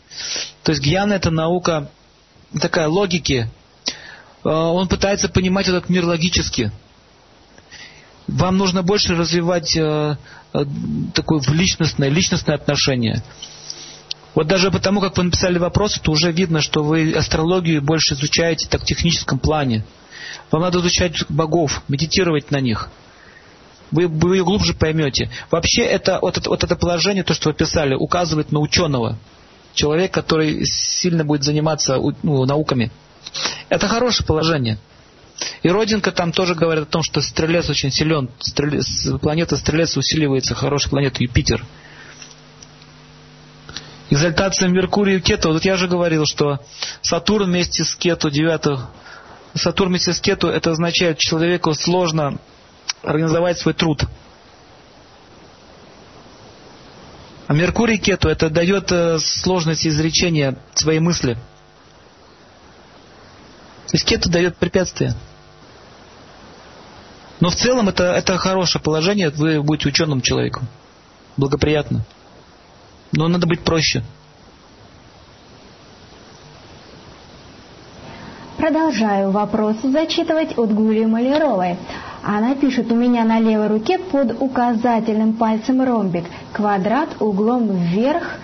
[0.64, 1.90] То есть гьяна это наука
[2.60, 3.50] такая логики.
[4.44, 6.72] Э, он пытается понимать этот мир логически.
[8.28, 10.16] Вам нужно больше развивать э,
[11.14, 13.22] такое личностное, личностное отношение.
[14.36, 18.68] Вот даже потому, как вы написали вопрос, то уже видно, что вы астрологию больше изучаете
[18.68, 19.84] так в техническом плане.
[20.52, 22.90] Вам надо изучать богов, медитировать на них.
[23.92, 25.30] Вы, вы ее глубже поймете.
[25.52, 29.18] Вообще это, вот, это, вот это положение, то, что вы писали, указывает на ученого.
[29.76, 32.92] Человек, который сильно будет заниматься ну, науками.
[33.70, 34.80] Это хорошее положение.
[35.62, 38.30] И Родинка там тоже говорит о том, что Стрелец очень силен.
[38.40, 41.66] Стрелец, планета Стрелец усиливается, хорошая планета Юпитер.
[44.10, 45.52] Экзальтация Меркурия и Кету.
[45.52, 46.60] Вот я же говорил, что
[47.02, 48.90] Сатурн вместе с Кету, девятых,
[49.56, 52.38] Сатурн вместе с Кету, это означает, человеку сложно
[53.02, 54.04] организовать свой труд.
[57.48, 61.34] А Меркурий Кету это дает э, сложность изречения своей мысли.
[63.88, 65.14] То есть Кету дает препятствия.
[67.44, 70.66] Но в целом это, это хорошее положение, вы будете ученым человеком.
[71.36, 72.06] Благоприятно.
[73.12, 74.02] Но надо быть проще.
[78.56, 81.76] Продолжаю вопрос зачитывать от Гули Маляровой.
[82.24, 88.38] Она пишет, у меня на левой руке под указательным пальцем ромбик, квадрат углом вверх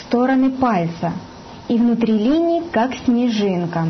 [0.00, 1.12] стороны пальца
[1.68, 3.86] и внутри линии как снежинка.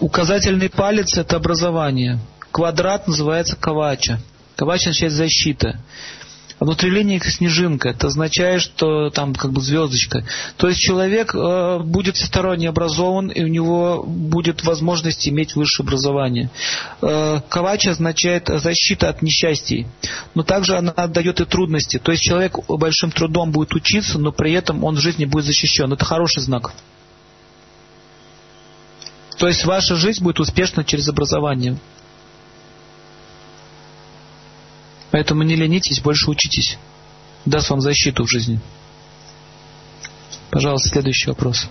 [0.00, 2.18] Указательный палец– это образование.
[2.52, 4.18] Квадрат называется кавача.
[4.56, 5.78] Кавача означает защита.
[6.58, 7.90] А внутри линии снежинка.
[7.90, 10.24] Это означает, что там как бы звездочка.
[10.56, 16.50] То есть человек э, будет всесторонне образован, и у него будет возможность иметь высшее образование.
[17.02, 19.86] Э, кавача означает защита от несчастий.
[20.34, 21.98] Но также она дает и трудности.
[21.98, 25.92] То есть человек большим трудом будет учиться, но при этом он в жизни будет защищен.
[25.92, 26.72] Это хороший знак.
[29.40, 31.78] То есть ваша жизнь будет успешна через образование.
[35.10, 36.76] Поэтому не ленитесь, больше учитесь.
[37.46, 38.60] Даст вам защиту в жизни.
[40.50, 41.68] Пожалуйста, следующий вопрос.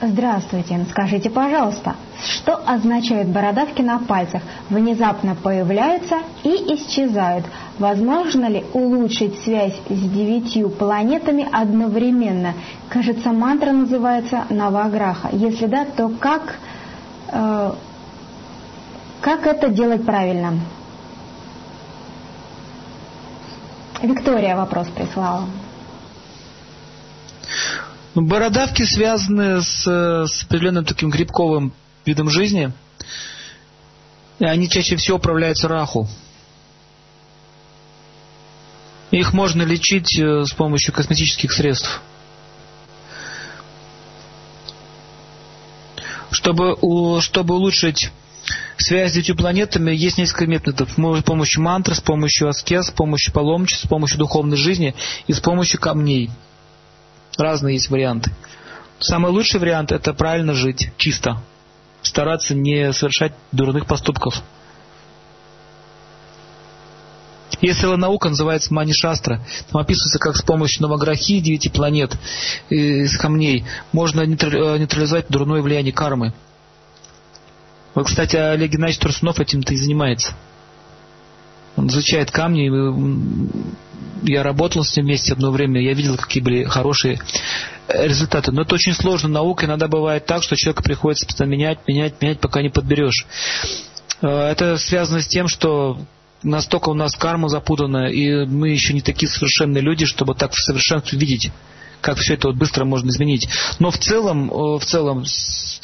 [0.00, 0.86] Здравствуйте.
[0.90, 4.42] Скажите, пожалуйста, что означают бородавки на пальцах?
[4.70, 7.44] Внезапно появляются и исчезают.
[7.80, 12.54] Возможно ли улучшить связь с девятью планетами одновременно?
[12.88, 15.30] Кажется, мантра называется Наваграха.
[15.32, 16.54] Если да, то как,
[17.32, 17.72] э,
[19.20, 20.60] как это делать правильно?
[24.00, 25.46] Виктория вопрос прислала.
[28.18, 31.72] Ну, бородавки связаны с, с определенным таким грибковым
[32.04, 32.72] видом жизни.
[34.40, 36.08] И они чаще всего управляются раху.
[39.12, 42.02] Их можно лечить э, с помощью косметических средств.
[46.32, 46.76] Чтобы,
[47.20, 48.10] чтобы улучшить
[48.78, 50.90] связь с девятью планетами есть несколько методов.
[50.90, 54.96] С помощью мантры, с помощью аскез, с помощью паломничества, с помощью духовной жизни
[55.28, 56.32] и с помощью камней.
[57.38, 58.32] Разные есть варианты.
[58.98, 61.40] Самый лучший вариант– это правильно жить, чисто.
[62.02, 64.42] Стараться не совершать дурных поступков.
[67.60, 69.40] Есть целая наука, называется Манишастра.
[69.70, 72.16] Там описывается, как с помощью новограхи, девяти планет,
[72.70, 76.32] из камней, можно нейтрализовать дурное влияние кармы.
[77.94, 80.34] Вот, кстати, Олег Геннадьевич Турсунов этим-то и занимается.
[81.76, 82.68] Он изучает камни.
[84.22, 85.80] Я работал с ним вместе одно время.
[85.80, 87.20] Я видел, какие были хорошие
[87.88, 88.52] э, результаты.
[88.52, 89.66] Но это очень сложная наука.
[89.66, 93.26] Иногда бывает так, что человека приходится постоянно менять, менять, менять, пока не подберешь.
[94.22, 95.98] Э, это связано с тем, что
[96.42, 100.58] настолько у нас карма запутана, и мы еще не такие совершенные люди, чтобы так в
[100.58, 101.50] совершенстве видеть
[102.00, 103.48] как все это вот быстро можно изменить.
[103.78, 105.24] Но в целом, в целом,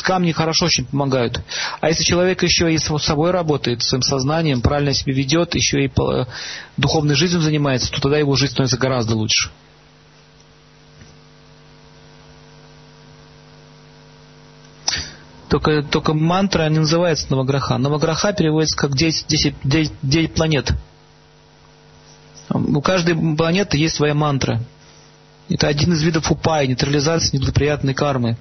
[0.02, 1.40] камни хорошо очень помогают.
[1.80, 5.90] А если человек еще и с собой работает, своим сознанием, правильно себя ведет, еще и
[6.76, 9.50] духовной жизнью занимается, то тогда его жизнь становится гораздо лучше.
[15.48, 17.78] Только, только мантра не называется Новограха.
[17.78, 20.72] Новограха переводится как 10, 10, 9, 9 планет.
[22.48, 24.60] У каждой планеты есть своя мантра.
[25.48, 28.36] Это один из видов упая, нейтрализации неблагоприятной кармы.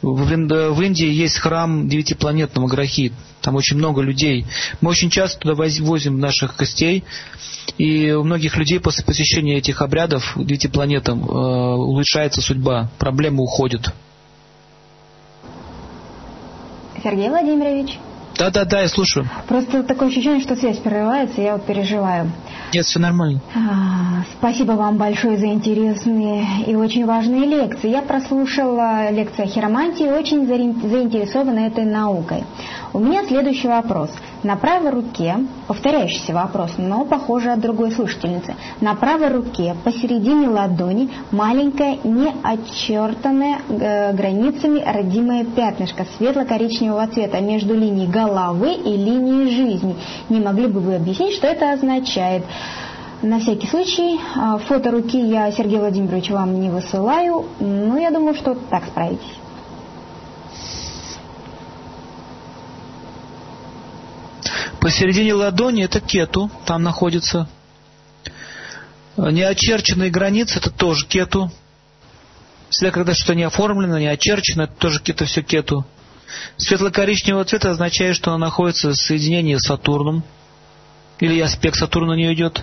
[0.00, 3.12] В, в Индии есть храм девятипланетного Грахи.
[3.40, 4.46] Там очень много людей.
[4.80, 7.04] Мы очень часто туда возим наших гостей.
[7.78, 12.90] И у многих людей после посещения этих обрядов девятипланетам э, улучшается судьба.
[12.98, 13.92] Проблемы уходят.
[17.02, 17.98] Сергей Владимирович.
[18.38, 19.28] Да, да, да, я слушаю.
[19.48, 22.32] Просто такое ощущение, что связь прерывается, я вот переживаю.
[22.74, 23.40] Нет, все нормально.
[23.54, 27.88] А, спасибо вам большое за интересные и очень важные лекции.
[27.88, 32.42] Я прослушала лекцию о хиромантии и очень заинтересована этой наукой.
[32.92, 34.10] У меня следующий вопрос.
[34.44, 35.36] На правой руке,
[35.66, 44.12] повторяющийся вопрос, но похоже от другой слушательницы, на правой руке посередине ладони маленькое неочертанное э,
[44.12, 49.96] границами родимое пятнышко светло-коричневого цвета между линией головы и линией жизни.
[50.28, 52.44] Не могли бы вы объяснить, что это означает?
[53.22, 58.34] На всякий случай, а, фото руки я, Сергей Владимирович, вам не высылаю, но я думаю,
[58.34, 59.38] что так справитесь.
[64.78, 67.48] Посередине ладони это кету, там находится.
[69.16, 71.50] Неочерченные границы это тоже кету.
[72.68, 75.86] Всегда, когда что-то не оформлено, не очерчено, это тоже кету, все кету.
[76.58, 80.22] Светло-коричневого цвета означает, что она находится в соединении с Сатурном.
[81.24, 82.62] Или аспект Сатурна не идет.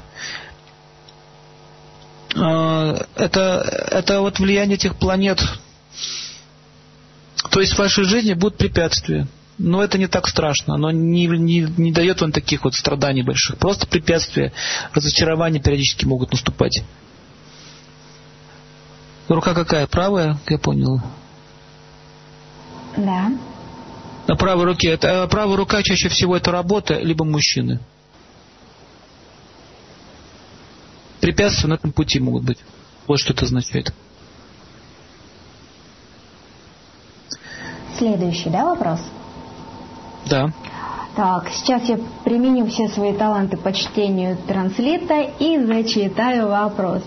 [2.36, 5.42] А, это, это вот влияние этих планет.
[7.50, 9.28] То есть в вашей жизни будут препятствия.
[9.58, 13.58] Но это не так страшно, оно не, не, не дает вам таких вот страданий больших.
[13.58, 14.54] Просто препятствия,
[14.94, 16.84] разочарования периодически могут наступать.
[19.28, 19.88] Рука какая?
[19.88, 21.02] Правая, я понял.
[22.96, 23.32] Да.
[24.28, 24.90] На правой руке.
[24.90, 27.80] Это, а правая рука чаще всего это работа, либо мужчины.
[31.22, 32.58] Препятствия на этом пути могут быть.
[33.08, 33.94] Вот что это означает.
[38.02, 39.00] следующий, да, вопрос?
[40.26, 40.52] Да.
[41.16, 47.04] Так, сейчас я применю все свои таланты по чтению транслита и зачитаю вопрос.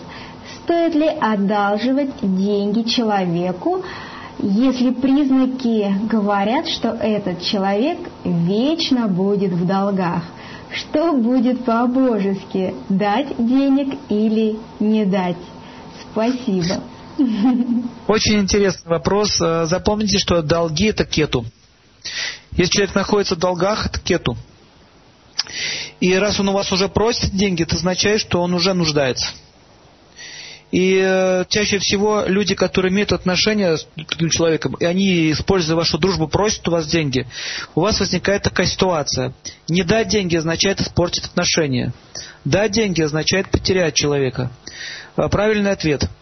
[0.57, 3.83] Стоит ли одалживать деньги человеку,
[4.39, 10.23] если признаки говорят, что этот человек вечно будет в долгах?
[10.75, 15.37] Что будет по-божески, дать денег или не дать?
[16.11, 16.83] Спасибо.
[18.09, 19.41] Очень интересный вопрос.
[19.41, 21.45] Э, запомните, что долги– это кету.
[22.53, 24.37] Если человек находится в долгах, это кету.
[26.01, 29.29] И раз он у вас уже просит деньги, это означает, что он уже нуждается.
[30.75, 35.99] И э, чаще всего люди, которые имеют отношения с другим человеком, и они, используя вашу
[35.99, 37.27] дружбу, просят у вас деньги,
[37.75, 39.33] у вас возникает такая ситуация.
[39.69, 41.93] Не дать деньги означает испортить отношения.
[42.45, 44.51] Дать деньги означает потерять человека.
[45.17, 46.09] Э, правильный ответ–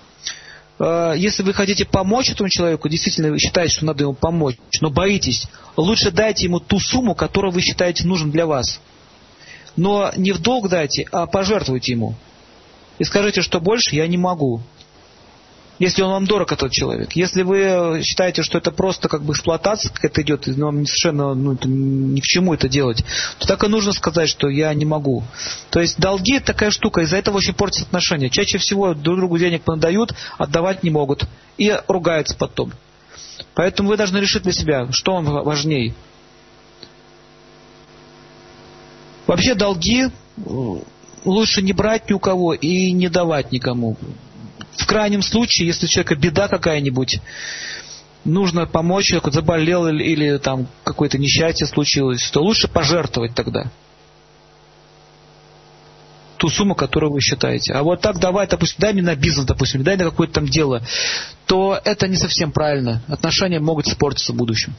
[0.82, 4.90] Э, если вы хотите помочь этому человеку, действительно вы считаете, что надо ему помочь, но
[4.90, 5.46] боитесь,
[5.76, 8.80] лучше дайте ему ту сумму, которую вы считаете нужным для вас.
[9.76, 12.14] Но не в долг дайте, а пожертвуйте ему.
[12.98, 14.62] И скажите, что больше я не могу
[15.82, 17.12] если он вам дорог, этот человек.
[17.16, 21.54] Если вы считаете, что это просто как бы эксплуатация какая-то идет, и вам совершенно ну,
[21.54, 23.04] это, ни к чему это делать,
[23.40, 25.24] то так и нужно сказать, что я не могу.
[25.70, 28.30] То есть долги это такая штука, из-за этого очень портятся отношения.
[28.30, 31.24] Чаще всего друг другу денег подают, отдавать не могут.
[31.58, 32.72] И ругаются потом.
[33.54, 35.94] Поэтому вы должны решить для себя, что вам важнее.
[39.26, 40.10] Вообще долги
[41.24, 43.96] лучше не брать ни у кого и не давать никому
[44.76, 47.20] в крайнем случае, если у человека беда какая-нибудь,
[48.24, 53.70] нужно помочь, человеку заболел или, или там какое-то несчастье случилось, то лучше пожертвовать тогда
[56.38, 57.72] ту сумму, которую вы считаете.
[57.72, 60.82] А вот так давай, допустим, дай мне на бизнес, допустим, дай на какое-то там дело,
[61.46, 63.00] то это не совсем правильно.
[63.06, 64.74] Отношения могут испортиться в будущем.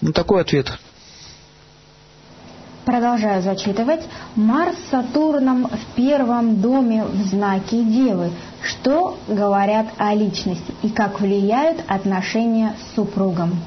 [0.00, 0.72] Ну, такой ответ.
[2.90, 4.00] Продолжаю зачитывать.
[4.34, 8.32] Марс с Сатурном в первом доме в знаке Девы.
[8.64, 13.62] Что говорят о личности и как влияют отношения с супругом?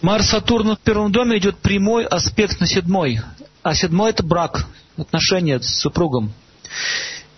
[0.00, 3.20] Марс Сатурн в первом доме идет прямой аспект на седьмой.
[3.62, 4.64] А седьмой это брак,
[4.96, 6.32] отношения с супругом.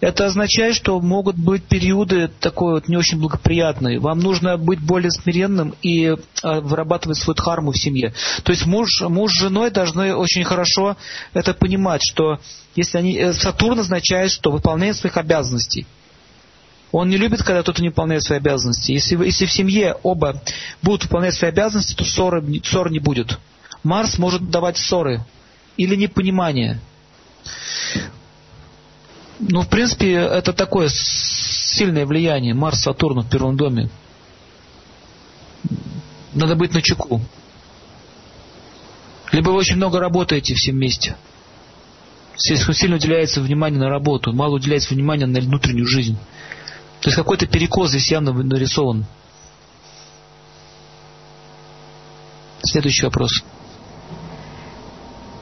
[0.00, 4.00] Это означает, что могут быть периоды такой вот не очень благоприятные.
[4.00, 8.12] Вам нужно быть более смиренным и э, вырабатывать свою дхарму в семье.
[8.42, 10.96] То есть муж, муж с женой должны очень хорошо
[11.32, 12.38] это понимать, что
[12.74, 13.16] если они...
[13.16, 15.86] Э, Сатурн означает, что выполнение своих обязанностей.
[16.92, 18.92] Он не любит, когда кто-то не выполняет свои обязанности.
[18.92, 20.40] Если, если в семье оба
[20.82, 23.38] будут выполнять свои обязанности, то ссоры, ссор не будет.
[23.82, 25.24] Марс может давать ссоры
[25.76, 26.78] или непонимание.
[29.48, 32.54] Ну, в принципе, это такое сильное влияние.
[32.54, 33.90] Марс, Сатурн в первом доме.
[36.32, 37.20] Надо быть на чеку.
[39.32, 41.16] Либо вы очень много работаете все вместе.
[42.36, 46.16] Слишком сильно уделяется внимание на работу, мало уделяется внимания на внутреннюю жизнь.
[47.00, 49.04] То есть какой-то перекос здесь явно нарисован.
[52.62, 53.44] Следующий вопрос.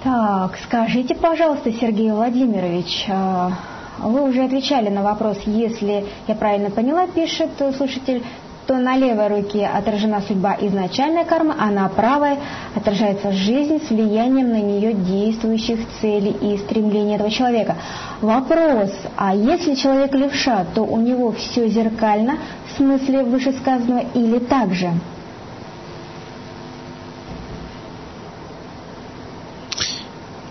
[0.02, 3.56] Так, скажите, пожалуйста, Сергей Владимирович, а,
[4.02, 8.22] вы уже отвечали на вопрос, если я правильно поняла, пишет слушатель,
[8.66, 12.38] то на левой руке отражена судьба изначальной кармы, а на правой
[12.74, 17.76] отражается жизнь с влиянием на нее действующих целей и стремлений этого человека.
[18.20, 22.38] Вопрос, а если человек левша, то у него все зеркально
[22.68, 24.92] в смысле вышесказанного или так же?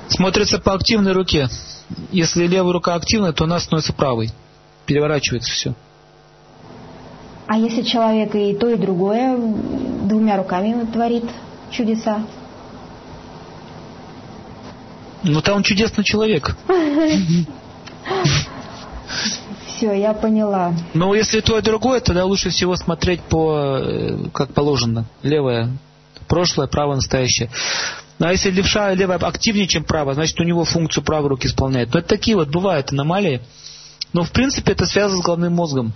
[0.10, 1.48] Смотрится по активной руке.
[2.12, 4.32] Если левая рука активная, то она становится правой.
[4.86, 5.74] Переворачивается все.
[7.48, 11.26] А если человек и то, и другое двумя руками творит
[11.70, 12.26] чудеса?
[15.24, 16.56] Ну, там он чудесный человек.
[19.68, 20.74] Все, я поняла.
[20.94, 25.06] Но если то и другое, тогда лучше всего смотреть по, э, как положено.
[25.24, 25.70] Левое,
[26.28, 27.50] прошлое, правое, настоящее.
[28.22, 31.92] Ну, а если левша, левая активнее, чем правая, значит, у него функцию правой руки исполняет.
[31.92, 33.42] Но это такие вот бывают аномалии.
[34.14, 35.92] Но, в принципе, это связано с головным мозгом.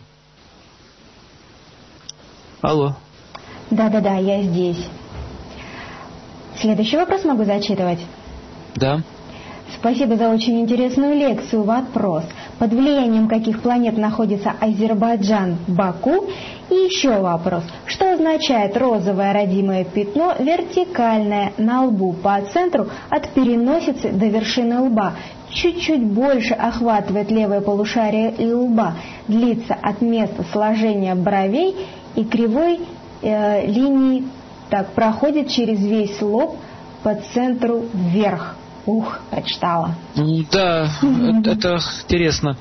[2.62, 2.96] Алло.
[3.70, 4.88] Да-да-да, я здесь.
[6.60, 8.00] Следующий вопрос могу зачитывать?
[8.74, 9.04] Да.
[9.78, 11.62] Спасибо за очень интересную лекцию.
[11.62, 12.24] Вопрос.
[12.58, 16.28] Под влиянием каких планет находится Азербайджан, Баку?
[16.70, 17.64] И еще вопрос.
[17.86, 25.14] Что означает розовое родимое пятно вертикальное на лбу по центру от переносицы до вершины лба?
[25.52, 28.96] Чуть-чуть больше охватывает левое полушарие и лба,
[29.28, 31.76] длится от места сложения бровей
[32.16, 32.80] и кривой
[33.22, 34.26] э, линии
[34.70, 36.58] так проходит через весь лоб
[37.04, 38.56] по центру вверх.
[38.86, 39.96] Ух, прочитала.
[40.52, 40.92] Да,
[41.46, 42.58] это интересно.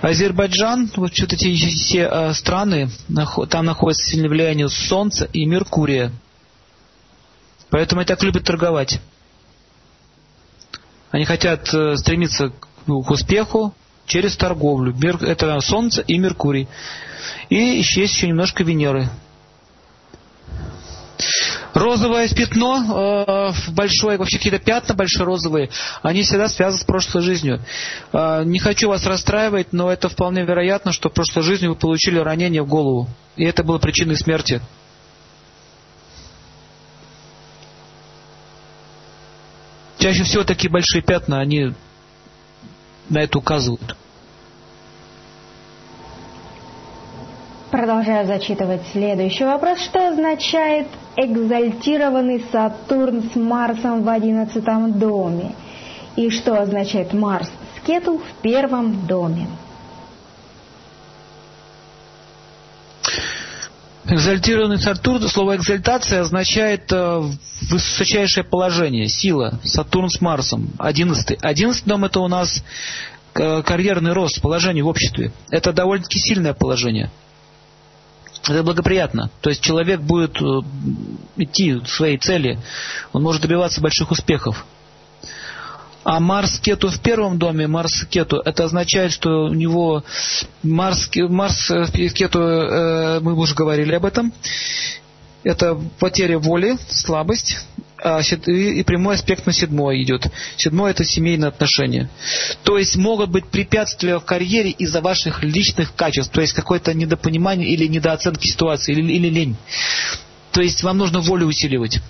[0.00, 2.88] Азербайджан, вот что-то эти все э, страны,
[3.48, 6.10] там находится сильное влияние Солнца и Меркурия.
[7.70, 9.00] Поэтому они так любят торговать.
[11.12, 13.72] Они хотят э, стремиться к успеху
[14.06, 14.94] через торговлю.
[15.20, 16.66] Это Солнце и Меркурий.
[17.50, 19.08] И есть еще немножко Венеры.
[21.74, 25.70] Розовое пятно, э, большое, вообще какие-то пятна большие розовые,
[26.02, 27.60] они всегда связаны с прошлой жизнью.
[28.12, 32.18] Э, не хочу вас расстраивать, но это вполне вероятно, что в прошлой жизни вы получили
[32.18, 33.08] ранение в голову.
[33.36, 34.60] И это было причиной смерти.
[39.98, 41.72] Чаще всего такие большие пятна, они
[43.08, 43.96] на это указывают.
[47.70, 49.78] Продолжаю зачитывать следующий вопрос.
[49.80, 55.54] Что означает экзальтированный Сатурн с Марсом в одиннадцатом доме?
[56.16, 59.48] И что означает Марс с Кету в первом доме?
[64.04, 67.22] Экзальтированный Сатурн, слово экзальтация означает э,
[67.70, 69.60] высочайшее положение, сила.
[69.64, 71.38] Сатурн с Марсом, одиннадцатый.
[71.40, 72.64] Одиннадцатый дом это у нас
[73.34, 75.32] э, карьерный рост, положение в обществе.
[75.50, 77.10] Это довольно-таки сильное положение
[78.48, 79.30] это благоприятно.
[79.40, 80.44] То есть человек будет э,
[81.36, 82.58] идти к своей цели,
[83.12, 84.64] он может добиваться больших успехов.
[86.04, 90.02] А Марс Кету в первом доме, Марс Кету, это означает, что у него
[90.62, 94.32] Марс, Марс э, Кету, э, мы уже говорили об этом,
[95.44, 97.64] это потеря воли, слабость,
[98.02, 100.26] и прямой аспект на седьмое идет.
[100.56, 102.08] Седьмое это семейные отношения.
[102.64, 107.68] То есть могут быть препятствия в карьере из-за ваших личных качеств, то есть какое-то недопонимание
[107.68, 109.56] или недооценки ситуации, или, или лень.
[110.50, 112.00] То есть вам нужно волю усиливать.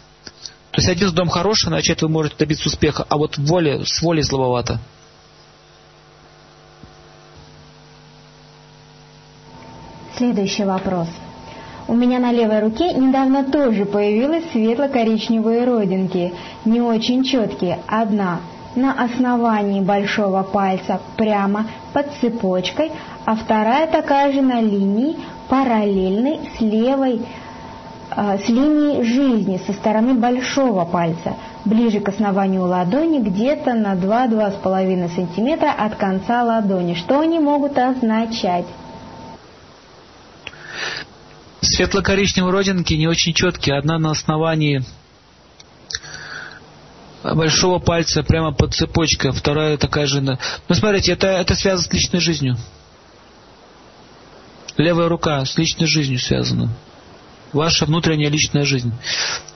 [0.70, 4.22] То есть один дом хороший, начать вы можете добиться успеха, а вот воля, с волей
[4.22, 4.80] слабовато.
[10.16, 11.08] Следующий вопрос.
[11.92, 16.32] У меня на левой руке недавно тоже появились светло-коричневые родинки,
[16.64, 17.80] не очень четкие.
[17.86, 18.38] Одна
[18.74, 22.92] на основании большого пальца прямо под цепочкой,
[23.26, 25.16] а вторая такая же на линии,
[25.50, 27.20] параллельной с левой,
[28.16, 31.34] э, с линией жизни со стороны большого пальца,
[31.66, 36.94] ближе к основанию ладони, где-то на 2-2,5 см от конца ладони.
[36.94, 38.64] Что они могут означать?
[41.62, 43.78] Светло-коричневые родинки не очень четкие.
[43.78, 44.84] Одна на основании
[47.22, 50.20] большого пальца прямо под цепочкой, а вторая такая же.
[50.20, 50.36] Ну,
[50.74, 52.56] смотрите, это, это связано с личной жизнью.
[54.76, 56.74] Левая рука с личной жизнью связана.
[57.52, 58.92] Ваша внутренняя личная жизнь.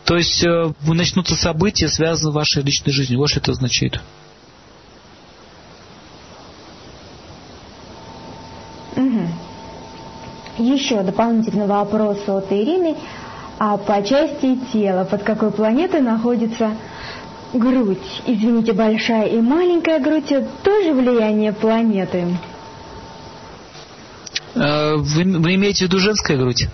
[0.05, 3.19] То есть э, начнутся события, связанные с вашей личной жизнью.
[3.19, 4.01] Вот что это означает.
[10.59, 12.97] Еще дополнительный вопрос от Ирины.
[13.59, 16.73] А по части тела, под какой планетой находится
[17.55, 18.23] грудь?
[18.27, 22.27] Извините, большая и маленькая грудь– это тоже влияние планеты?
[24.55, 26.69] Э, вы, вы имеете в виду женская грудь?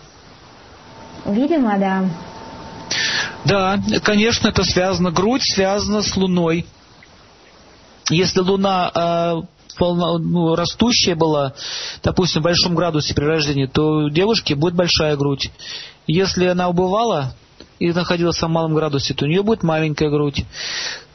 [1.25, 2.05] Видимо, да.
[3.45, 5.11] Да, конечно, это связано.
[5.11, 6.67] Грудь связана с Луной.
[8.11, 9.43] Если Луна э,
[9.78, 11.55] полно, ну, растущая была,
[12.03, 15.51] допустим, в большом градусе при рождении, то у девушки будет большая грудь.
[16.07, 17.35] Если она убывала
[17.78, 20.44] и находилась в малом градусе, то у нее будет маленькая грудь.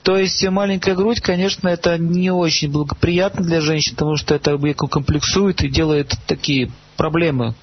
[0.03, 5.61] То есть маленькая грудь, конечно, это не очень благоприятно для женщин, потому что это комплексует
[5.61, 7.55] и делает такие проблемы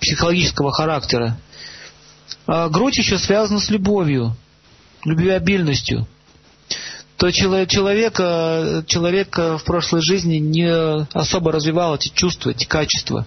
[0.00, 1.38] психологического характера.
[2.46, 4.34] А грудь еще связана с любовью,
[5.04, 6.06] любвеобильностью
[7.22, 8.16] то человек,
[8.88, 10.68] человек в прошлой жизни не
[11.16, 13.26] особо развивал эти чувства, эти качества.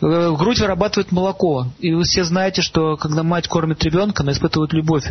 [0.00, 1.68] Э, грудь вырабатывает молоко.
[1.78, 5.04] И вы все знаете, что когда мать кормит ребенка, она испытывает любовь.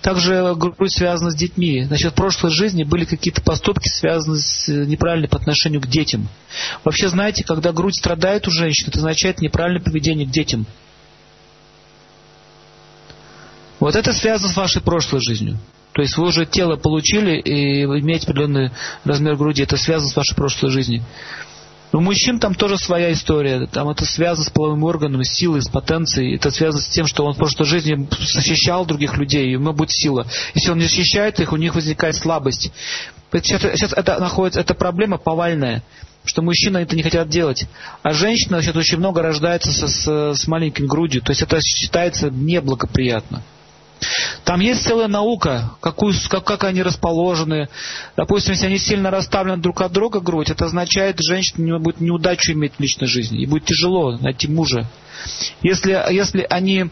[0.00, 1.82] Также грудь связана с детьми.
[1.82, 6.28] Значит, в прошлой жизни были какие-то поступки, связанные с неправильным по отношению к детям.
[6.84, 10.66] Вообще, знаете, когда грудь страдает у женщины, это означает неправильное поведение к детям.
[13.80, 15.58] Вот это связано с вашей прошлой жизнью.
[15.98, 18.70] То есть вы уже тело получили и имеете определенный
[19.02, 19.64] размер груди.
[19.64, 21.02] Это связано с вашей прошлой жизнью.
[21.92, 23.66] У мужчин там тоже своя история.
[23.66, 26.36] Там это связано с половым органом, с силой, с потенцией.
[26.36, 29.72] Это связано с тем, что он в прошлой жизни защищал других людей, и у него
[29.72, 30.24] будет сила.
[30.54, 32.70] Если он не защищает их, у них возникает слабость.
[33.32, 35.82] Сейчас, сейчас это находится, эта проблема повальная.
[36.24, 37.66] что мужчины это не хотят делать.
[38.04, 41.22] А женщина значит, очень много рождается со, с, с маленькой грудью.
[41.22, 43.42] То есть это считается неблагоприятно.
[44.44, 47.68] Там есть целая наука, какую, как, как они расположены.
[48.16, 52.52] Допустим, если они сильно расставлены друг от друга грудь, это означает, что женщина будет неудачу
[52.52, 53.42] иметь в личной жизни.
[53.42, 54.86] И будет тяжело найти мужа.
[55.62, 56.90] Если, если они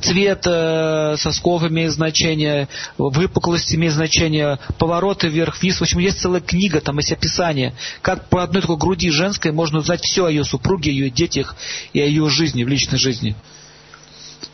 [0.00, 5.78] цвет э, сосков имеет значение, выпуклость имеет значение, повороты вверх-вниз.
[5.78, 9.80] В общем, есть целая книга, там есть описание, как по одной такой груди женской можно
[9.80, 11.56] узнать все о ее супруге, о ее детях
[11.92, 13.36] и о ее жизни, в личной жизни.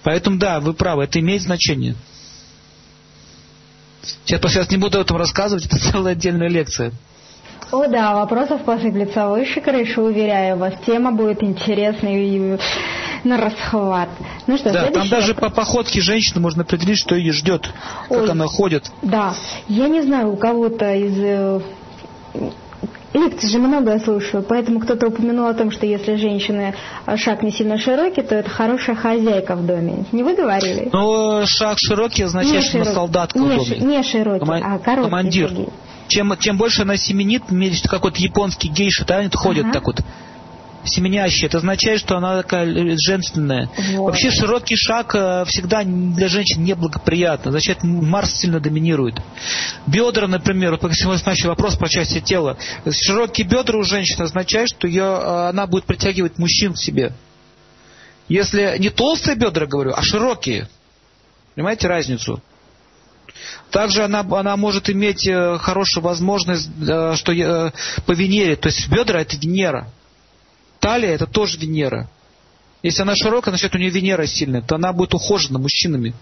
[0.03, 1.95] Поэтому да, вы правы, это имеет значение.
[4.25, 6.93] Сейчас, сейчас не буду об этом рассказывать, это целая отдельная лекция.
[7.71, 10.73] О да, вопросов посыплется выше крыши, уверяю вас.
[10.87, 12.59] Тема будет интересной
[13.25, 14.09] на расхват.
[14.47, 15.51] Ну что, да, там даже вопрос.
[15.51, 17.69] по походке женщины можно определить, что ее ждет,
[18.09, 18.91] как Ой, она ходит.
[19.03, 19.35] Да,
[19.69, 21.61] я не знаю, у кого-то из э,
[23.15, 26.75] лекций же много я слушаю, поэтому кто-то упомянул о том, что если женщины
[27.07, 30.05] а, шаг не сильно широкий, то это хорошая хозяйка в доме.
[30.13, 30.89] Не вы говорили?
[30.93, 33.79] Ну, шаг широкий означает, что она солдатка не в доме.
[33.81, 35.11] Не широкий, Кома- а короткий.
[35.11, 35.49] Командир.
[35.49, 35.69] Шаги.
[36.09, 37.43] Чем, чем больше она семенит,
[37.89, 39.73] как вот японский гейши, да, они ходят ага.
[39.75, 40.01] так вот
[40.85, 43.69] семенящая, это означает, что она такая женственная.
[43.93, 44.07] Вот.
[44.07, 49.17] Вообще широкий шаг э, всегда для женщин неблагоприятно, означает Марс сильно доминирует.
[49.87, 50.91] Бедра, например, вот
[51.27, 52.57] начал вопрос про части тела.
[52.91, 57.13] Широкие бедра у женщины означает, что ее, э, она будет притягивать мужчин к себе.
[58.29, 60.69] Если не толстые бедра, говорю, а широкие.
[61.55, 62.43] Понимаете разницу?
[63.71, 66.71] Также она, она может иметь э, хорошую возможность,
[67.17, 67.73] что
[68.07, 69.91] по Венере, то есть бедра это Венера.
[70.81, 72.09] Талия это тоже Венера.
[72.83, 76.15] Если она широкая, значит у нее Венера сильная, то она будет ухожена мужчинами.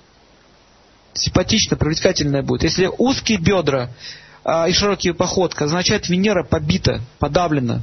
[1.13, 2.63] Симпатичная, привлекательная будет.
[2.63, 3.91] Если узкие бедра
[4.45, 7.83] а, и широкие походка, означает Венера побита, подавлена.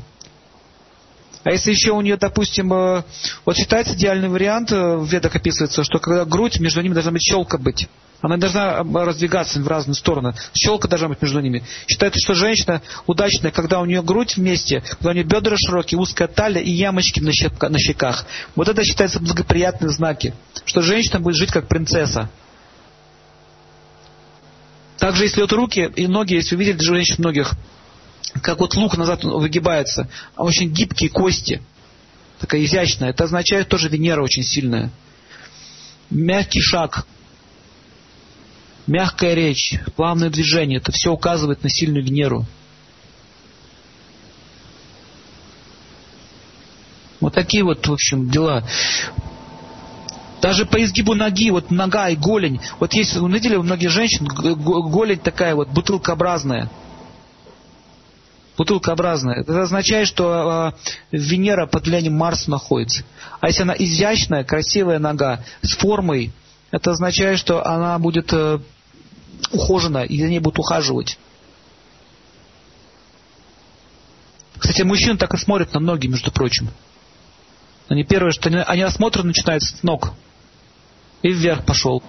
[1.43, 3.03] А если еще у нее, допустим, э,
[3.45, 7.21] вот считается идеальный вариант, э, в ведах описывается, что когда грудь, между ними должна быть
[7.21, 7.89] щелка быть.
[8.21, 10.33] Она должна раздвигаться в разные стороны.
[10.53, 11.61] Щелка должна быть между ними.
[11.87, 16.29] Считается, что женщина удачная, когда у нее грудь вместе, когда у нее бедра широкие, узкая
[16.29, 18.25] талия и ямочки на щеках.
[18.55, 20.33] Вот это считается благоприятные знаки,
[20.63, 22.29] что женщина будет жить как принцесса.
[24.99, 27.51] Также, если вот руки и ноги, если увидели женщин многих,
[28.41, 31.61] как вот лук назад выгибается, а очень гибкие кости,
[32.39, 34.89] такая изящная, это означает тоже Венера очень сильная.
[36.09, 37.05] Мягкий шаг,
[38.85, 42.45] Мягкая речь, плавное движение, это все указывает на сильную Венеру.
[47.21, 48.67] Вот такие вот, в общем, дела.
[50.41, 52.59] Даже по изгибу ноги, вот нога и голень.
[52.81, 56.69] Вот есть, вы видели, у многих женщин голень такая вот бутылкообразная.
[58.57, 59.41] Бутылкообразная.
[59.41, 60.73] Это означает, что
[61.11, 63.03] э, Венера под влиянием Марса находится.
[63.39, 66.31] А если она изящная, красивая нога с формой,
[66.69, 68.59] это означает, что она будет э,
[69.51, 71.17] ухожена, и за ней будут ухаживать.
[74.57, 76.69] Кстати, мужчины так и смотрят на ноги, между прочим.
[77.89, 80.13] Они первое, что они, они осмотр начинаются с ног.
[81.21, 82.03] И вверх пошел.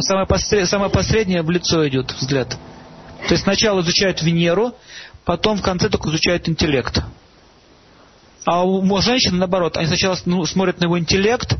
[0.00, 2.56] Самое, посред, самое посреднее в лицо идет взгляд.
[3.26, 4.74] То есть сначала изучают Венеру,
[5.28, 7.02] потом в конце только изучают интеллект.
[8.46, 11.54] А у женщин наоборот, они сначала ну, смотрят на его интеллект,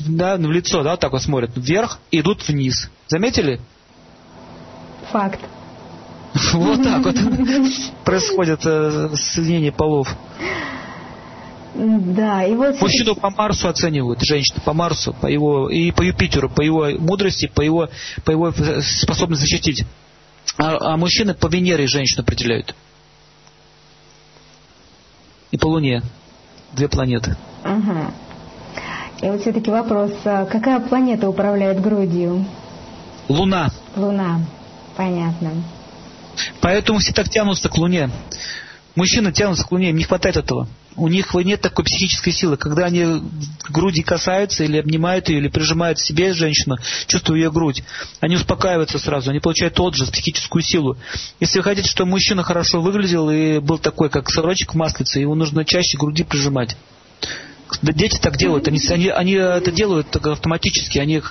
[0.00, 2.90] да, в лицо, да, вот так вот смотрят вверх и идут вниз.
[3.08, 3.58] Заметили?
[5.12, 5.40] Факт.
[6.52, 7.16] Вот так вот
[8.04, 10.14] происходит э, соединение полов.
[11.74, 12.78] Да, и вот...
[12.82, 17.50] Мужчину по Марсу оценивают, женщину по Марсу, по его, и по Юпитеру, по его мудрости,
[17.52, 17.88] по его,
[18.26, 18.52] по его
[18.82, 19.86] способности защитить.
[20.58, 22.74] А, а мужчины по Венере женщину определяют.
[25.50, 26.02] И по Луне.
[26.72, 27.36] Две планеты.
[27.64, 29.26] Угу.
[29.26, 32.44] И вот все-таки вопрос, а какая планета управляет грудью?
[33.28, 33.70] Луна.
[33.96, 34.40] Луна.
[34.96, 35.50] Понятно.
[36.60, 38.10] Поэтому все так тянутся к Луне.
[38.94, 40.68] Мужчины тянутся к Луне, им не хватает этого.
[40.96, 42.56] У них нет такой психической силы.
[42.56, 43.22] Когда они
[43.68, 46.76] груди касаются или обнимают ее, или прижимают к себе женщину,
[47.06, 47.82] чувствуя ее грудь,
[48.20, 50.96] они успокаиваются сразу, они получают же психическую силу.
[51.38, 55.34] Если вы хотите, чтобы мужчина хорошо выглядел и был такой, как сорочек в маслице, его
[55.34, 56.76] нужно чаще груди прижимать.
[57.82, 61.22] Дети так делают, они, они, они это делают автоматически, они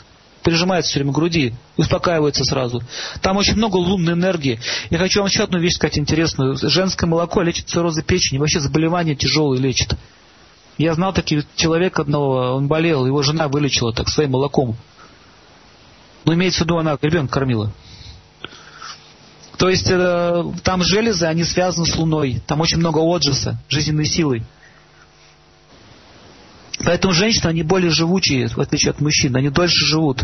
[0.43, 2.81] прижимается все время к груди, успокаивается сразу.
[3.21, 4.59] Там очень много лунной энергии.
[4.89, 6.57] Я хочу вам еще одну вещь сказать интересную.
[6.57, 9.95] Женское молоко лечит циррозы печени, вообще заболевания тяжелые лечит.
[10.77, 14.77] Я знал таки человека одного, он болел, его жена вылечила так своим молоком.
[16.23, 17.73] Но имеется в виду, она ребенка кормила.
[19.57, 22.41] То есть э, там железы, они связаны с Луной.
[22.47, 24.43] Там очень много отжиса, жизненной силы.
[26.83, 29.35] Поэтому женщины, они более живучие, в отличие от мужчин.
[29.35, 30.23] Они дольше живут.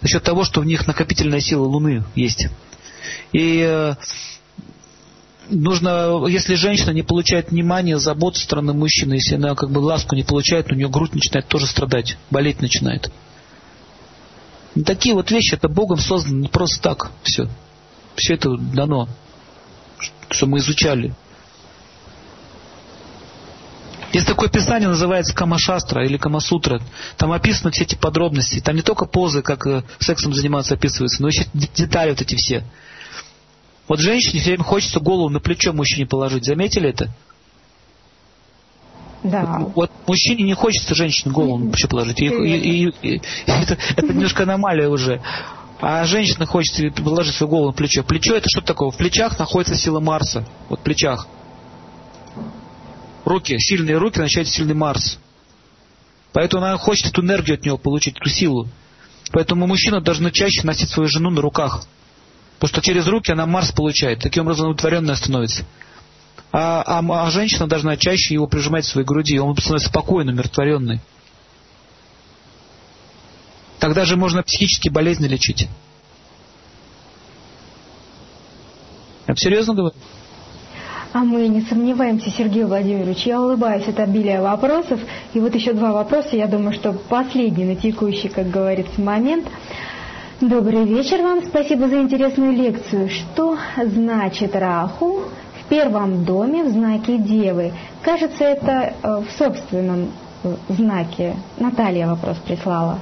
[0.00, 2.48] За счет того, что в них накопительная сила Луны есть.
[3.32, 3.94] И э,
[5.50, 10.14] нужно, если женщина не получает внимания, заботы со стороны мужчины, если она как бы ласку
[10.14, 13.10] не получает, у нее грудь начинает тоже страдать, болеть начинает.
[14.74, 17.48] И такие вот вещи, это Богом создано не просто так все.
[18.14, 19.08] Все это дано,
[20.30, 21.14] что мы изучали.
[24.12, 26.80] Есть такое писание, называется Камашастра или Камасутра.
[27.16, 28.60] Там описаны все эти подробности.
[28.60, 32.64] Там не только позы, как э, сексом заниматься описываются, но еще детали вот эти все.
[33.88, 36.44] Вот женщине все время хочется голову на плечо мужчине положить.
[36.44, 37.10] Заметили это?
[39.22, 39.58] Да.
[39.58, 42.20] Вот, вот мужчине не хочется женщине голову на плечо положить.
[42.20, 45.20] И, и, и, и, это, это немножко аномалия уже.
[45.80, 48.02] А женщина хочет положить свою голову на плечо.
[48.02, 48.90] Плечо это что такое?
[48.90, 50.44] В плечах находится сила Марса.
[50.68, 51.26] Вот в плечах.
[53.26, 55.18] Руки, сильные руки, означает сильный Марс.
[56.32, 58.68] Поэтому она хочет эту энергию от него получить, эту силу.
[59.32, 61.86] Поэтому мужчина должен чаще носить свою жену на руках.
[62.60, 64.20] Потому что через руки она Марс получает.
[64.20, 65.64] Таким образом удовлетворенная становится.
[66.52, 69.40] А, а, а женщина должна чаще его прижимать к своей груди.
[69.40, 71.00] Он становится спокойным, умиротворенный.
[73.80, 75.68] Тогда же можно психические болезни лечить.
[79.26, 79.96] Я серьезно говорю?
[81.12, 83.26] А мы не сомневаемся, Сергей Владимирович.
[83.26, 85.00] Я улыбаюсь от обилия вопросов.
[85.34, 86.36] И вот еще два вопроса.
[86.36, 89.46] Я думаю, что последний на текущий, как говорится, момент.
[90.40, 91.42] Добрый вечер вам.
[91.44, 93.08] Спасибо за интересную лекцию.
[93.08, 95.22] Что значит Раху
[95.60, 97.72] в первом доме в знаке Девы?
[98.02, 100.10] Кажется, это э, в собственном
[100.42, 101.36] э, знаке.
[101.58, 102.98] Наталья вопрос прислала.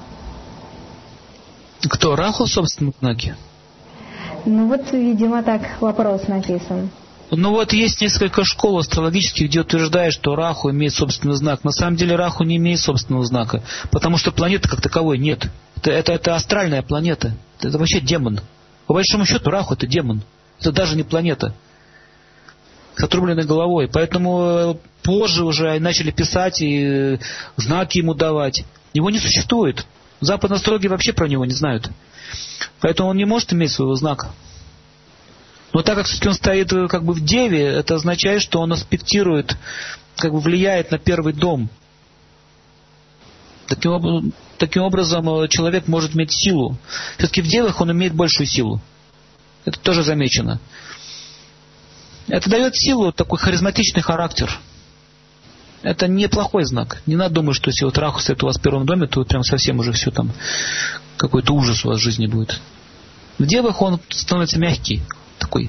[1.83, 2.15] Кто?
[2.15, 3.35] Раху в собственном знаке?
[4.45, 6.91] Ну вот, видимо, так вопрос написан.
[7.37, 11.65] Ну вот есть несколько школ астрологических, где утверждают, что Раху имеет собственный знак.
[11.65, 15.49] На самом деле Раху не имеет собственного знака, потому что планеты как таковой нет.
[15.77, 17.35] Это, это, это астральная планета.
[17.61, 18.41] Это вообще демон.
[18.87, 20.23] По большому счету Раху это демон.
[20.61, 21.55] Это даже не планета.
[22.97, 23.89] С отрубленной головой.
[23.93, 27.19] Поэтому э, позже уже начали писать и э,
[27.57, 28.65] знаки ему давать.
[28.93, 29.85] Его не существует.
[30.21, 31.91] Западные астрологи вообще про него не знают.
[32.81, 34.31] Поэтому он не может иметь своего знака.
[35.75, 38.73] Но так как все-таки он стоит э, как бы в деве, это означает, что он
[38.73, 39.57] аспектирует,
[40.17, 41.69] как бы влияет на первый дом.
[43.67, 46.79] Таким, таким образом э, человек может иметь силу.
[47.19, 48.81] Все-таки в девах он имеет большую силу.
[49.65, 50.61] Это тоже замечено.
[52.29, 54.57] Это дает силу, такой харизматичный характер.
[55.83, 57.03] Это неплохой знак.
[57.05, 59.43] Не надо думать, что если вот Раху стоит у вас в первом доме, то прям
[59.43, 60.33] совсем уже все там,
[61.17, 62.61] какой-то ужас у вас в жизни будет.
[63.39, 65.03] В девах он становится мягкий,
[65.45, 65.69] такой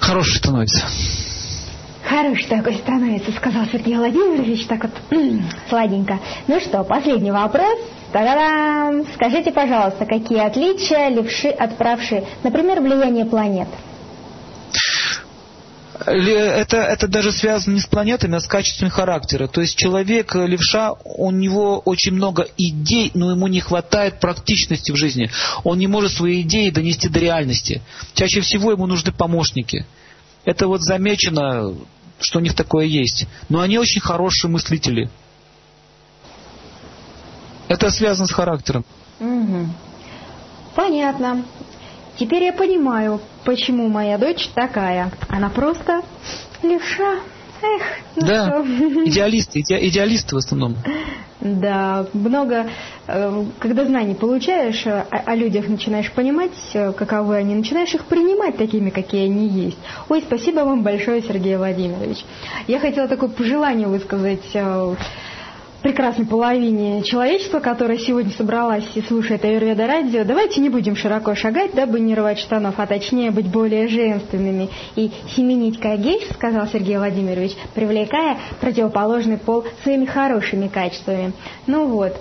[0.00, 0.86] хороший становится.
[2.04, 4.92] Хороший такой становится, сказал Сергей Владимирович, так вот
[5.68, 6.18] сладенько.
[6.46, 7.78] Ну что, последний вопрос.
[8.12, 9.04] Та-да-дам!
[9.14, 12.24] Скажите, пожалуйста, какие отличия левши от правши?
[12.42, 13.68] Например, влияние планет
[16.06, 19.46] это, это даже связано не с планетами, а с качеством характера.
[19.48, 24.92] То есть человек, э, левша, у него очень много идей, но ему не хватает практичности
[24.92, 25.30] в жизни.
[25.64, 27.82] Он не может свои идеи донести до реальности.
[28.14, 29.86] Чаще всего ему нужны помощники.
[30.44, 31.74] Это вот замечено,
[32.20, 33.26] что у них такое есть.
[33.48, 35.10] Но они очень хорошие мыслители.
[37.68, 38.84] Это связано с характером.
[39.20, 39.68] Угу.
[40.74, 41.44] Понятно.
[42.18, 45.10] Теперь я понимаю, почему моя дочь такая.
[45.28, 46.02] Она просто
[46.62, 47.20] левша.
[47.60, 47.82] Эх,
[48.16, 48.62] ну да, что?
[49.04, 50.76] идеалисты, иде, идеалисты в основном.
[51.40, 52.68] Да, много,
[53.06, 58.04] э, когда знаний получаешь, э, о, о людях начинаешь понимать, э, каковы они, начинаешь их
[58.06, 59.78] принимать такими, какие они есть.
[60.08, 62.18] Ой, спасибо вам большое, Сергей Владимирович.
[62.66, 64.56] Я хотела такое пожелание высказать
[65.82, 71.74] прекрасной половине человечества, которая сегодня собралась и слушает Аюрведа радио, давайте не будем широко шагать,
[71.74, 76.96] дабы не рвать штанов, а точнее быть более женственными и семенить как гейш, сказал Сергей
[76.96, 81.32] Владимирович, привлекая противоположный пол своими хорошими качествами.
[81.66, 82.16] Ну вот.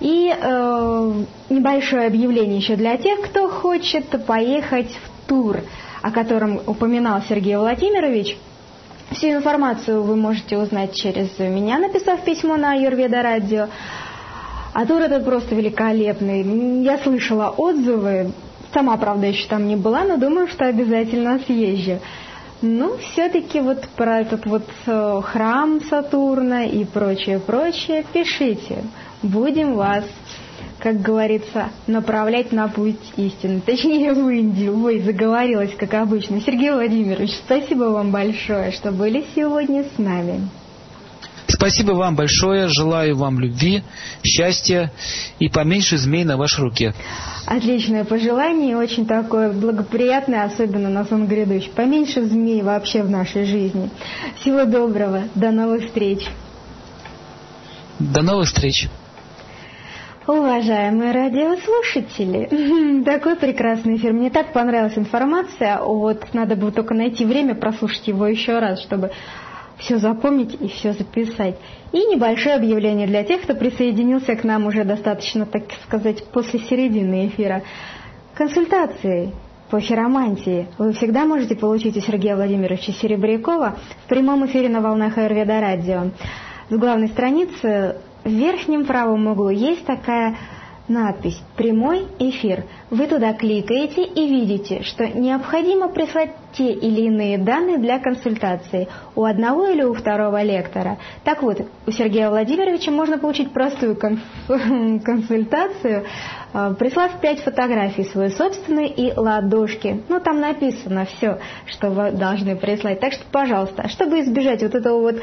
[0.00, 1.12] И э,
[1.50, 5.60] небольшое объявление еще для тех, кто хочет поехать в тур,
[6.02, 8.36] о котором упоминал Сергей Владимирович–
[9.10, 13.68] Всю информацию вы можете узнать через меня, написав письмо на Юрведа радио.
[14.74, 16.82] А тур этот просто великолепный.
[16.82, 18.32] Я слышала отзывы,
[18.72, 22.00] сама, правда, еще там не была, но думаю, что обязательно съезжу.
[22.60, 28.82] Ну, все-таки вот про этот вот э, храм Сатурна и прочее, прочее пишите.
[29.22, 30.04] Будем вас
[30.78, 33.60] как говорится, направлять на путь истины.
[33.60, 34.82] Точнее, в Индию.
[34.82, 36.40] Ой, заговорилась, как обычно.
[36.40, 40.48] Сергей Владимирович, спасибо вам большое, что были сегодня с нами.
[41.48, 42.68] Спасибо вам большое.
[42.68, 43.82] Желаю вам любви,
[44.22, 44.92] счастья
[45.38, 46.94] и поменьше змей на вашей руке.
[47.46, 51.70] Отличное пожелание, очень такое благоприятное, особенно на сон грядущий.
[51.74, 53.90] Поменьше змей вообще в нашей жизни.
[54.40, 56.26] Всего доброго, до новых встреч.
[57.98, 58.88] До новых встреч.
[60.28, 64.12] Уважаемые радиослушатели, такой прекрасный эфир.
[64.12, 65.80] Мне так понравилась информация.
[65.80, 69.10] Вот надо было только найти время прослушать его еще раз, чтобы
[69.78, 71.56] все запомнить и все записать.
[71.92, 77.28] И небольшое объявление для тех, кто присоединился к нам уже достаточно, так сказать, после середины
[77.28, 77.62] эфира.
[78.34, 79.32] Консультации
[79.70, 85.16] по хиромантии вы всегда можете получить у Сергея Владимировича Серебрякова в прямом эфире на волнах
[85.16, 86.10] Аюрведа Радио.
[86.68, 87.96] С главной страницы
[88.28, 90.36] в верхнем правом углу есть такая
[90.86, 92.64] надпись «Прямой эфир».
[92.90, 99.24] Вы туда кликаете и видите, что необходимо прислать те или иные данные для консультации у
[99.24, 100.98] одного или у второго лектора.
[101.24, 103.96] Так вот, у Сергея Владимировича можно получить простую
[104.46, 106.04] консультацию,
[106.52, 110.02] а, прислав пять фотографий, свои собственные и ладошки.
[110.08, 113.00] Ну, там написано все, что вы должны прислать.
[113.00, 115.16] Так что, пожалуйста, чтобы избежать вот этого вот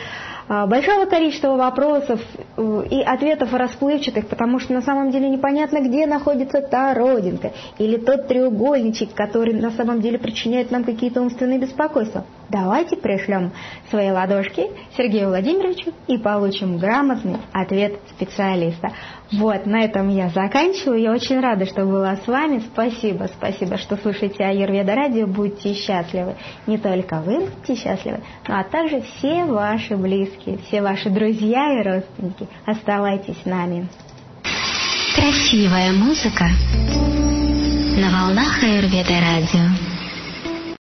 [0.47, 2.21] большого количества вопросов
[2.57, 7.97] э, и ответов расплывчатых, потому что на самом деле непонятно, где находится та родинка или
[7.97, 12.25] тот треугольничек, который на самом деле причиняет нам какие-то умственные беспокойства.
[12.49, 13.51] Давайте пришлем
[13.89, 14.67] свои ладошки
[14.97, 18.91] Сергею Владимировичу и получим грамотный ответ специалиста.
[19.31, 21.01] Вот, на этом я заканчиваю.
[21.01, 22.59] Я очень рада, что была с вами.
[22.59, 25.27] Спасибо, спасибо, что слушаете Аюрведа радио.
[25.27, 26.35] Будьте счастливы.
[26.67, 31.83] Не только вы будьте счастливы, но а также все ваши близкие, все ваши друзья и
[31.83, 32.47] родственники.
[32.65, 33.87] Оставайтесь с нами.
[35.15, 36.45] Красивая музыка
[37.97, 39.84] на волнах Аюрведа радио.